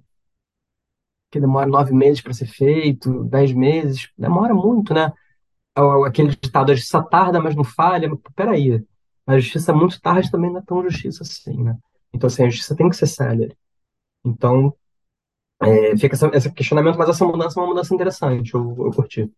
que 1.29 1.41
demora 1.41 1.67
nove 1.67 1.93
meses 1.93 2.21
para 2.21 2.33
ser 2.33 2.47
feito, 2.47 3.25
dez 3.25 3.51
meses, 3.51 4.09
demora 4.17 4.53
muito, 4.53 4.93
né? 4.93 5.11
Aquele 6.05 6.29
ditado, 6.29 6.71
a 6.71 6.75
justiça 6.75 7.03
tarda, 7.03 7.41
mas 7.41 7.53
não 7.53 7.65
falha. 7.65 8.07
Mas, 8.09 8.19
peraí, 8.33 8.81
a 9.25 9.37
justiça 9.37 9.73
muito 9.73 9.99
tarde 10.01 10.31
também 10.31 10.49
não 10.49 10.59
é 10.59 10.63
tão 10.65 10.81
justiça 10.83 11.23
assim, 11.23 11.61
né? 11.61 11.77
Então, 12.13 12.27
assim, 12.27 12.43
a 12.43 12.49
justiça 12.49 12.77
tem 12.77 12.89
que 12.89 12.95
ser 12.95 13.07
célere. 13.07 13.57
Então, 14.23 14.73
é, 15.61 15.97
fica 15.97 16.15
esse 16.33 16.51
questionamento, 16.53 16.97
mas 16.97 17.09
essa 17.09 17.25
mudança 17.25 17.59
é 17.59 17.63
uma 17.63 17.69
mudança 17.69 17.93
interessante, 17.93 18.53
eu, 18.53 18.75
eu 18.79 18.91
curti. 18.91 19.29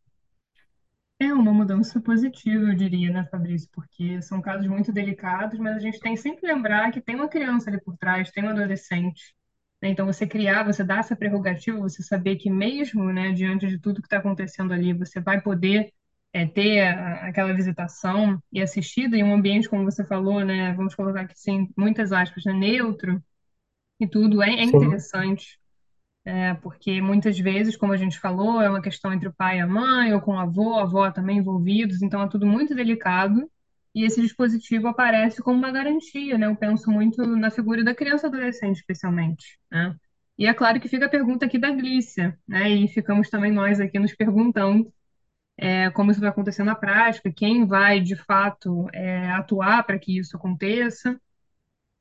É 1.19 1.33
uma 1.33 1.53
mudança 1.53 1.99
positiva, 2.01 2.65
eu 2.71 2.75
diria, 2.75 3.11
né, 3.11 3.25
Fabrício? 3.29 3.69
Porque 3.73 4.21
são 4.21 4.41
casos 4.41 4.67
muito 4.67 4.91
delicados, 4.91 5.59
mas 5.59 5.75
a 5.77 5.79
gente 5.79 5.99
tem 5.99 6.15
sempre 6.17 6.41
que 6.41 6.47
lembrar 6.47 6.91
que 6.91 7.01
tem 7.01 7.15
uma 7.15 7.27
criança 7.29 7.69
ali 7.69 7.81
por 7.81 7.97
trás, 7.97 8.31
tem 8.31 8.43
um 8.45 8.49
adolescente. 8.49 9.33
né? 9.81 9.89
Então, 9.89 10.05
você 10.05 10.27
criar, 10.27 10.63
você 10.63 10.83
dar 10.83 10.99
essa 10.99 11.15
prerrogativa, 11.15 11.77
você 11.79 12.03
saber 12.03 12.37
que 12.37 12.49
mesmo, 12.49 13.11
né, 13.13 13.31
diante 13.33 13.67
de 13.67 13.79
tudo 13.79 14.01
que 14.01 14.07
está 14.07 14.17
acontecendo 14.17 14.73
ali, 14.73 14.93
você 14.93 15.19
vai 15.21 15.41
poder 15.41 15.91
é, 16.33 16.45
ter 16.45 16.81
a- 16.87 17.27
aquela 17.27 17.53
visitação 17.53 18.39
e 18.51 18.61
assistida 18.61 19.17
em 19.17 19.23
um 19.23 19.33
ambiente, 19.33 19.67
como 19.69 19.83
você 19.85 20.05
falou, 20.05 20.43
né, 20.45 20.73
vamos 20.73 20.93
colocar 20.95 21.21
aqui, 21.21 21.33
sim, 21.39 21.67
muitas 21.77 22.11
aspas, 22.11 22.43
né, 22.45 22.53
neutro 22.53 23.21
e 23.99 24.07
tudo, 24.07 24.41
é, 24.43 24.49
é 24.51 24.63
interessante. 24.63 25.59
É, 26.25 26.53
porque 26.55 27.01
muitas 27.01 27.39
vezes, 27.39 27.75
como 27.77 27.93
a 27.93 27.97
gente 27.97 28.19
falou, 28.19 28.61
é 28.61 28.69
uma 28.69 28.81
questão 28.81 29.11
entre 29.13 29.27
o 29.27 29.33
pai 29.33 29.57
e 29.57 29.61
a 29.61 29.67
mãe, 29.67 30.13
ou 30.13 30.21
com 30.21 30.33
o 30.35 30.39
avô, 30.39 30.75
a 30.75 30.83
avó 30.83 31.09
também 31.11 31.37
envolvidos, 31.37 32.01
então 32.01 32.21
é 32.21 32.27
tudo 32.29 32.45
muito 32.45 32.75
delicado. 32.75 33.49
E 33.95 34.05
esse 34.05 34.21
dispositivo 34.21 34.87
aparece 34.87 35.41
como 35.41 35.57
uma 35.57 35.71
garantia, 35.71 36.37
né? 36.37 36.45
Eu 36.47 36.55
penso 36.55 36.91
muito 36.91 37.25
na 37.35 37.49
figura 37.49 37.83
da 37.83 37.95
criança 37.95 38.27
adolescente, 38.27 38.77
especialmente, 38.77 39.57
né? 39.71 39.95
E 40.37 40.45
é 40.45 40.53
claro 40.53 40.79
que 40.79 40.87
fica 40.87 41.05
a 41.07 41.09
pergunta 41.09 41.45
aqui 41.45 41.57
da 41.57 41.71
Glícia, 41.71 42.37
né? 42.47 42.69
E 42.69 42.87
ficamos 42.87 43.29
também 43.29 43.51
nós 43.51 43.79
aqui 43.79 43.97
nos 43.99 44.15
perguntando 44.15 44.91
é, 45.57 45.89
como 45.91 46.11
isso 46.11 46.21
vai 46.21 46.29
acontecer 46.29 46.63
na 46.63 46.75
prática, 46.75 47.31
quem 47.33 47.65
vai 47.65 47.99
de 47.99 48.15
fato 48.15 48.87
é, 48.93 49.29
atuar 49.31 49.83
para 49.83 49.99
que 49.99 50.17
isso 50.17 50.37
aconteça. 50.37 51.19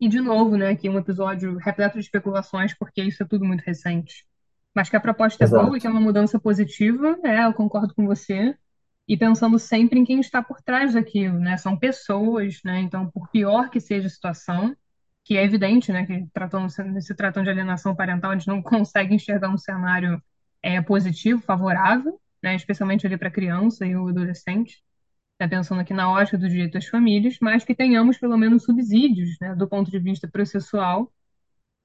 E, 0.01 0.09
de 0.09 0.21
novo, 0.21 0.57
né, 0.57 0.71
aqui 0.71 0.89
um 0.89 0.99
episódio 0.99 1.57
repleto 1.57 1.99
de 1.99 2.05
especulações, 2.05 2.73
porque 2.77 3.03
isso 3.03 3.23
é 3.23 3.27
tudo 3.27 3.45
muito 3.45 3.63
recente. 3.63 4.25
Mas 4.75 4.89
que 4.89 4.97
a 4.97 5.01
proposta 5.01 5.45
é 5.45 5.49
boa 5.49 5.77
e 5.77 5.81
que 5.81 5.87
é 5.87 5.91
uma 5.91 6.01
mudança 6.01 6.39
positiva, 6.39 7.19
é, 7.25 7.45
eu 7.45 7.53
concordo 7.53 7.95
com 7.95 8.07
você. 8.07 8.57
E 9.09 9.17
pensando 9.17 9.59
sempre 9.59 9.99
em 9.99 10.05
quem 10.05 10.21
está 10.21 10.43
por 10.43 10.61
trás 10.63 10.93
daquilo, 10.95 11.39
né? 11.39 11.57
São 11.57 11.77
pessoas, 11.79 12.61
né? 12.63 12.81
Então, 12.81 13.11
por 13.11 13.29
pior 13.31 13.71
que 13.71 13.81
seja 13.81 14.07
a 14.07 14.11
situação, 14.11 14.77
que 15.29 15.37
é 15.37 15.45
evidente, 15.45 15.93
né, 15.93 16.07
que 16.07 16.27
tratando, 16.33 16.71
se 16.71 17.15
tratando 17.15 17.45
de 17.45 17.51
alienação 17.51 17.95
parental, 17.95 18.31
a 18.31 18.35
gente 18.35 18.49
não 18.49 18.63
consegue 18.65 19.15
enxergar 19.15 19.51
um 19.51 19.59
cenário 19.59 20.23
é, 20.63 20.81
positivo, 20.81 21.43
favorável, 21.43 22.19
né, 22.43 22.55
especialmente 22.55 23.07
ali 23.07 23.19
para 23.19 23.29
a 23.29 23.31
criança 23.31 23.85
e 23.85 23.95
o 23.95 24.09
adolescente, 24.09 24.83
né, 25.41 25.49
pensando 25.49 25.81
aqui 25.81 25.95
na 25.95 26.11
ótica 26.11 26.39
do 26.39 26.49
direito 26.49 26.73
das 26.75 26.87
famílias, 26.87 27.37
mas 27.41 27.65
que 27.65 27.75
tenhamos 27.75 28.19
pelo 28.19 28.37
menos 28.37 28.65
subsídios, 28.65 29.37
né, 29.41 29.55
do 29.55 29.69
ponto 29.69 29.91
de 29.91 29.99
vista 29.99 30.29
processual, 30.29 31.13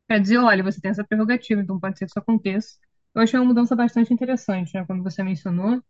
para 0.08 0.20
dizer, 0.20 0.38
olha, 0.40 0.64
você 0.64 0.82
tem 0.82 0.92
essa 0.92 1.06
prerrogativa, 1.06 1.62
então 1.62 1.80
pode 1.80 1.98
ser 1.98 2.06
que 2.06 2.12
isso 2.12 2.20
aconteça. 2.20 2.78
Eu 3.16 3.22
achei 3.24 3.40
uma 3.40 3.46
mudança 3.48 3.76
bastante 3.76 4.14
interessante, 4.14 4.74
né, 4.76 4.86
quando 4.86 5.04
você 5.04 5.24
mencionou, 5.24 5.82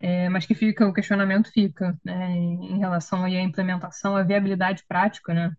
é, 0.00 0.28
mas 0.28 0.46
que 0.46 0.54
fica, 0.54 0.86
o 0.88 0.92
questionamento 0.92 1.50
fica, 1.52 1.98
né, 2.04 2.30
em, 2.32 2.78
relação 2.78 3.24
à 3.24 3.30
implementação, 3.30 4.16
à 4.16 4.22
viabilidade 4.22 4.84
prática, 4.88 5.34
né, 5.34 5.52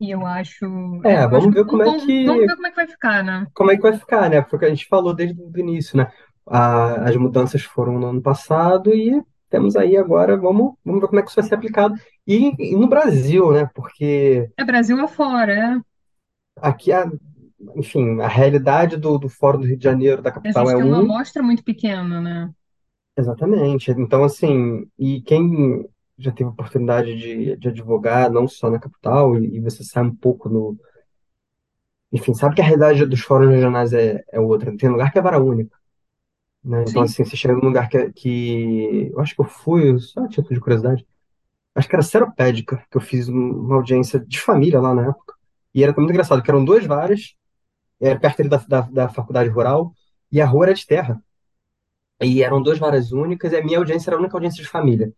e 0.00 0.10
eu 0.10 0.26
acho, 0.26 0.64
é, 1.06 1.14
É, 1.14 1.26
eu 1.30 1.36
acho 1.36 1.48
vamos 1.48 1.50
que 1.50 1.56
ver 1.56 1.64
como 1.66 1.82
é 1.82 1.92
vamos 1.92 2.04
que 2.04 2.46
ver 2.46 2.56
como 2.56 2.66
é 2.66 2.70
que 2.70 2.76
vai 2.76 2.86
ficar, 2.88 3.22
né? 3.24 3.46
como 3.54 3.70
é 3.70 3.76
que 3.76 3.82
vai 3.82 3.92
ficar, 3.98 4.28
né? 4.30 4.42
Porque 4.42 4.66
a 4.66 4.68
gente 4.68 4.86
falou 4.88 5.14
desde 5.14 5.40
o 5.40 5.58
início, 5.58 5.96
né? 5.96 6.10
A- 6.46 7.08
as 7.08 7.16
mudanças 7.16 7.62
foram 7.62 7.98
no 7.98 8.06
ano 8.08 8.22
passado 8.22 8.92
e 8.94 9.20
temos 9.48 9.76
aí 9.76 9.96
agora, 9.96 10.36
vamos, 10.36 10.74
vamos 10.84 11.00
ver 11.00 11.06
como 11.08 11.20
é 11.20 11.22
que 11.22 11.28
isso 11.28 11.40
vai 11.40 11.48
ser 11.48 11.54
aplicado. 11.54 11.94
E, 12.26 12.52
e 12.58 12.76
no 12.76 12.88
Brasil, 12.88 13.52
né? 13.52 13.68
Porque 13.74 14.50
É 14.56 14.64
Brasil 14.64 14.98
afora, 15.00 15.52
é. 15.52 15.80
aqui, 16.60 16.92
a, 16.92 17.10
enfim, 17.74 18.20
a 18.20 18.28
realidade 18.28 18.96
do, 18.96 19.18
do 19.18 19.28
Fórum 19.28 19.60
do 19.60 19.66
Rio 19.66 19.76
de 19.76 19.84
Janeiro, 19.84 20.22
da 20.22 20.32
capital, 20.32 20.70
é 20.70 20.74
tem 20.74 20.84
uma 20.84 20.98
um, 20.98 21.00
amostra 21.00 21.42
muito 21.42 21.62
pequena, 21.62 22.20
né? 22.20 22.50
exatamente. 23.16 23.90
Então, 23.92 24.24
assim, 24.24 24.86
e 24.98 25.20
quem 25.22 25.88
já 26.18 26.32
teve 26.32 26.50
oportunidade 26.50 27.14
de, 27.16 27.56
de 27.56 27.68
advogar, 27.68 28.30
não 28.30 28.48
só 28.48 28.70
na 28.70 28.78
capital, 28.78 29.38
e, 29.38 29.56
e 29.56 29.60
você 29.60 29.84
sabe 29.84 30.10
um 30.10 30.16
pouco 30.16 30.48
no. 30.48 30.78
Enfim, 32.12 32.34
sabe 32.34 32.54
que 32.54 32.60
a 32.60 32.64
realidade 32.64 33.04
dos 33.04 33.20
fóruns 33.20 33.50
regionais 33.50 33.92
é, 33.92 34.24
é 34.30 34.40
outra. 34.40 34.76
Tem 34.76 34.88
lugar 34.88 35.12
que 35.12 35.18
é 35.18 35.22
vara 35.22 35.42
única. 35.42 35.76
Né? 36.66 36.84
Então, 36.88 37.02
Sim, 37.02 37.04
assim, 37.04 37.24
você 37.24 37.36
chega 37.36 37.54
num 37.54 37.60
lugar 37.62 37.88
que, 37.88 38.12
que 38.14 39.10
eu 39.12 39.20
acho 39.20 39.34
que 39.34 39.40
eu 39.42 39.46
fui, 39.46 39.98
só 40.00 40.26
título 40.28 40.54
de 40.54 40.60
curiosidade, 40.60 41.06
acho 41.74 41.88
que 41.88 41.96
era 41.96 42.02
Seropédica, 42.04 42.78
que 42.90 42.96
eu 42.98 43.00
fiz 43.02 43.28
um- 43.28 43.34
uma 43.34 43.76
audiência 43.76 44.20
de 44.20 44.40
família 44.40 44.80
lá 44.80 44.94
na 44.94 45.08
época, 45.10 45.34
e 45.74 45.82
era 45.84 45.94
muito 45.96 46.10
engraçado, 46.10 46.42
que 46.42 46.50
eram 46.50 46.64
duas 46.64 46.86
varas, 46.86 47.34
era 48.00 48.18
perto 48.20 48.40
ali 48.40 48.50
da, 48.50 48.58
da, 48.58 48.80
da 48.82 49.08
faculdade 49.10 49.50
rural, 49.50 49.92
e 50.32 50.40
a 50.40 50.46
rua 50.46 50.66
era 50.66 50.74
de 50.74 50.86
terra, 50.86 51.22
e 52.22 52.42
eram 52.42 52.62
duas 52.62 52.78
varas 52.78 53.12
únicas, 53.12 53.52
e 53.52 53.56
a 53.56 53.64
minha 53.64 53.78
audiência 53.78 54.10
era 54.10 54.16
a 54.16 54.20
única 54.20 54.36
audiência 54.36 54.62
de 54.62 54.68
família. 54.68 55.12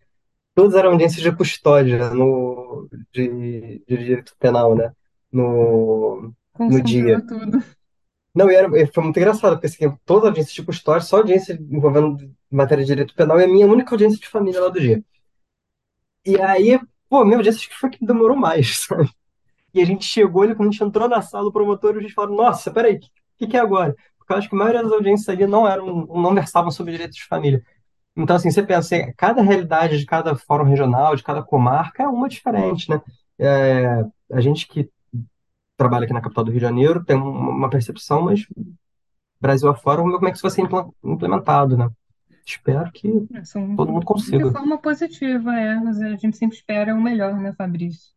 Todas 0.55 0.75
eram 0.77 0.93
audiências 0.93 1.23
de 1.23 1.33
custódia, 1.37 2.11
no, 2.11 2.89
de, 3.13 3.81
de 3.89 3.99
direito 3.99 4.35
penal, 4.39 4.77
né? 4.77 4.93
No, 5.33 6.33
no 6.67 6.83
concentrou 6.83 6.83
dia. 6.83 7.25
tudo. 7.27 7.59
Não, 8.39 8.49
e 8.49 8.55
era, 8.55 8.69
foi 8.93 9.03
muito 9.03 9.17
engraçado, 9.19 9.55
porque 9.55 9.67
assim, 9.67 9.99
toda 10.07 10.29
audiência 10.29 10.55
de 10.55 10.63
custódia, 10.65 11.01
só 11.01 11.17
audiência 11.17 11.59
envolvendo 11.61 12.33
matéria 12.49 12.85
de 12.85 12.89
direito 12.89 13.13
penal, 13.13 13.41
e 13.41 13.43
a 13.45 13.49
minha 13.49 13.67
única 13.67 13.93
audiência 13.93 14.21
de 14.21 14.29
família 14.29 14.61
lá 14.61 14.69
do 14.69 14.79
dia. 14.81 15.03
E 16.25 16.41
aí, 16.41 16.79
pô, 17.09 17.25
meu 17.25 17.43
Deus, 17.43 17.57
acho 17.57 17.69
que 17.69 17.75
foi 17.75 17.91
que 17.91 18.07
demorou 18.07 18.37
mais, 18.37 18.85
sabe? 18.87 19.11
E 19.75 19.83
a 19.83 19.85
gente 19.85 20.05
chegou 20.05 20.43
ali, 20.43 20.55
quando 20.55 20.69
a 20.69 20.71
gente 20.71 20.85
entrou 20.85 21.09
na 21.09 21.21
sala, 21.21 21.49
o 21.49 21.53
promotor, 21.53 21.97
a 21.97 22.01
gente 22.01 22.15
falou, 22.15 22.37
nossa, 22.37 22.71
peraí, 22.71 22.95
o 22.95 23.01
que, 23.01 23.11
que, 23.39 23.47
que 23.49 23.57
é 23.57 23.61
agora? 23.61 23.97
Porque 24.19 24.33
eu 24.33 24.37
acho 24.37 24.49
que 24.49 24.55
a 24.55 24.59
maioria 24.59 24.85
das 24.85 24.93
audiências 24.93 25.29
ali 25.29 25.45
não 25.45 25.67
eram, 25.67 26.07
não 26.07 26.33
versavam 26.33 26.71
sobre 26.71 26.93
direitos 26.93 27.17
de 27.17 27.25
família. 27.25 27.61
Então, 28.17 28.37
assim, 28.37 28.53
você 28.53 28.63
pensa, 28.63 28.97
assim, 28.97 29.13
cada 29.17 29.43
realidade 29.43 29.99
de 29.99 30.07
cada 30.07 30.37
fórum 30.37 30.65
regional, 30.65 31.17
de 31.17 31.25
cada 31.25 31.43
comarca, 31.43 32.05
é 32.05 32.07
uma 32.07 32.29
diferente, 32.29 32.89
né? 32.89 33.03
É, 33.37 34.05
a 34.33 34.41
gente 34.41 34.69
que 34.69 34.89
trabalha 35.79 36.05
aqui 36.05 36.13
na 36.13 36.21
capital 36.21 36.45
do 36.45 36.51
Rio 36.51 36.61
de 36.61 36.67
Janeiro 36.67 37.05
tem 37.05 37.17
uma 37.17 37.71
percepção, 37.71 38.23
mas 38.23 38.47
Brasil 39.41 39.71
afora, 39.71 39.99
vamos 39.99 40.13
ver 40.13 40.19
como 40.19 40.29
é 40.29 40.31
que 40.33 40.37
isso 40.37 40.43
vai 40.43 40.51
ser 40.51 40.69
implementado, 41.05 41.79
né? 41.79 41.89
Espero 42.45 42.91
que 42.93 43.09
É, 43.35 43.45
São 43.45 43.77
todo 43.77 43.93
mundo 43.93 44.01
de 44.01 44.07
consiga. 44.07 44.51
forma 44.51 44.79
positiva, 44.79 45.55
é, 45.55 45.77
mas 45.77 46.01
a 46.01 46.17
gente 46.17 46.37
sempre 46.37 46.57
espera 46.57 46.95
o 46.95 47.01
melhor, 47.01 47.39
né, 47.39 47.53
Fabrício? 47.53 48.13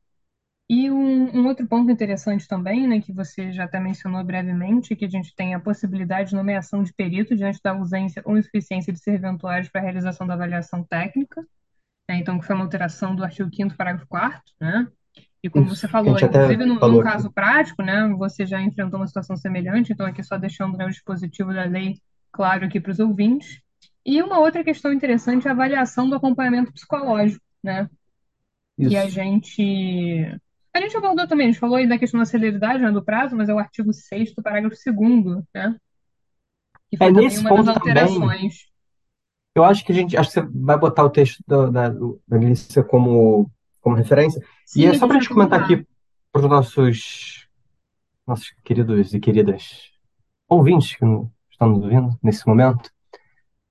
E 0.70 0.90
um, 0.90 1.38
um 1.38 1.48
outro 1.48 1.68
ponto 1.68 1.92
interessante 1.92 2.48
também, 2.48 2.88
né, 2.88 3.02
que 3.02 3.12
você 3.12 3.52
já 3.52 3.66
até 3.66 3.78
mencionou 3.78 4.24
brevemente, 4.24 4.96
que 4.96 5.04
a 5.04 5.10
gente 5.10 5.36
tem 5.36 5.54
a 5.54 5.60
possibilidade 5.60 6.30
de 6.30 6.36
nomeação 6.36 6.82
de 6.82 6.94
perito 6.94 7.36
diante 7.36 7.60
da 7.62 7.72
ausência 7.72 8.22
ou 8.26 8.38
insuficiência 8.38 8.94
de 8.94 9.00
serventuários 9.00 9.70
para 9.70 9.82
a 9.82 9.84
realização 9.84 10.26
da 10.26 10.34
avaliação 10.34 10.82
técnica, 10.82 11.42
né, 12.10 12.18
então 12.18 12.40
que 12.40 12.46
foi 12.46 12.56
uma 12.56 12.64
alteração 12.64 13.14
do 13.16 13.24
artigo 13.24 13.50
5º, 13.50 13.76
parágrafo 13.76 14.08
4º, 14.08 14.42
né, 14.62 14.88
e 15.44 15.50
como 15.50 15.68
você 15.68 15.88
Isso, 15.88 15.88
a 15.88 15.90
falou, 15.90 16.20
inclusive 16.20 16.66
num, 16.66 16.80
num 16.80 16.80
falou 16.80 17.02
aqui. 17.02 17.12
caso 17.12 17.32
prático, 17.32 17.82
né, 17.84 18.08
você 18.18 18.46
já 18.46 18.62
enfrentou 18.62 19.00
uma 19.00 19.08
situação 19.08 19.36
semelhante, 19.38 19.92
então 19.94 20.06
aqui 20.06 20.24
só 20.24 20.38
deixando 20.38 20.78
né, 20.78 20.86
o 20.86 20.90
dispositivo 20.90 21.54
da 21.54 21.64
lei 21.66 21.96
claro 22.32 22.66
aqui 22.66 22.80
para 22.80 22.92
os 22.92 23.00
ouvintes. 23.00 23.60
E 24.06 24.22
uma 24.22 24.40
outra 24.40 24.64
questão 24.64 24.94
interessante 24.94 25.48
é 25.48 25.50
a 25.50 25.54
avaliação 25.54 26.10
do 26.10 26.16
acompanhamento 26.16 26.72
psicológico, 26.74 27.44
né, 27.64 27.90
que 28.82 28.96
a 28.96 29.06
Isso. 29.06 29.16
gente. 29.16 29.62
A 30.74 30.80
gente 30.82 30.96
abordou 30.98 31.28
também, 31.28 31.48
a 31.48 31.52
gente 31.52 31.60
falou 31.60 31.76
aí 31.78 31.88
da 31.88 31.98
questão 31.98 32.20
da 32.20 32.26
celeridade, 32.26 32.82
né, 32.84 32.92
do 32.92 33.04
prazo, 33.04 33.36
mas 33.36 33.50
é 33.50 33.54
o 33.54 33.60
artigo 33.60 33.92
6º, 33.94 34.42
parágrafo 34.44 34.76
2 34.86 35.44
né? 35.54 35.76
Que 36.90 36.98
É 37.00 37.08
foi 37.08 37.14
também 37.14 37.24
nesse 37.26 37.40
uma 37.40 37.52
das 37.52 37.68
ponto 37.68 37.80
também, 37.82 38.20
alterações. 38.20 38.68
eu 39.56 39.64
acho 39.64 39.84
que 39.86 39.92
a 39.92 39.96
gente, 39.96 40.16
acho 40.18 40.30
que 40.32 40.40
você 40.42 40.48
vai 40.54 40.78
botar 40.78 41.04
o 41.04 41.10
texto 41.10 41.44
da, 41.48 41.70
da, 41.70 41.90
da 41.90 42.38
Glícia 42.38 42.84
como, 42.84 43.52
como 43.82 43.96
referência. 43.96 44.42
E 44.76 44.86
é 44.86 44.94
Sim, 44.94 45.00
só 45.00 45.08
para 45.08 45.20
gente 45.20 45.30
comentar 45.30 45.62
aqui 45.62 45.86
para 46.32 46.42
os 46.42 46.50
nossos, 46.50 47.48
nossos 48.26 48.54
queridos 48.64 49.14
e 49.14 49.20
queridas 49.20 49.92
ouvintes 50.48 50.96
que 50.96 51.06
estão 51.52 51.70
nos 51.70 51.84
ouvindo 51.84 52.18
nesse 52.24 52.48
momento, 52.48 52.90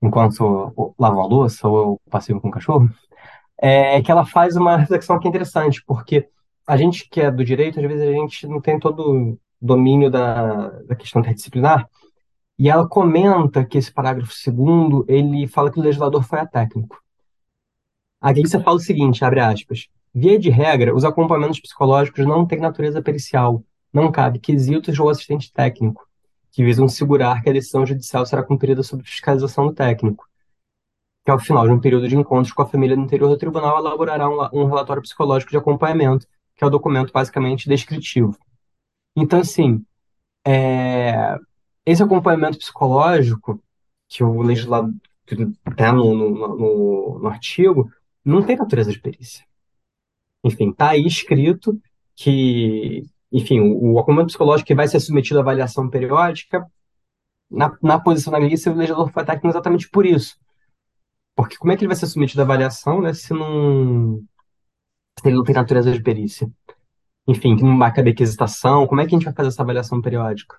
enquanto 0.01 0.73
eu 0.77 0.95
lavo 0.99 1.19
a 1.19 1.25
louça 1.25 1.67
ou 1.67 1.77
eu 1.77 2.01
passeio 2.09 2.39
com 2.41 2.49
o 2.49 2.51
cachorro, 2.51 2.89
é 3.57 4.01
que 4.01 4.11
ela 4.11 4.25
faz 4.25 4.55
uma 4.55 4.77
reflexão 4.77 5.15
aqui 5.15 5.27
interessante, 5.27 5.83
porque 5.85 6.27
a 6.67 6.75
gente 6.77 7.07
que 7.09 7.21
é 7.21 7.31
do 7.31 7.43
direito, 7.45 7.79
às 7.79 7.85
vezes 7.85 8.07
a 8.07 8.11
gente 8.11 8.47
não 8.47 8.59
tem 8.59 8.79
todo 8.79 8.99
o 8.99 9.39
domínio 9.61 10.09
da, 10.09 10.69
da 10.87 10.95
questão 10.95 11.21
interdisciplinar, 11.21 11.87
E 12.57 12.69
ela 12.69 12.87
comenta 12.87 13.65
que 13.65 13.77
esse 13.77 13.91
parágrafo 13.91 14.33
segundo, 14.33 15.05
ele 15.07 15.47
fala 15.47 15.71
que 15.71 15.79
o 15.79 15.83
legislador 15.83 16.23
foi 16.23 16.39
atécnico. 16.39 17.01
A 18.19 18.31
Glícia 18.31 18.59
fala 18.61 18.77
o 18.77 18.79
seguinte, 18.79 19.25
abre 19.25 19.39
aspas, 19.39 19.87
via 20.13 20.37
de 20.37 20.49
regra, 20.49 20.95
os 20.95 21.05
acompanhamentos 21.05 21.59
psicológicos 21.59 22.25
não 22.25 22.45
têm 22.45 22.59
natureza 22.59 23.01
pericial, 23.01 23.63
não 23.93 24.11
cabe 24.11 24.39
quesitos 24.39 24.99
ou 24.99 25.09
assistente 25.09 25.51
técnico, 25.51 26.07
que 26.51 26.63
visam 26.63 26.87
segurar 26.87 27.41
que 27.41 27.49
a 27.49 27.53
decisão 27.53 27.85
judicial 27.85 28.25
será 28.25 28.43
cumprida 28.43 28.83
sob 28.83 29.03
fiscalização 29.03 29.67
do 29.67 29.73
técnico, 29.73 30.27
que 31.23 31.31
ao 31.31 31.39
final 31.39 31.65
de 31.65 31.73
um 31.73 31.79
período 31.79 32.07
de 32.07 32.15
encontros 32.15 32.53
com 32.53 32.61
a 32.61 32.67
família 32.67 32.95
no 32.95 33.03
interior 33.03 33.29
do 33.29 33.37
tribunal 33.37 33.77
elaborará 33.79 34.29
um, 34.29 34.61
um 34.61 34.65
relatório 34.65 35.01
psicológico 35.01 35.51
de 35.51 35.57
acompanhamento, 35.57 36.27
que 36.55 36.63
é 36.63 36.67
o 36.67 36.69
documento 36.69 37.13
basicamente 37.13 37.69
descritivo. 37.69 38.37
Então, 39.15 39.39
assim, 39.39 39.85
é, 40.45 41.37
esse 41.85 42.03
acompanhamento 42.03 42.57
psicológico 42.57 43.61
que 44.09 44.23
o 44.23 44.41
legislador 44.41 44.93
está 45.69 45.93
no, 45.93 46.13
no, 46.13 46.57
no, 46.57 47.19
no 47.19 47.27
artigo 47.27 47.89
não 48.25 48.43
tem 48.43 48.57
natureza 48.57 48.91
de 48.91 48.99
perícia. 48.99 49.45
Enfim, 50.43 50.71
está 50.71 50.89
aí 50.91 51.05
escrito 51.05 51.79
que, 52.15 53.03
enfim, 53.31 53.59
o, 53.59 53.93
o 53.93 53.99
acompanhamento 53.99 54.27
psicológico 54.27 54.67
que 54.67 54.75
vai 54.75 54.87
ser 54.87 54.99
submetido 54.99 55.39
à 55.39 55.41
avaliação 55.41 55.89
periódica, 55.89 56.65
na, 57.49 57.77
na 57.81 57.99
posição 57.99 58.31
da 58.31 58.39
lista, 58.39 58.71
o 58.71 58.75
legislador 58.75 59.11
foi 59.11 59.25
técnico 59.25 59.47
exatamente 59.47 59.89
por 59.89 60.05
isso. 60.05 60.37
Porque 61.35 61.57
como 61.57 61.71
é 61.71 61.75
que 61.75 61.83
ele 61.83 61.89
vai 61.89 61.97
ser 61.97 62.07
submetido 62.07 62.41
à 62.41 62.45
avaliação, 62.45 63.01
né, 63.01 63.13
se 63.13 63.33
não, 63.33 64.17
se 65.19 65.27
ele 65.27 65.35
não 65.35 65.43
tem 65.43 65.55
natureza 65.55 65.91
de 65.91 66.01
perícia? 66.01 66.49
Enfim, 67.27 67.55
que 67.55 67.63
não 67.63 67.77
vai 67.77 67.93
caber 67.93 68.13
aquisitação, 68.13 68.87
como 68.87 69.01
é 69.01 69.05
que 69.05 69.15
a 69.15 69.17
gente 69.17 69.25
vai 69.25 69.33
fazer 69.33 69.49
essa 69.49 69.61
avaliação 69.61 70.01
periódica? 70.01 70.57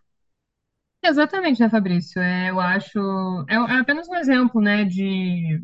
Exatamente, 1.05 1.61
né, 1.61 1.69
Fabrício? 1.69 2.23
É, 2.23 2.51
eu 2.51 2.61
acho. 2.61 2.99
É, 3.49 3.55
é 3.55 3.81
apenas 3.81 4.09
um 4.09 4.15
exemplo, 4.15 4.61
né, 4.61 4.85
de. 4.85 5.61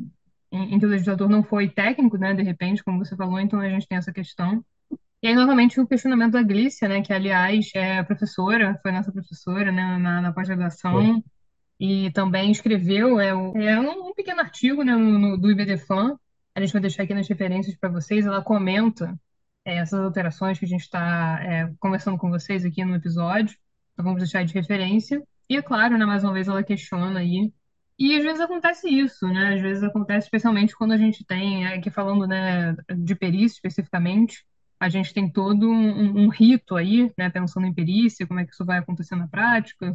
Em, 0.51 0.79
que 0.79 0.87
o 0.87 0.89
legislador 0.89 1.29
não 1.29 1.43
foi 1.43 1.69
técnico, 1.69 2.17
né, 2.17 2.33
de 2.35 2.43
repente, 2.43 2.83
como 2.83 2.99
você 3.05 3.15
falou, 3.17 3.39
então 3.41 3.61
a 3.61 3.69
gente 3.69 3.87
tem 3.87 3.99
essa 3.99 4.13
questão. 4.13 4.65
E 5.23 5.29
aí, 5.29 5.35
novamente, 5.35 5.81
o 5.81 5.87
questionamento 5.87 6.33
da 6.33 6.43
Glícia, 6.43 6.89
né, 6.89 7.03
que, 7.03 7.13
aliás, 7.13 7.71
é 7.75 8.03
professora, 8.05 8.79
foi 8.83 8.93
nossa 8.93 9.13
professora, 9.13 9.73
né, 9.73 9.99
na, 9.99 10.21
na 10.23 10.33
pós-graduação, 10.33 11.23
e 11.81 12.11
também 12.13 12.51
escreveu 12.51 13.21
é, 13.21 13.35
o- 13.35 13.57
é 13.59 13.79
um, 13.81 14.09
um 14.11 14.15
pequeno 14.15 14.41
artigo 14.41 14.83
né, 14.83 14.95
no, 14.97 15.19
no- 15.19 15.39
do 15.39 15.51
IBDFAN, 15.51 16.17
a 16.55 16.61
gente 16.61 16.73
vai 16.73 16.83
deixar 16.83 17.05
aqui 17.05 17.15
nas 17.15 17.29
referências 17.29 17.77
para 17.77 17.89
vocês, 17.91 18.27
ela 18.27 18.43
comenta 18.43 19.19
é, 19.65 19.77
essas 19.79 20.01
alterações 20.01 20.59
que 20.59 20.65
a 20.65 20.69
gente 20.69 20.83
está 20.83 21.39
é, 21.43 21.73
conversando 21.79 22.19
com 22.19 22.31
vocês 22.31 22.65
aqui 22.65 22.85
no 22.85 22.95
episódio. 22.97 23.57
Então 23.93 24.05
vamos 24.05 24.21
deixar 24.21 24.45
de 24.45 24.55
referência. 24.55 25.23
E 25.49 25.57
é 25.57 25.63
claro, 25.63 25.99
né, 25.99 26.07
mais 26.07 26.25
uma 26.25 26.33
vez 26.33 26.49
ela 26.49 26.63
questiona 26.65 27.21
aí. 27.21 27.53
E 27.99 28.17
às 28.17 28.23
vezes 28.23 28.41
acontece 28.41 28.89
isso, 28.89 29.27
né? 29.27 29.55
Às 29.55 29.61
vezes 29.61 29.83
acontece 29.83 30.27
especialmente 30.27 30.77
quando 30.77 30.93
a 30.93 30.97
gente 30.97 31.25
tem, 31.25 31.67
é, 31.67 31.75
aqui 31.77 31.91
falando, 31.91 32.27
né, 32.27 32.77
de 32.97 33.15
perícia 33.17 33.57
especificamente, 33.57 34.45
a 34.81 34.89
gente 34.89 35.13
tem 35.13 35.31
todo 35.31 35.69
um, 35.69 36.25
um 36.25 36.29
rito 36.29 36.77
aí, 36.77 37.13
né, 37.19 37.29
pensando 37.31 37.67
em 37.67 37.75
perícia, 37.75 38.27
como 38.27 38.39
é 38.41 38.45
que 38.47 38.53
isso 38.53 38.65
vai 38.65 38.79
acontecer 38.79 39.17
na 39.17 39.27
prática, 39.27 39.93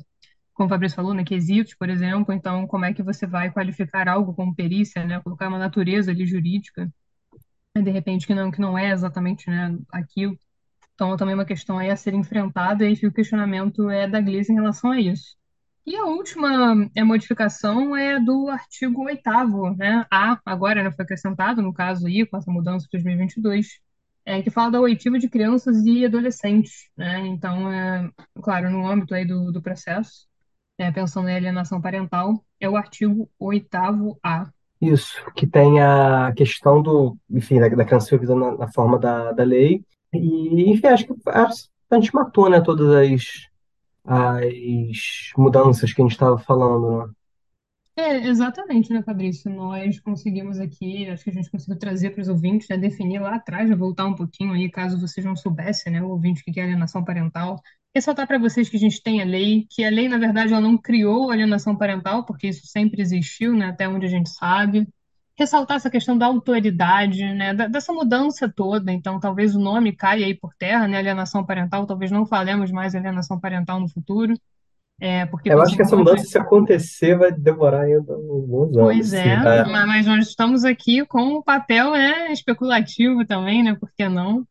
como 0.54 0.68
o 0.68 0.70
Fabrício 0.70 0.96
falou, 0.98 1.14
né, 1.14 1.24
quesitos, 1.24 1.76
por 1.76 1.90
exemplo, 1.90 2.34
então 2.34 2.68
como 2.68 2.86
é 2.86 2.94
que 2.94 3.02
você 3.04 3.26
vai 3.26 3.52
qualificar 3.52 4.08
algo 4.10 4.34
como 4.34 4.56
perícia, 4.56 5.06
né, 5.06 5.22
colocar 5.22 5.48
uma 5.48 5.58
natureza 5.60 6.12
ali 6.12 6.26
jurídica, 6.26 6.92
né, 7.76 7.82
de 7.82 7.92
repente 7.92 8.28
que 8.28 8.36
não, 8.36 8.52
que 8.52 8.62
não 8.62 8.78
é 8.78 8.92
exatamente, 8.92 9.50
né, 9.50 9.78
aquilo. 9.92 10.38
Então 10.96 11.18
também 11.18 11.36
uma 11.36 11.46
questão 11.46 11.80
aí 11.80 11.90
a 11.90 11.96
ser 11.96 12.14
enfrentada 12.14 12.86
e 12.88 12.94
o 13.08 13.14
questionamento 13.14 13.90
é 13.90 14.08
da 14.08 14.22
Gleisi 14.22 14.52
em 14.52 14.56
relação 14.56 14.92
a 14.92 15.00
isso. 15.02 15.38
E 15.86 15.98
a 15.98 16.06
última 16.06 16.90
é, 16.96 17.04
modificação 17.04 17.96
é 17.96 18.18
do 18.18 18.48
artigo 18.48 19.04
8º, 19.04 19.76
né, 19.76 20.06
A, 20.10 20.40
agora 20.46 20.82
né, 20.82 20.92
foi 20.92 21.04
acrescentado, 21.04 21.62
no 21.62 21.74
caso 21.74 22.08
aí, 22.08 22.26
com 22.26 22.38
essa 22.38 22.50
mudança 22.50 22.86
de 22.86 22.92
2022, 22.94 23.80
é, 24.26 24.42
que 24.42 24.50
fala 24.50 24.72
da 24.72 24.80
oitiva 24.80 25.20
de 25.20 25.28
crianças 25.28 25.86
e 25.86 26.06
adolescentes, 26.06 26.90
né, 26.96 27.20
então, 27.28 27.70
é, 27.70 28.10
claro, 28.42 28.70
no 28.70 28.88
âmbito 28.88 29.14
aí 29.14 29.26
do, 29.26 29.52
do 29.52 29.62
processo, 29.62 30.26
é, 30.78 30.90
pensando 30.90 31.28
em 31.28 31.36
alienação 31.36 31.82
parental, 31.82 32.42
é 32.62 32.70
o 32.70 32.78
artigo 32.78 33.30
8º 33.40 34.18
A. 34.24 34.50
Isso, 34.82 35.22
que 35.36 35.46
tem 35.46 35.82
a 35.82 36.32
questão 36.36 36.82
do, 36.82 37.18
enfim, 37.30 37.60
da, 37.60 37.68
da 37.68 37.86
criança 37.86 38.10
vivida 38.12 38.36
na, 38.36 38.58
na 38.58 38.72
forma 38.72 38.98
da, 38.98 39.34
da 39.34 39.44
lei. 39.44 39.84
E, 40.14 40.72
enfim, 40.72 40.88
acho 40.88 41.06
que 41.06 41.14
a 41.30 41.96
gente 41.96 42.14
matou, 42.14 42.50
né, 42.50 42.62
todas 42.62 42.90
as, 42.90 43.50
as 44.06 45.32
mudanças 45.38 45.94
que 45.94 46.02
a 46.02 46.06
gente 46.06 46.14
estava 46.14 46.38
falando, 46.38 47.08
né? 47.08 47.14
É, 47.96 48.28
exatamente, 48.28 48.92
né, 48.92 49.04
Fabrício? 49.04 49.52
Nós 49.52 50.00
conseguimos 50.00 50.60
aqui, 50.60 51.08
acho 51.10 51.24
que 51.24 51.30
a 51.30 51.34
gente 51.34 51.50
conseguiu 51.52 51.78
trazer 51.78 52.10
para 52.10 52.22
os 52.22 52.28
ouvintes, 52.28 52.68
né, 52.68 52.76
definir 52.76 53.20
lá 53.20 53.36
atrás, 53.36 53.70
já 53.70 53.76
voltar 53.76 54.06
um 54.08 54.16
pouquinho 54.16 54.52
aí, 54.54 54.70
caso 54.70 55.00
vocês 55.00 55.24
não 55.24 55.36
soubessem, 55.36 55.94
né, 55.94 56.02
o 56.02 56.10
ouvinte 56.10 56.44
que 56.44 56.52
quer 56.52 56.64
alienação 56.64 57.04
parental. 57.04 57.62
Ressaltar 57.94 58.26
para 58.28 58.40
vocês 58.40 58.68
que 58.68 58.78
a 58.78 58.80
gente 58.80 59.02
tem 59.04 59.22
a 59.22 59.26
lei, 59.26 59.68
que 59.70 59.84
a 59.84 59.92
lei, 59.92 60.10
na 60.10 60.18
verdade, 60.18 60.52
ela 60.52 60.62
não 60.62 60.76
criou 60.76 61.30
alienação 61.30 61.78
parental, 61.78 62.26
porque 62.26 62.48
isso 62.48 62.66
sempre 62.66 63.00
existiu, 63.00 63.54
né, 63.54 63.68
até 63.68 63.88
onde 63.88 64.08
a 64.08 64.10
gente 64.10 64.30
sabe. 64.30 64.88
Ressaltar 65.38 65.78
essa 65.78 65.90
questão 65.90 66.18
da 66.18 66.28
autoridade, 66.28 67.24
né, 67.34 67.54
dessa 67.70 67.92
mudança 67.92 68.52
toda. 68.52 68.92
Então, 68.92 69.20
talvez 69.20 69.56
o 69.56 69.60
nome 69.60 69.96
caia 69.96 70.26
aí 70.28 70.36
por 70.36 70.54
terra, 70.56 70.88
né, 70.88 70.98
alienação 71.00 71.46
parental, 71.46 71.88
talvez 71.88 72.12
não 72.12 72.26
falemos 72.26 72.72
mais 72.72 72.94
alienação 72.96 73.40
parental 73.40 73.80
no 73.80 73.90
futuro, 73.90 74.36
é, 75.00 75.26
porque 75.28 75.50
Eu 75.50 75.62
acho 75.62 75.76
que 75.76 75.82
essa 75.82 75.96
mudança, 75.96 76.26
se 76.26 76.38
acontecer, 76.38 77.18
vai 77.18 77.32
demorar 77.32 77.82
ainda 77.82 78.14
alguns 78.14 78.76
Pois 78.78 79.12
anos, 79.12 79.14
é, 79.14 79.22
sim. 79.22 79.46
É, 79.46 79.64
ma- 79.66 79.86
mas 79.86 80.06
nós 80.06 80.28
estamos 80.28 80.66
aqui 80.66 81.06
com 81.06 81.36
o 81.36 81.44
papel 81.44 81.92
né, 81.94 82.32
especulativo 82.32 83.26
também, 83.26 83.64
né? 83.64 83.76
Por 83.76 83.92
que 83.94 84.08
não? 84.10 84.46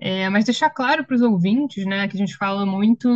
É, 0.00 0.28
mas 0.30 0.44
deixar 0.46 0.70
claro 0.70 1.06
para 1.06 1.16
os 1.16 1.22
ouvintes, 1.22 1.86
né, 1.86 2.08
que 2.08 2.16
a 2.16 2.18
gente 2.18 2.36
fala 2.36 2.66
muito 2.66 3.08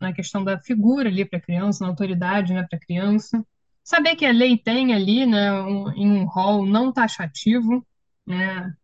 na 0.00 0.12
questão 0.12 0.44
da 0.44 0.58
figura 0.60 1.08
ali 1.08 1.24
para 1.24 1.38
a 1.38 1.42
criança, 1.42 1.84
na 1.84 1.90
autoridade, 1.90 2.52
né, 2.54 2.64
para 2.68 2.76
a 2.78 2.80
criança. 2.80 3.44
Saber 3.84 4.16
que 4.16 4.26
a 4.26 4.32
lei 4.32 4.58
tem 4.58 4.94
ali, 4.94 5.26
né, 5.26 5.52
um, 5.62 5.90
em 5.92 6.10
um 6.10 6.26
rol 6.26 6.66
não 6.66 6.92
taxativo, 6.92 7.86
né, 8.26 8.74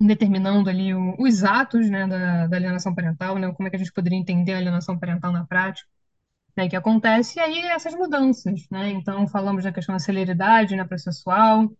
determinando 0.00 0.70
ali 0.70 0.94
o- 0.94 1.16
os 1.20 1.44
atos, 1.44 1.90
né, 1.90 2.06
da, 2.06 2.46
da 2.46 2.56
alienação 2.56 2.94
parental, 2.94 3.38
né, 3.38 3.52
como 3.52 3.68
é 3.68 3.70
que 3.70 3.76
a 3.76 3.78
gente 3.78 3.92
poderia 3.92 4.18
entender 4.18 4.54
a 4.54 4.58
alienação 4.58 4.98
parental 4.98 5.32
na 5.32 5.46
prática 5.46 5.88
né, 6.56 6.68
que 6.68 6.76
acontece, 6.76 7.38
e 7.38 7.42
aí 7.42 7.60
essas 7.66 7.94
mudanças, 7.94 8.66
né? 8.70 8.90
Então, 8.90 9.28
falamos 9.28 9.64
da 9.64 9.72
questão 9.72 9.94
da 9.94 9.98
celeridade, 10.00 10.76
né, 10.76 10.84
processual, 10.84 11.70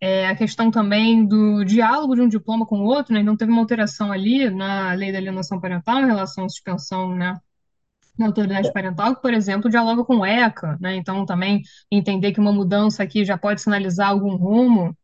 é, 0.00 0.28
a 0.28 0.36
questão 0.36 0.70
também 0.70 1.26
do 1.26 1.64
diálogo 1.64 2.14
de 2.16 2.22
um 2.22 2.28
diploma 2.28 2.66
com 2.66 2.80
o 2.80 2.84
outro, 2.86 3.14
né? 3.14 3.20
Então, 3.20 3.36
teve 3.36 3.52
uma 3.52 3.60
alteração 3.62 4.12
ali 4.12 4.50
na 4.50 4.92
lei 4.94 5.12
da 5.12 5.18
alienação 5.18 5.60
parental 5.60 6.00
em 6.02 6.06
relação 6.06 6.44
à 6.44 6.48
suspensão, 6.48 7.14
né, 7.16 7.36
da 8.20 8.26
autoridade 8.26 8.72
parental, 8.72 9.16
que, 9.16 9.22
por 9.22 9.32
exemplo, 9.32 9.70
dialoga 9.70 10.04
com 10.04 10.18
o 10.18 10.26
ECA, 10.26 10.76
né? 10.80 10.94
Então, 10.96 11.24
também 11.24 11.62
entender 11.90 12.32
que 12.32 12.40
uma 12.40 12.52
mudança 12.52 13.02
aqui 13.02 13.24
já 13.24 13.36
pode 13.36 13.60
sinalizar 13.60 14.10
algum 14.10 14.36
rumo 14.36 14.96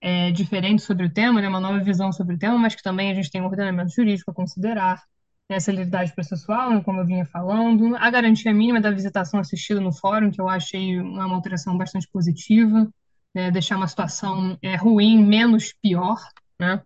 é, 0.00 0.30
diferente 0.30 0.82
sobre 0.82 1.06
o 1.06 1.12
tema, 1.12 1.40
né, 1.40 1.48
uma 1.48 1.60
nova 1.60 1.78
visão 1.78 2.12
sobre 2.12 2.34
o 2.34 2.38
tema, 2.38 2.58
mas 2.58 2.74
que 2.74 2.82
também 2.82 3.10
a 3.10 3.14
gente 3.14 3.30
tem 3.30 3.40
um 3.40 3.46
ordenamento 3.46 3.92
jurídico 3.94 4.30
a 4.30 4.34
considerar, 4.34 5.00
né, 5.48 5.56
a 5.56 5.60
celeridade 5.60 6.12
processual, 6.12 6.70
né, 6.70 6.82
como 6.84 7.00
eu 7.00 7.06
vinha 7.06 7.24
falando, 7.24 7.94
a 7.96 8.10
garantia 8.10 8.52
mínima 8.52 8.80
da 8.80 8.90
visitação 8.90 9.38
assistida 9.38 9.80
no 9.80 9.92
fórum, 9.92 10.30
que 10.30 10.40
eu 10.40 10.48
achei 10.48 10.98
uma 10.98 11.32
alteração 11.32 11.78
bastante 11.78 12.08
positiva, 12.12 12.88
né, 13.32 13.50
deixar 13.52 13.76
uma 13.76 13.86
situação 13.86 14.58
é, 14.60 14.74
ruim 14.74 15.24
menos 15.24 15.72
pior, 15.80 16.18
né, 16.58 16.82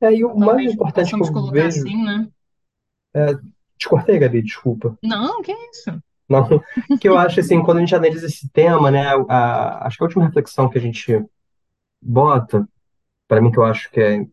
é, 0.00 0.14
e 0.14 0.24
o 0.24 0.34
mais 0.34 0.72
importante 0.72 1.10
que 1.10 1.16
eu 1.16 1.32
colocar 1.32 1.52
vejo. 1.52 1.80
assim, 1.80 2.02
né? 2.02 2.28
Te 3.78 3.88
cortei, 3.88 4.18
Gabi, 4.18 4.42
desculpa. 4.42 4.96
Não, 5.02 5.42
que 5.42 5.52
isso? 5.52 6.02
Não, 6.28 6.48
que 7.00 7.08
eu 7.08 7.16
acho 7.16 7.40
assim, 7.40 7.62
quando 7.62 7.78
a 7.78 7.80
gente 7.80 7.94
analisa 7.94 8.26
esse 8.26 8.48
tema, 8.50 8.90
né, 8.90 9.06
a, 9.28 9.86
acho 9.86 9.96
que 9.96 10.02
a 10.02 10.06
última 10.06 10.26
reflexão 10.26 10.68
que 10.68 10.78
a 10.78 10.80
gente 10.80 11.24
bota, 12.00 12.66
para 13.28 13.40
mim, 13.40 13.50
que 13.50 13.58
eu 13.58 13.64
acho 13.64 13.90
que 13.90 14.00
é 14.00 14.26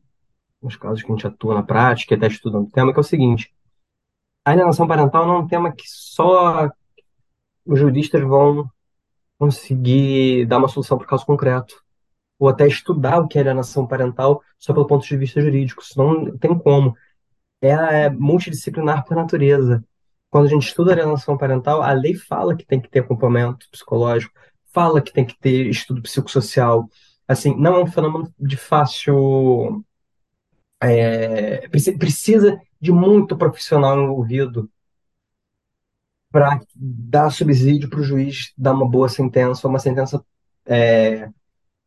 nos 0.61 0.77
casos 0.77 1.03
que 1.03 1.11
a 1.11 1.15
gente 1.15 1.27
atua 1.27 1.55
na 1.55 1.63
prática 1.63 2.13
e 2.13 2.17
até 2.17 2.27
estudando 2.27 2.67
o 2.67 2.71
tema, 2.71 2.93
que 2.93 2.99
é 2.99 3.01
o 3.01 3.03
seguinte: 3.03 3.53
a 4.45 4.51
alienação 4.51 4.87
parental 4.87 5.27
não 5.27 5.35
é 5.35 5.39
um 5.39 5.47
tema 5.47 5.71
que 5.71 5.83
só 5.85 6.69
os 7.65 7.79
juristas 7.79 8.21
vão 8.21 8.69
conseguir 9.37 10.45
dar 10.45 10.57
uma 10.57 10.67
solução 10.67 10.97
para 10.97 11.05
o 11.05 11.09
caso 11.09 11.25
concreto, 11.25 11.83
ou 12.39 12.47
até 12.47 12.67
estudar 12.67 13.19
o 13.19 13.27
que 13.27 13.37
é 13.37 13.41
alienação 13.41 13.85
parental 13.85 14.41
só 14.57 14.73
pelo 14.73 14.87
ponto 14.87 15.05
de 15.05 15.17
vista 15.17 15.41
jurídico. 15.41 15.81
Isso 15.81 15.97
não 15.97 16.37
tem 16.37 16.57
como. 16.57 16.95
Ela 17.63 17.91
é 17.93 18.09
multidisciplinar 18.09 19.05
por 19.05 19.15
natureza. 19.15 19.83
Quando 20.29 20.47
a 20.47 20.49
gente 20.49 20.67
estuda 20.67 20.91
alienação 20.91 21.37
parental, 21.37 21.81
a 21.81 21.93
lei 21.93 22.15
fala 22.15 22.55
que 22.57 22.65
tem 22.65 22.81
que 22.81 22.89
ter 22.89 22.99
acompanhamento 22.99 23.69
psicológico, 23.71 24.33
fala 24.73 25.01
que 25.01 25.13
tem 25.13 25.25
que 25.25 25.37
ter 25.39 25.67
estudo 25.67 26.01
psicossocial. 26.01 26.89
Assim, 27.27 27.55
não 27.57 27.75
é 27.75 27.83
um 27.83 27.87
fenômeno 27.87 28.33
de 28.39 28.57
fácil. 28.57 29.83
é, 30.81 31.67
preci- 31.69 31.97
precisa 31.97 32.59
de 32.81 32.91
muito 32.91 33.37
profissional 33.37 34.01
envolvido 34.01 34.69
para 36.31 36.59
dar 36.75 37.29
subsídio 37.29 37.89
para 37.89 37.99
o 37.99 38.03
juiz 38.03 38.53
dar 38.57 38.73
uma 38.73 38.89
boa 38.89 39.07
sentença, 39.07 39.67
uma 39.67 39.79
sentença 39.79 40.23
é, 40.65 41.29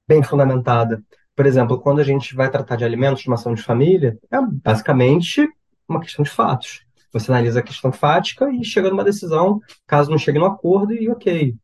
bem 0.09 0.22
fundamentada. 0.22 1.03
Por 1.35 1.47
exemplo, 1.47 1.81
quando 1.81 2.01
a 2.01 2.05
gente 2.05 2.35
vai 2.35 2.51
tratar 2.51 2.77
de 2.77 2.85
alimentos 2.85 3.22
de 3.22 3.29
uma 3.29 3.37
ação 3.37 3.55
de 3.55 3.62
família, 3.62 4.18
é 4.31 4.39
basicamente 4.41 5.49
uma 5.89 6.01
questão 6.01 6.22
de 6.22 6.30
fatos. 6.30 6.84
Você 7.12 7.30
analisa 7.30 7.61
a 7.61 7.62
questão 7.62 7.93
fática 7.93 8.51
e 8.51 8.64
chega 8.64 8.91
numa 8.91 9.05
decisão, 9.05 9.61
caso 9.87 10.11
não 10.11 10.18
chegue 10.18 10.39
no 10.39 10.47
acordo, 10.47 10.93
e 10.93 11.09
ok. 11.09 11.57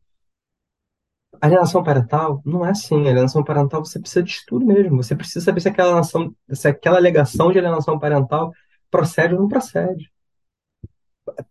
Alienação 1.41 1.83
parental 1.83 2.41
não 2.45 2.65
é 2.65 2.71
assim. 2.71 3.01
Alienação 3.01 3.43
parental 3.43 3.83
você 3.83 3.99
precisa 3.99 4.23
de 4.23 4.31
estudo 4.31 4.65
mesmo. 4.65 5.03
Você 5.03 5.15
precisa 5.15 5.43
saber 5.43 5.59
se 5.61 5.67
aquela, 5.67 5.89
alienação, 5.89 6.35
se 6.49 6.67
aquela 6.67 6.97
alegação 6.97 7.51
de 7.51 7.59
alienação 7.59 7.99
parental 7.99 8.53
procede 8.89 9.33
ou 9.33 9.41
não 9.41 9.47
procede. 9.47 10.11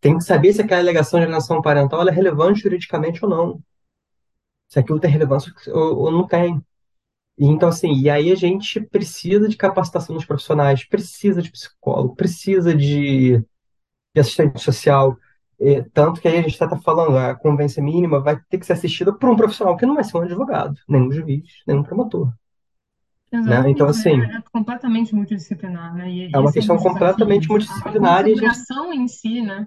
Tem 0.01 0.17
que 0.17 0.25
saber 0.25 0.53
se 0.53 0.63
aquela 0.63 0.81
alegação 0.81 1.19
de 1.19 1.25
alienação 1.25 1.61
parental 1.61 2.07
é 2.09 2.11
relevante 2.11 2.61
juridicamente 2.61 3.25
ou 3.25 3.31
não. 3.31 3.63
Se 4.69 4.79
aquilo 4.79 5.01
tem 5.01 5.11
relevância 5.11 5.53
ou, 5.69 5.99
ou 5.99 6.11
não 6.11 6.27
tem. 6.27 6.63
Então, 7.39 7.69
assim, 7.69 7.93
e 7.95 8.11
aí 8.11 8.31
a 8.31 8.35
gente 8.35 8.81
precisa 8.81 9.49
de 9.49 9.57
capacitação 9.57 10.15
dos 10.15 10.25
profissionais, 10.25 10.85
precisa 10.85 11.41
de 11.41 11.51
psicólogo, 11.51 12.15
precisa 12.15 12.75
de, 12.75 13.39
de 14.15 14.21
assistente 14.21 14.61
social. 14.61 15.17
É, 15.61 15.83
tanto 15.93 16.21
que 16.21 16.29
aí 16.29 16.39
a 16.39 16.43
gente 16.43 16.53
está 16.53 16.69
falando, 16.79 17.17
a 17.17 17.35
convivência 17.35 17.83
mínima 17.83 18.21
vai 18.21 18.39
ter 18.49 18.59
que 18.59 18.67
ser 18.67 18.75
assistida 18.75 19.13
por 19.13 19.31
um 19.31 19.37
profissional 19.37 19.77
que 19.77 19.87
não 19.87 19.95
vai 19.95 20.05
ser 20.05 20.17
um 20.17 20.23
advogado, 20.23 20.79
nem 20.89 21.03
um 21.03 21.11
juiz, 21.11 21.49
nem 21.67 21.79
um 21.79 21.83
promotor. 21.83 22.33
Né? 23.33 23.71
Então, 23.71 23.89
assim, 23.89 24.21
é, 24.21 24.37
é 24.37 24.43
completamente 24.53 25.15
multidisciplinar, 25.15 25.95
né? 25.95 26.11
E, 26.11 26.31
é 26.35 26.39
uma 26.39 26.53
questão 26.53 26.77
completamente 26.77 27.47
a 27.47 27.49
multidisciplinar 27.49 28.27
e 28.29 28.33
a 28.33 28.35
gente, 28.35 28.41
configuração 28.41 28.93
em 28.93 29.09
si, 29.09 29.41
né? 29.41 29.67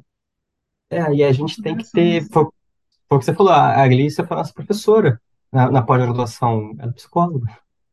é, 0.90 1.14
e 1.14 1.24
a 1.24 1.32
gente 1.32 1.62
tem 1.62 1.76
que 1.76 1.90
ter. 1.92 2.22
Foi, 2.30 2.44
foi 3.10 3.18
o 3.18 3.20
que 3.20 3.26
você 3.26 3.34
falou, 3.34 3.52
a 3.52 3.82
a 3.82 3.88
Glícia 3.88 4.24
foi 4.24 4.38
nossa 4.38 4.54
professora 4.54 5.20
na, 5.56 5.72
na 5.72 5.82
pós-graduação, 5.82 6.76
ela 6.80 6.92
é 6.92 6.94
psicóloga, 6.94 7.48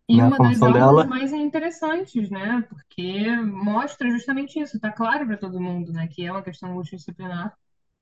E 0.08 0.16
né? 0.16 0.24
Uma 0.24 0.38
das 0.38 0.60
aulas 0.60 0.74
dela 0.74 1.06
mais 1.06 1.32
interessantes, 1.32 2.28
né? 2.30 2.64
Porque 2.68 3.30
mostra 3.36 4.10
justamente 4.10 4.58
isso, 4.60 4.80
tá 4.80 4.90
claro 4.92 5.26
para 5.26 5.36
todo 5.36 5.60
mundo, 5.60 5.92
né? 5.92 6.08
Que 6.08 6.26
é 6.26 6.32
uma 6.32 6.42
questão 6.42 6.72
multidisciplinar. 6.72 7.56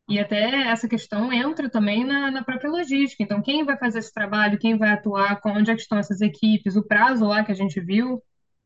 E 0.09 0.19
até 0.19 0.69
essa 0.69 0.89
questão 0.89 1.33
entra 1.33 1.71
também 1.71 2.05
na, 2.05 2.31
na 2.31 2.43
própria 2.45 2.71
logística. 2.71 3.23
Então, 3.23 3.43
quem 3.43 3.65
vai 3.65 3.77
fazer 3.79 4.01
esse 4.01 4.13
trabalho, 4.13 4.59
quem 4.59 4.77
vai 4.77 4.91
atuar, 4.93 5.41
onde 5.47 5.71
é 5.71 5.75
que 5.75 5.83
estão 5.83 5.99
essas 5.99 6.21
equipes, 6.21 6.77
o 6.77 6.83
prazo 6.83 7.27
lá 7.27 7.45
que 7.45 7.53
a 7.53 7.55
gente 7.55 7.81
viu, 7.81 8.21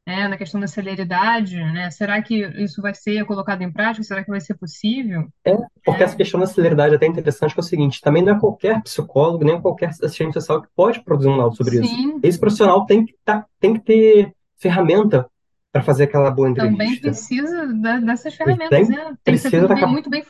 né, 0.06 0.28
na 0.28 0.36
questão 0.38 0.60
da 0.60 0.66
celeridade, 0.66 1.56
né? 1.56 1.90
Será 1.90 2.22
que 2.22 2.36
isso 2.62 2.82
vai 2.82 2.94
ser 2.94 3.24
colocado 3.26 3.62
em 3.62 3.72
prática? 3.72 4.02
Será 4.04 4.24
que 4.24 4.30
vai 4.30 4.40
ser 4.40 4.54
possível? 4.56 5.28
É, 5.46 5.52
porque 5.84 6.02
É, 6.02 6.04
essa 6.04 6.16
questão 6.16 6.40
da 6.40 6.46
celeridade 6.46 6.94
é 6.94 6.96
até 6.96 7.06
interessante, 7.06 7.52
que 7.54 7.60
é 7.60 7.62
o 7.62 7.64
seguinte, 7.64 8.00
também 8.00 8.22
não 8.22 8.34
é 8.36 8.40
qualquer 8.40 8.82
psicólogo, 8.82 9.44
nem 9.44 9.60
qualquer 9.60 9.90
assistente 9.90 10.32
social 10.34 10.62
que 10.62 10.68
pode 10.74 11.02
produzir 11.04 11.28
um 11.28 11.36
laudo 11.36 11.56
sobre 11.56 11.80
isso. 11.80 11.98
sim, 11.98 12.20
Esse 12.22 12.38
profissional 12.38 12.86
tem 12.86 13.04
que, 13.04 13.14
tá, 13.24 13.44
tem 13.60 13.74
que 13.74 13.80
ter 13.80 14.34
ferramenta 14.56 15.28
para 15.70 15.82
fazer 15.82 16.04
aquela 16.04 16.30
boa 16.30 16.48
também 16.54 16.96
entrevista. 16.96 17.00
precisa 17.00 17.66
da- 17.74 17.98
dessas 18.00 18.34
ferramentas, 18.34 18.88
tem, 18.88 18.88
né? 18.88 19.16
Tem 19.24 19.34
que 19.34 19.40
ser 19.40 19.50
precisa 19.50 19.68
tá, 19.68 19.74
bem- 19.74 19.86
cap- 19.86 19.90
muito 19.90 20.08
bem 20.10 20.22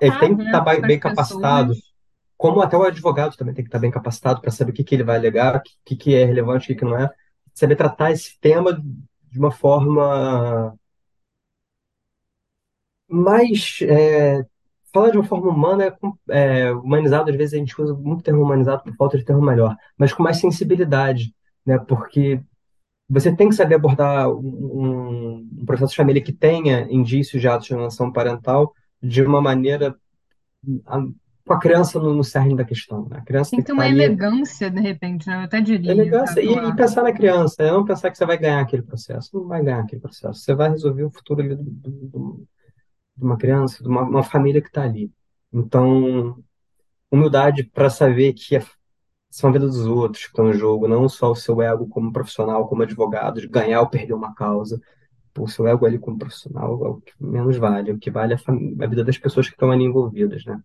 ele 0.00 0.16
tem 0.18 0.30
fundamentado, 0.30 0.36
que 0.36 0.42
né, 0.42 0.46
estar 0.46 0.62
para 0.62 0.80
bem 0.82 0.98
as 0.98 1.00
pessoas. 1.00 1.70
capacitado, 1.70 1.74
como 2.36 2.60
até 2.62 2.76
o 2.76 2.82
advogado 2.84 3.36
também 3.36 3.54
tem 3.54 3.64
que 3.64 3.68
estar 3.68 3.78
bem 3.80 3.90
capacitado 3.90 4.40
para 4.40 4.50
saber 4.50 4.72
o 4.72 4.74
que 4.74 4.84
que 4.84 4.94
ele 4.94 5.04
vai 5.04 5.16
alegar, 5.18 5.56
o 5.58 5.62
que 5.84 5.96
que 5.96 6.14
é 6.14 6.24
relevante, 6.24 6.66
o 6.66 6.68
que 6.68 6.76
que 6.76 6.84
não 6.84 6.98
é. 6.98 7.10
Saber 7.54 7.76
tratar 7.76 8.12
esse 8.12 8.38
tema 8.40 8.82
de 9.32 9.38
uma 9.38 9.50
forma 9.50 10.76
mais 13.08 13.78
é, 13.82 14.44
falar 14.92 15.10
de 15.10 15.18
uma 15.18 15.24
forma 15.24 15.50
humana 15.50 15.96
é, 16.30 16.66
é, 16.66 16.72
humanizado, 16.72 17.30
às 17.30 17.36
vezes 17.36 17.54
a 17.54 17.58
gente 17.58 17.80
usa 17.80 17.94
muito 17.94 18.22
termo 18.22 18.42
humanizado 18.42 18.82
por 18.84 18.94
falta 18.96 19.18
de 19.18 19.24
termo 19.24 19.42
melhor, 19.42 19.76
mas 19.98 20.12
com 20.12 20.22
mais 20.22 20.38
sensibilidade, 20.38 21.34
né? 21.64 21.78
Porque 21.78 22.40
você 23.08 23.34
tem 23.34 23.48
que 23.48 23.54
saber 23.54 23.76
abordar 23.76 24.30
um, 24.30 25.48
um 25.58 25.64
processo 25.66 25.92
de 25.92 25.96
família 25.96 26.22
que 26.22 26.32
tenha 26.32 26.86
indícios 26.90 27.40
de 27.40 27.48
atos 27.48 27.66
de 27.66 27.74
alienação 27.74 28.12
parental 28.12 28.74
de 29.02 29.22
uma 29.22 29.40
maneira 29.40 29.96
com 31.46 31.54
a 31.54 31.60
criança 31.60 31.98
no, 32.00 32.14
no 32.14 32.24
cerne 32.24 32.56
da 32.56 32.64
questão, 32.64 33.08
né? 33.08 33.18
A 33.18 33.22
criança 33.24 33.52
Tem 33.52 33.60
que 33.60 33.66
ter 33.66 33.72
estar 33.72 33.72
uma 33.72 33.86
ali, 33.86 34.20
elegância, 34.26 34.68
de 34.70 34.80
repente, 34.80 35.26
né? 35.28 35.36
Eu 35.36 35.40
até 35.40 35.60
diria, 35.60 35.94
elegância, 35.94 36.40
e, 36.40 36.68
e 36.68 36.72
pensar 36.74 37.02
na 37.02 37.12
criança, 37.12 37.62
é 37.62 37.70
não 37.70 37.84
pensar 37.84 38.10
que 38.10 38.16
você 38.18 38.26
vai 38.26 38.38
ganhar 38.38 38.60
aquele 38.60 38.82
processo. 38.82 39.30
Não 39.36 39.46
vai 39.48 39.62
ganhar 39.62 39.80
aquele 39.80 40.00
processo. 40.00 40.40
Você 40.40 40.54
vai 40.54 40.70
resolver 40.70 41.04
o 41.04 41.10
futuro 41.10 41.40
ali 41.42 41.56
do, 41.56 41.62
do, 41.64 41.90
do- 42.08 42.48
de 43.16 43.24
uma 43.24 43.38
criança, 43.38 43.82
de 43.82 43.88
uma, 43.88 44.02
uma 44.02 44.22
família 44.24 44.62
que 44.62 44.68
está 44.68 44.84
ali. 44.84 45.12
Então, 45.52 46.36
humildade 47.10 47.64
para 47.64 47.90
saber 47.90 48.34
que 48.34 48.56
é- 48.56 48.64
são 49.30 49.50
a 49.50 49.52
vida 49.54 49.66
dos 49.66 49.86
outros 49.86 50.24
que 50.24 50.30
estão 50.30 50.50
em 50.50 50.54
jogo, 50.54 50.88
não 50.88 51.08
só 51.08 51.32
o 51.32 51.36
seu 51.36 51.62
ego 51.62 51.88
como 51.88 52.12
profissional, 52.12 52.68
como 52.68 52.82
advogado, 52.84 53.40
de 53.40 53.48
ganhar 53.48 53.80
ou 53.82 53.88
perder 53.90 54.14
uma 54.14 54.34
causa. 54.34 54.80
O 55.38 55.48
seu 55.48 55.66
ego 55.68 55.86
ali 55.86 55.98
como 55.98 56.18
profissional 56.18 56.84
é 56.86 56.88
o 56.90 57.00
que 57.00 57.12
menos 57.20 57.56
vale, 57.58 57.92
o 57.92 57.98
que 57.98 58.10
vale 58.10 58.34
é 58.34 58.36
a, 58.36 58.84
a 58.84 58.88
vida 58.88 59.04
das 59.04 59.18
pessoas 59.18 59.48
que 59.48 59.54
estão 59.54 59.70
ali 59.72 59.84
envolvidas, 59.84 60.44
né? 60.46 60.60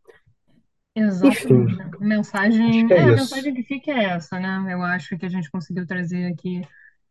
Enfim, 0.97 1.65
Exatamente. 1.65 1.81
A 1.81 1.85
acho 1.85 2.03
mensagem, 2.03 2.87
que 2.87 2.93
é 2.93 2.97
é, 2.97 3.01
a 3.01 3.07
isso. 3.07 3.15
mensagem 3.15 3.53
que 3.53 3.63
fica 3.63 3.91
é 3.91 4.03
essa, 4.05 4.39
né? 4.39 4.73
Eu 4.73 4.81
acho 4.81 5.17
que 5.17 5.25
a 5.25 5.29
gente 5.29 5.49
conseguiu 5.51 5.85
trazer 5.85 6.25
aqui 6.25 6.61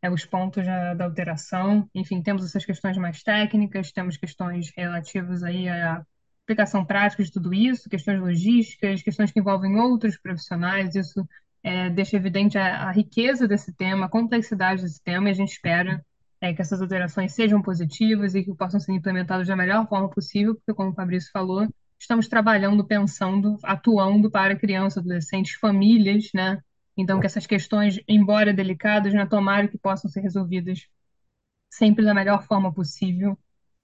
é, 0.02 0.10
os 0.10 0.24
pontos 0.24 0.64
da, 0.64 0.94
da 0.94 1.04
alteração. 1.04 1.88
Enfim, 1.94 2.20
temos 2.22 2.44
essas 2.44 2.64
questões 2.64 2.96
mais 2.96 3.22
técnicas, 3.22 3.92
temos 3.92 4.16
questões 4.16 4.72
relativas 4.76 5.42
aí 5.42 5.68
à 5.68 6.04
aplicação 6.44 6.84
prática 6.84 7.22
de 7.22 7.30
tudo 7.32 7.54
isso, 7.54 7.88
questões 7.88 8.20
logísticas, 8.20 9.02
questões 9.02 9.30
que 9.30 9.40
envolvem 9.40 9.76
outros 9.78 10.18
profissionais. 10.18 10.94
Isso 10.94 11.26
é, 11.62 11.88
deixa 11.90 12.16
evidente 12.16 12.58
a, 12.58 12.88
a 12.88 12.92
riqueza 12.92 13.46
desse 13.46 13.72
tema, 13.72 14.06
a 14.06 14.10
complexidade 14.10 14.82
desse 14.82 15.02
tema, 15.02 15.28
e 15.28 15.32
a 15.32 15.34
gente 15.34 15.52
espera 15.52 16.04
é, 16.40 16.52
que 16.52 16.60
essas 16.60 16.80
alterações 16.80 17.32
sejam 17.32 17.62
positivas 17.62 18.34
e 18.34 18.42
que 18.42 18.54
possam 18.54 18.80
ser 18.80 18.92
implementadas 18.92 19.46
da 19.46 19.56
melhor 19.56 19.88
forma 19.88 20.08
possível, 20.08 20.54
porque, 20.54 20.74
como 20.74 20.90
o 20.90 20.94
Fabrício 20.94 21.30
falou, 21.32 21.68
estamos 21.98 22.28
trabalhando, 22.28 22.84
pensando, 22.84 23.58
atuando 23.62 24.30
para 24.30 24.56
crianças, 24.56 24.98
adolescentes, 24.98 25.56
famílias, 25.56 26.30
né? 26.34 26.60
Então, 26.96 27.20
que 27.20 27.26
essas 27.26 27.46
questões, 27.46 28.00
embora 28.08 28.52
delicadas, 28.54 29.12
né, 29.12 29.26
tomara 29.26 29.68
que 29.68 29.76
possam 29.76 30.10
ser 30.10 30.20
resolvidas 30.20 30.86
sempre 31.70 32.04
da 32.04 32.14
melhor 32.14 32.42
forma 32.44 32.72
possível. 32.72 33.38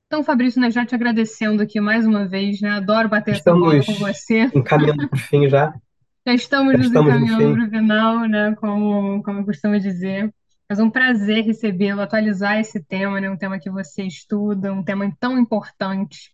Então, 0.06 0.24
Fabrício, 0.24 0.60
né, 0.60 0.70
já 0.70 0.84
te 0.84 0.94
agradecendo 0.94 1.62
aqui 1.62 1.80
mais 1.80 2.06
uma 2.06 2.26
vez, 2.26 2.60
né? 2.60 2.70
Adoro 2.70 3.08
bater 3.08 3.32
essa 3.32 3.52
bola 3.52 3.72
com 3.72 3.92
Estamos 3.92 3.98
você. 4.00 4.50
encaminhando 4.54 5.08
para 5.08 5.16
o 5.16 5.20
fim 5.20 5.48
já. 5.48 5.74
Já 6.24 6.34
estamos 6.34 6.70
Já 6.70 6.78
nos 6.78 6.86
estamos 6.86 7.12
no 7.12 7.18
encaminhando 7.18 7.54
para 7.56 7.66
o 7.66 7.70
final, 7.70 8.28
né? 8.28 8.54
Como, 8.54 9.22
como 9.24 9.40
eu 9.40 9.44
costumo 9.44 9.80
dizer. 9.80 10.32
Mas 10.68 10.78
é 10.78 10.82
um 10.84 10.90
prazer 10.90 11.44
recebê-lo, 11.44 12.00
atualizar 12.00 12.58
esse 12.60 12.80
tema, 12.80 13.20
né? 13.20 13.28
Um 13.28 13.36
tema 13.36 13.58
que 13.58 13.68
você 13.68 14.04
estuda, 14.04 14.72
um 14.72 14.84
tema 14.84 15.12
tão 15.18 15.36
importante, 15.36 16.32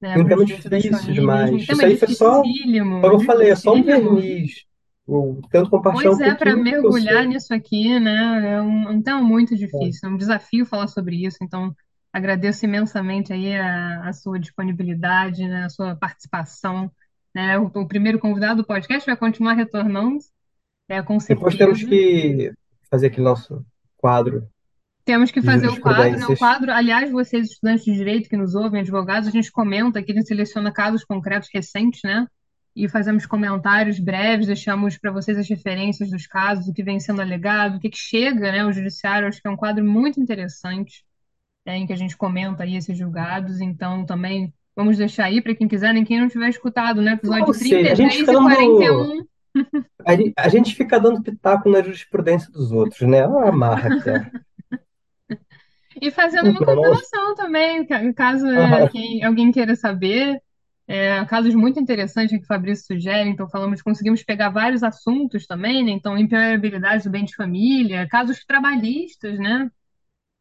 né, 0.00 0.14
direitos 0.14 0.64
das 0.64 0.82
difícil 0.82 0.98
famílias. 0.98 1.14
Demais. 1.14 1.62
Isso 1.62 1.66
tema 1.66 1.82
aí 1.84 1.96
foi 1.96 2.08
só, 2.08 2.42
como 2.42 3.06
eu 3.06 3.20
falei, 3.20 3.50
é 3.50 3.56
só 3.56 3.74
um 3.74 3.82
verniz. 3.82 4.64
Eu 5.06 5.40
tento 5.50 5.68
compartilhar 5.70 6.10
Pois 6.10 6.20
um 6.20 6.24
é, 6.24 6.34
para 6.34 6.56
mergulhar 6.56 7.26
nisso 7.26 7.52
aqui, 7.52 7.98
né? 7.98 8.54
É 8.54 8.62
um, 8.62 8.90
um 8.90 9.02
tema 9.02 9.20
muito 9.20 9.54
É. 9.54 9.56
difícil, 9.56 10.08
é 10.08 10.12
um 10.12 10.16
desafio 10.16 10.64
falar 10.64 10.86
sobre 10.86 11.26
isso. 11.26 11.38
Então, 11.42 11.74
agradeço 12.12 12.64
imensamente 12.64 13.32
aí 13.32 13.54
a, 13.56 14.08
a 14.08 14.12
sua 14.12 14.38
disponibilidade, 14.38 15.46
né, 15.46 15.64
a 15.64 15.68
sua 15.68 15.96
participação. 15.96 16.90
Né? 17.34 17.58
O, 17.58 17.66
o 17.66 17.86
primeiro 17.88 18.18
convidado 18.18 18.62
do 18.62 18.66
podcast 18.66 19.06
vai 19.06 19.16
continuar 19.16 19.54
retornando, 19.54 20.18
é, 20.88 21.02
com 21.02 21.18
Depois 21.18 21.56
temos 21.56 21.80
certeza. 21.80 21.88
que 21.88 22.52
fazer 22.90 23.06
aquele 23.08 23.24
nosso 23.24 23.64
quadro 23.96 24.48
Temos 25.04 25.30
que 25.30 25.42
fazer 25.42 25.68
o 25.68 25.80
quadro, 25.80 26.18
né? 26.18 26.26
O 26.26 26.36
quadro, 26.36 26.72
aliás, 26.72 27.10
vocês 27.10 27.50
estudantes 27.50 27.84
de 27.84 27.94
direito 27.94 28.28
que 28.28 28.36
nos 28.36 28.54
ouvem, 28.54 28.80
advogados, 28.80 29.28
a 29.28 29.32
gente 29.32 29.50
comenta 29.50 29.98
aqui, 29.98 30.12
a 30.12 30.14
gente 30.14 30.28
seleciona 30.28 30.72
casos 30.72 31.04
concretos 31.04 31.48
recentes, 31.52 32.00
né? 32.04 32.26
E 32.74 32.88
fazemos 32.88 33.26
comentários 33.26 33.98
breves, 33.98 34.46
deixamos 34.46 34.96
para 34.96 35.10
vocês 35.10 35.36
as 35.36 35.48
referências 35.48 36.10
dos 36.10 36.26
casos, 36.26 36.68
o 36.68 36.72
que 36.72 36.82
vem 36.82 37.00
sendo 37.00 37.20
alegado, 37.20 37.76
o 37.76 37.80
que 37.80 37.90
que 37.90 37.98
chega, 37.98 38.52
né, 38.52 38.60
ao 38.60 38.72
judiciário. 38.72 39.26
Acho 39.26 39.40
que 39.40 39.48
é 39.48 39.50
um 39.50 39.56
quadro 39.56 39.84
muito 39.84 40.20
interessante, 40.20 41.04
né, 41.66 41.78
em 41.78 41.86
que 41.86 41.92
a 41.92 41.96
gente 41.96 42.16
comenta 42.16 42.62
aí 42.62 42.76
esses 42.76 42.96
julgados. 42.96 43.60
Então, 43.60 44.06
também 44.06 44.54
vamos 44.76 44.96
deixar 44.96 45.24
aí 45.24 45.42
para 45.42 45.54
quem 45.54 45.66
quiser, 45.66 45.92
nem 45.92 46.04
quem 46.04 46.20
não 46.20 46.28
tiver 46.28 46.48
escutado, 46.48 47.02
né? 47.02 47.12
Ou 47.12 47.16
Episódio 47.16 47.54
seja, 47.54 47.92
a 47.92 47.94
gente 47.94 48.24
33 48.24 48.26
fica 48.26 48.32
e 48.32 48.34
dando, 48.34 48.48
41. 50.04 50.32
a 50.36 50.48
gente, 50.48 50.74
fica 50.74 51.00
dando 51.00 51.22
pitaco 51.22 51.68
na 51.68 51.82
jurisprudência 51.82 52.50
dos 52.52 52.70
outros, 52.70 53.00
né? 53.00 53.26
Olha 53.26 53.48
a 53.48 53.52
marra 53.52 54.00
que 54.00 54.08
é. 54.10 54.30
E 56.00 56.10
fazendo 56.10 56.50
uma 56.50 56.64
continuação 56.64 57.34
também, 57.34 57.86
ca- 57.86 58.12
caso 58.14 58.46
é, 58.46 58.84
Ah, 58.84 58.86
quem, 58.86 59.24
alguém 59.24 59.52
queira 59.52 59.74
saber. 59.76 60.40
É, 60.86 61.24
casos 61.26 61.54
muito 61.54 61.78
interessantes 61.80 62.36
que 62.36 62.44
o 62.44 62.46
Fabrício 62.48 62.86
sugere, 62.86 63.28
então 63.30 63.48
falamos, 63.48 63.80
conseguimos 63.80 64.24
pegar 64.24 64.48
vários 64.50 64.82
assuntos 64.82 65.46
também, 65.46 65.84
né? 65.84 65.92
Então, 65.92 66.18
impermeabilidade 66.18 67.04
do 67.04 67.10
bem 67.10 67.24
de 67.24 67.34
família, 67.36 68.08
casos 68.08 68.44
trabalhistas, 68.44 69.38
né? 69.38 69.70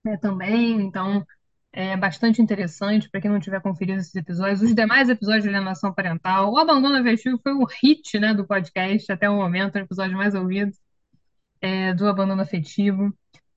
É, 0.06 0.18
também, 0.18 0.82
então 0.82 1.26
é 1.74 1.96
bastante 1.98 2.42
interessante 2.42 3.10
para 3.10 3.22
quem 3.22 3.30
não 3.32 3.40
tiver 3.40 3.62
conferido 3.62 4.00
esses 4.00 4.16
episódios. 4.16 4.62
Os 4.62 4.74
demais 4.74 5.10
episódios 5.10 5.44
de 5.44 5.50
alienação 5.50 5.94
parental, 5.94 6.52
o 6.52 6.58
abandono 6.58 6.96
afetivo 6.98 7.40
foi 7.44 7.54
o 7.54 7.66
hit, 7.66 8.18
né, 8.20 8.34
do 8.34 8.48
podcast 8.48 9.12
até 9.12 9.30
o 9.30 9.36
momento, 9.36 9.76
o 9.76 9.80
episódio 9.80 10.18
mais 10.18 10.34
ouvido 10.36 10.72
é, 11.62 11.94
do 11.94 12.08
abandono 12.08 12.42
afetivo. 12.42 13.14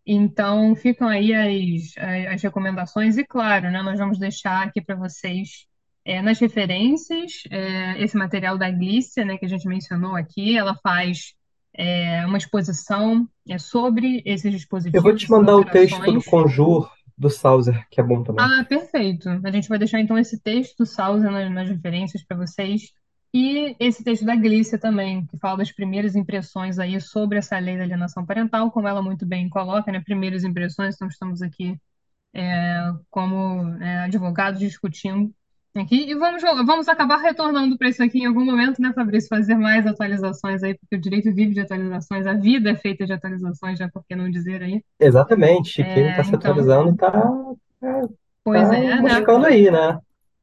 Então, 0.07 0.75
ficam 0.75 1.09
aí 1.09 1.33
as, 1.33 1.95
as, 2.33 2.43
recomendações, 2.43 3.17
e 3.17 3.25
claro, 3.25 3.71
né, 3.71 3.83
nós 3.83 3.99
vamos 3.99 4.19
deixar 4.19 4.67
aqui 4.67 4.81
para 4.81 4.97
vocês 4.97 5.67
é, 6.05 6.21
nas 6.21 6.41
referências 6.41 7.45
é, 7.51 8.03
esse 8.03 8.17
material 8.17 8.59
da 8.59 8.71
Glícia, 8.71 9.25
né, 9.25 9.39
que 9.39 9.47
a 9.47 9.49
gente 9.49 9.69
mencionou 9.69 10.17
aqui. 10.17 10.57
Ela 10.57 10.75
faz 10.83 11.35
é, 11.75 12.27
uma 12.27 12.39
exposição 12.39 13.29
sobre 13.59 14.23
esses 14.27 14.45
eu 14.45 14.51
vou 14.51 14.59
dispositivos, 14.59 15.21
te 15.23 15.31
mandar 15.31 15.57
o 15.57 15.65
texto 15.65 16.01
do. 16.01 16.23
Conjur 16.23 16.91
do 17.17 17.31
Sauser, 17.31 17.87
que 17.91 18.01
é 18.01 18.05
bom 18.05 18.23
também. 18.23 18.45
Ah, 18.45 18.65
perfeito. 18.65 19.29
A 19.45 19.51
gente 19.51 19.69
vai 19.69 19.79
deixar 19.79 20.01
então 20.01 20.19
esse 20.19 20.41
texto 20.41 20.79
do 20.79 20.87
Sousa 20.87 21.31
nas, 21.31 21.51
nas 21.53 21.69
referências 21.69 22.25
para 22.25 22.37
vocês. 22.37 22.91
E 23.35 23.75
esse 23.81 24.05
texto 24.05 24.27
da 24.27 24.37
Glícia 24.37 24.79
também, 24.79 25.25
que 25.27 25.39
fala 25.39 25.59
das 25.59 25.73
primeiras 25.73 26.15
impressões 26.15 26.79
aí 26.79 27.01
sobre 27.01 27.39
essa 27.39 27.59
lei 27.59 27.79
da 27.79 27.85
alienação 27.85 28.27
parental, 28.27 28.71
como 28.71 28.87
ela 28.87 29.01
muito 29.01 29.25
bem 29.25 29.49
coloca, 29.49 29.91
né? 29.91 30.01
Primeiras 30.01 30.45
impressões, 30.45 30.95
então 30.95 31.09
estamos 31.09 31.41
aqui 31.41 31.79
é, 32.35 32.93
como 33.11 33.75
é, 33.83 34.01
advogados 34.01 34.61
discutindo 34.61 35.33
aqui. 35.75 36.11
E 36.11 36.15
vamos, 36.15 36.43
vamos 36.43 36.89
acabar 36.89 37.19
retornando 37.19 37.79
para 37.79 37.89
isso 37.89 38.03
aqui 38.03 38.19
em 38.19 38.27
algum 38.27 38.45
momento, 38.45 38.81
né, 38.83 38.93
Fabrício? 38.95 39.29
Fazer 39.29 39.55
mais 39.55 39.87
atualizações 39.87 40.63
aí, 40.63 40.77
porque 40.77 40.97
o 40.97 41.01
direito 41.01 41.33
vive 41.33 41.55
de 41.55 41.61
atualizações, 41.61 42.27
a 42.27 42.35
vida 42.35 42.71
é 42.71 42.77
feita 42.77 43.07
de 43.07 43.15
atualizações, 43.15 43.79
já 43.79 43.89
por 43.89 44.05
que 44.05 44.15
não 44.15 44.31
dizer 44.31 44.63
aí? 44.63 44.83
Exatamente, 45.01 45.83
quem 45.83 46.09
está 46.09 46.21
É, 46.21 46.25
se 46.25 46.29
então, 46.29 46.39
atualizando 46.39 46.91
está 46.91 47.13
pois 48.45 48.69
tá 48.69 48.77
é, 48.77 49.01
né? 49.01 49.47
aí, 49.47 49.71
né? 49.71 49.99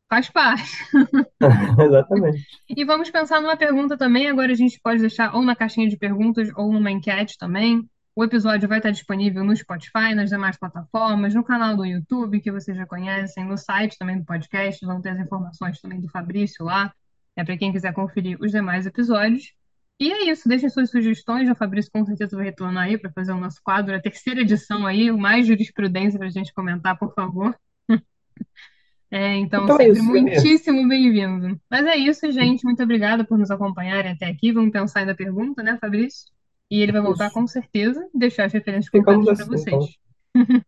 Faz 0.09 0.29
parte. 0.29 0.71
Exatamente. 1.85 2.43
E 2.67 2.83
vamos 2.83 3.11
pensar 3.11 3.39
numa 3.39 3.55
pergunta 3.55 3.95
também. 3.95 4.27
Agora 4.27 4.51
a 4.51 4.55
gente 4.55 4.79
pode 4.81 5.01
deixar 5.01 5.35
ou 5.35 5.43
na 5.43 5.55
caixinha 5.55 5.87
de 5.87 5.97
perguntas 5.97 6.49
ou 6.55 6.73
numa 6.73 6.89
enquete 6.89 7.37
também. 7.37 7.87
O 8.15 8.23
episódio 8.23 8.67
vai 8.67 8.79
estar 8.79 8.89
disponível 8.89 9.43
no 9.43 9.55
Spotify, 9.55 10.13
nas 10.15 10.29
demais 10.29 10.57
plataformas, 10.57 11.33
no 11.35 11.43
canal 11.43 11.77
do 11.77 11.85
YouTube, 11.85 12.41
que 12.41 12.51
vocês 12.51 12.75
já 12.75 12.85
conhecem, 12.85 13.45
no 13.45 13.55
site 13.55 13.97
também 13.97 14.17
do 14.17 14.25
podcast. 14.25 14.83
Vão 14.85 14.99
ter 14.99 15.09
as 15.09 15.19
informações 15.19 15.79
também 15.79 16.01
do 16.01 16.09
Fabrício 16.09 16.65
lá, 16.65 16.91
é 17.35 17.43
para 17.43 17.55
quem 17.55 17.71
quiser 17.71 17.93
conferir 17.93 18.37
os 18.41 18.51
demais 18.51 18.85
episódios. 18.85 19.53
E 19.99 20.11
é 20.11 20.29
isso, 20.29 20.49
deixem 20.49 20.69
suas 20.69 20.89
sugestões, 20.89 21.49
o 21.49 21.55
Fabrício 21.55 21.91
com 21.91 22.03
certeza 22.05 22.35
vai 22.35 22.45
retornar 22.45 22.85
aí 22.85 22.97
para 22.97 23.11
fazer 23.11 23.31
o 23.31 23.37
nosso 23.37 23.61
quadro, 23.63 23.95
a 23.95 24.01
terceira 24.01 24.41
edição 24.41 24.85
aí, 24.85 25.11
mais 25.11 25.45
jurisprudência 25.45 26.17
para 26.17 26.27
a 26.27 26.31
gente 26.31 26.53
comentar, 26.53 26.97
por 26.97 27.13
favor. 27.13 27.55
É, 29.11 29.35
então, 29.37 29.63
Então 29.63 29.77
é 29.79 29.93
sempre 29.93 30.01
muitíssimo 30.01 30.87
bem-vindo. 30.87 31.59
Mas 31.69 31.85
é 31.85 31.95
isso, 31.97 32.31
gente. 32.31 32.63
Muito 32.63 32.83
obrigada 32.83 33.25
por 33.25 33.37
nos 33.37 33.49
acompanharem 33.51 34.11
até 34.11 34.27
aqui. 34.27 34.51
Vamos 34.51 34.71
pensar 34.71 34.99
aí 34.99 35.05
na 35.05 35.15
pergunta, 35.15 35.63
né, 35.63 35.77
Fabrício? 35.81 36.31
E 36.69 36.81
ele 36.81 36.91
vai 36.91 37.01
voltar 37.01 37.27
Isso. 37.27 37.33
com 37.33 37.47
certeza, 37.47 38.07
deixar 38.13 38.45
as 38.45 38.53
referências 38.53 38.89
completas 38.89 39.31
para 39.31 39.45
assim, 39.45 39.45
vocês. 39.47 39.75
então. 39.75 39.87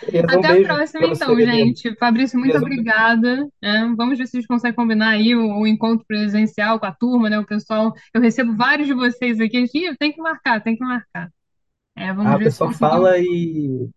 Beleza, 0.00 0.38
um 0.38 0.40
Até 0.40 0.48
a 0.48 0.56
próxima, 0.60 1.06
você, 1.06 1.06
então, 1.08 1.34
Gabi. 1.34 1.46
gente. 1.46 1.94
Fabrício, 1.96 2.38
muito 2.38 2.58
Beleza, 2.58 2.64
obrigada. 2.66 3.48
né? 3.62 3.94
Vamos 3.96 4.18
ver 4.18 4.26
se 4.26 4.36
a 4.36 4.40
gente 4.40 4.48
consegue 4.48 4.76
combinar 4.76 5.10
aí 5.10 5.34
o, 5.34 5.60
o 5.60 5.66
encontro 5.66 6.04
presencial 6.06 6.78
com 6.80 6.86
a 6.86 6.92
turma, 6.94 7.30
né? 7.30 7.38
O 7.38 7.46
pessoal. 7.46 7.92
Eu 8.14 8.20
recebo 8.20 8.56
vários 8.56 8.86
de 8.88 8.94
vocês 8.94 9.40
aqui. 9.40 9.64
Ih, 9.74 9.96
tem 9.98 10.12
que 10.12 10.20
marcar, 10.20 10.62
tem 10.62 10.76
que 10.76 10.84
marcar. 10.84 11.30
É, 11.96 12.12
vamos 12.14 12.32
Ah, 12.32 12.36
o 12.36 12.38
ver 12.38 12.44
conseguimos. 12.44 12.78
fala 12.78 13.18
e 13.18 13.88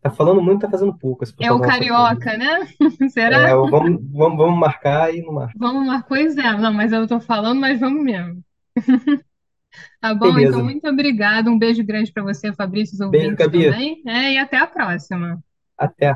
tá 0.00 0.10
falando 0.10 0.42
muito, 0.42 0.60
tá 0.62 0.70
fazendo 0.70 0.96
pouco 0.96 1.24
É 1.40 1.52
o 1.52 1.60
carioca, 1.60 2.36
né? 2.36 2.68
É, 3.02 3.08
Será? 3.08 3.54
vamos, 3.56 4.00
vamos, 4.10 4.38
vamos 4.38 4.58
marcar 4.58 5.14
e 5.14 5.22
não 5.22 5.32
marca. 5.32 5.54
Vamos 5.58 5.86
marcar. 5.86 6.08
Pois 6.08 6.36
é, 6.36 6.52
não, 6.56 6.72
mas 6.72 6.92
eu 6.92 7.06
tô 7.06 7.20
falando, 7.20 7.60
mas 7.60 7.80
vamos 7.80 8.02
mesmo. 8.02 8.42
Tá 10.00 10.14
bom? 10.14 10.28
Então, 10.28 10.34
Beleza. 10.34 10.62
muito 10.62 10.88
obrigada. 10.88 11.50
Um 11.50 11.58
beijo 11.58 11.84
grande 11.84 12.12
para 12.12 12.22
você, 12.22 12.52
Fabrício, 12.52 12.94
os 12.94 13.10
Beijo, 13.10 13.30
ouvintes 13.32 13.36
Gabi. 13.36 13.64
também. 13.64 14.02
É, 14.06 14.32
e 14.32 14.38
até 14.38 14.56
a 14.56 14.66
próxima. 14.66 15.42
Até. 15.76 16.14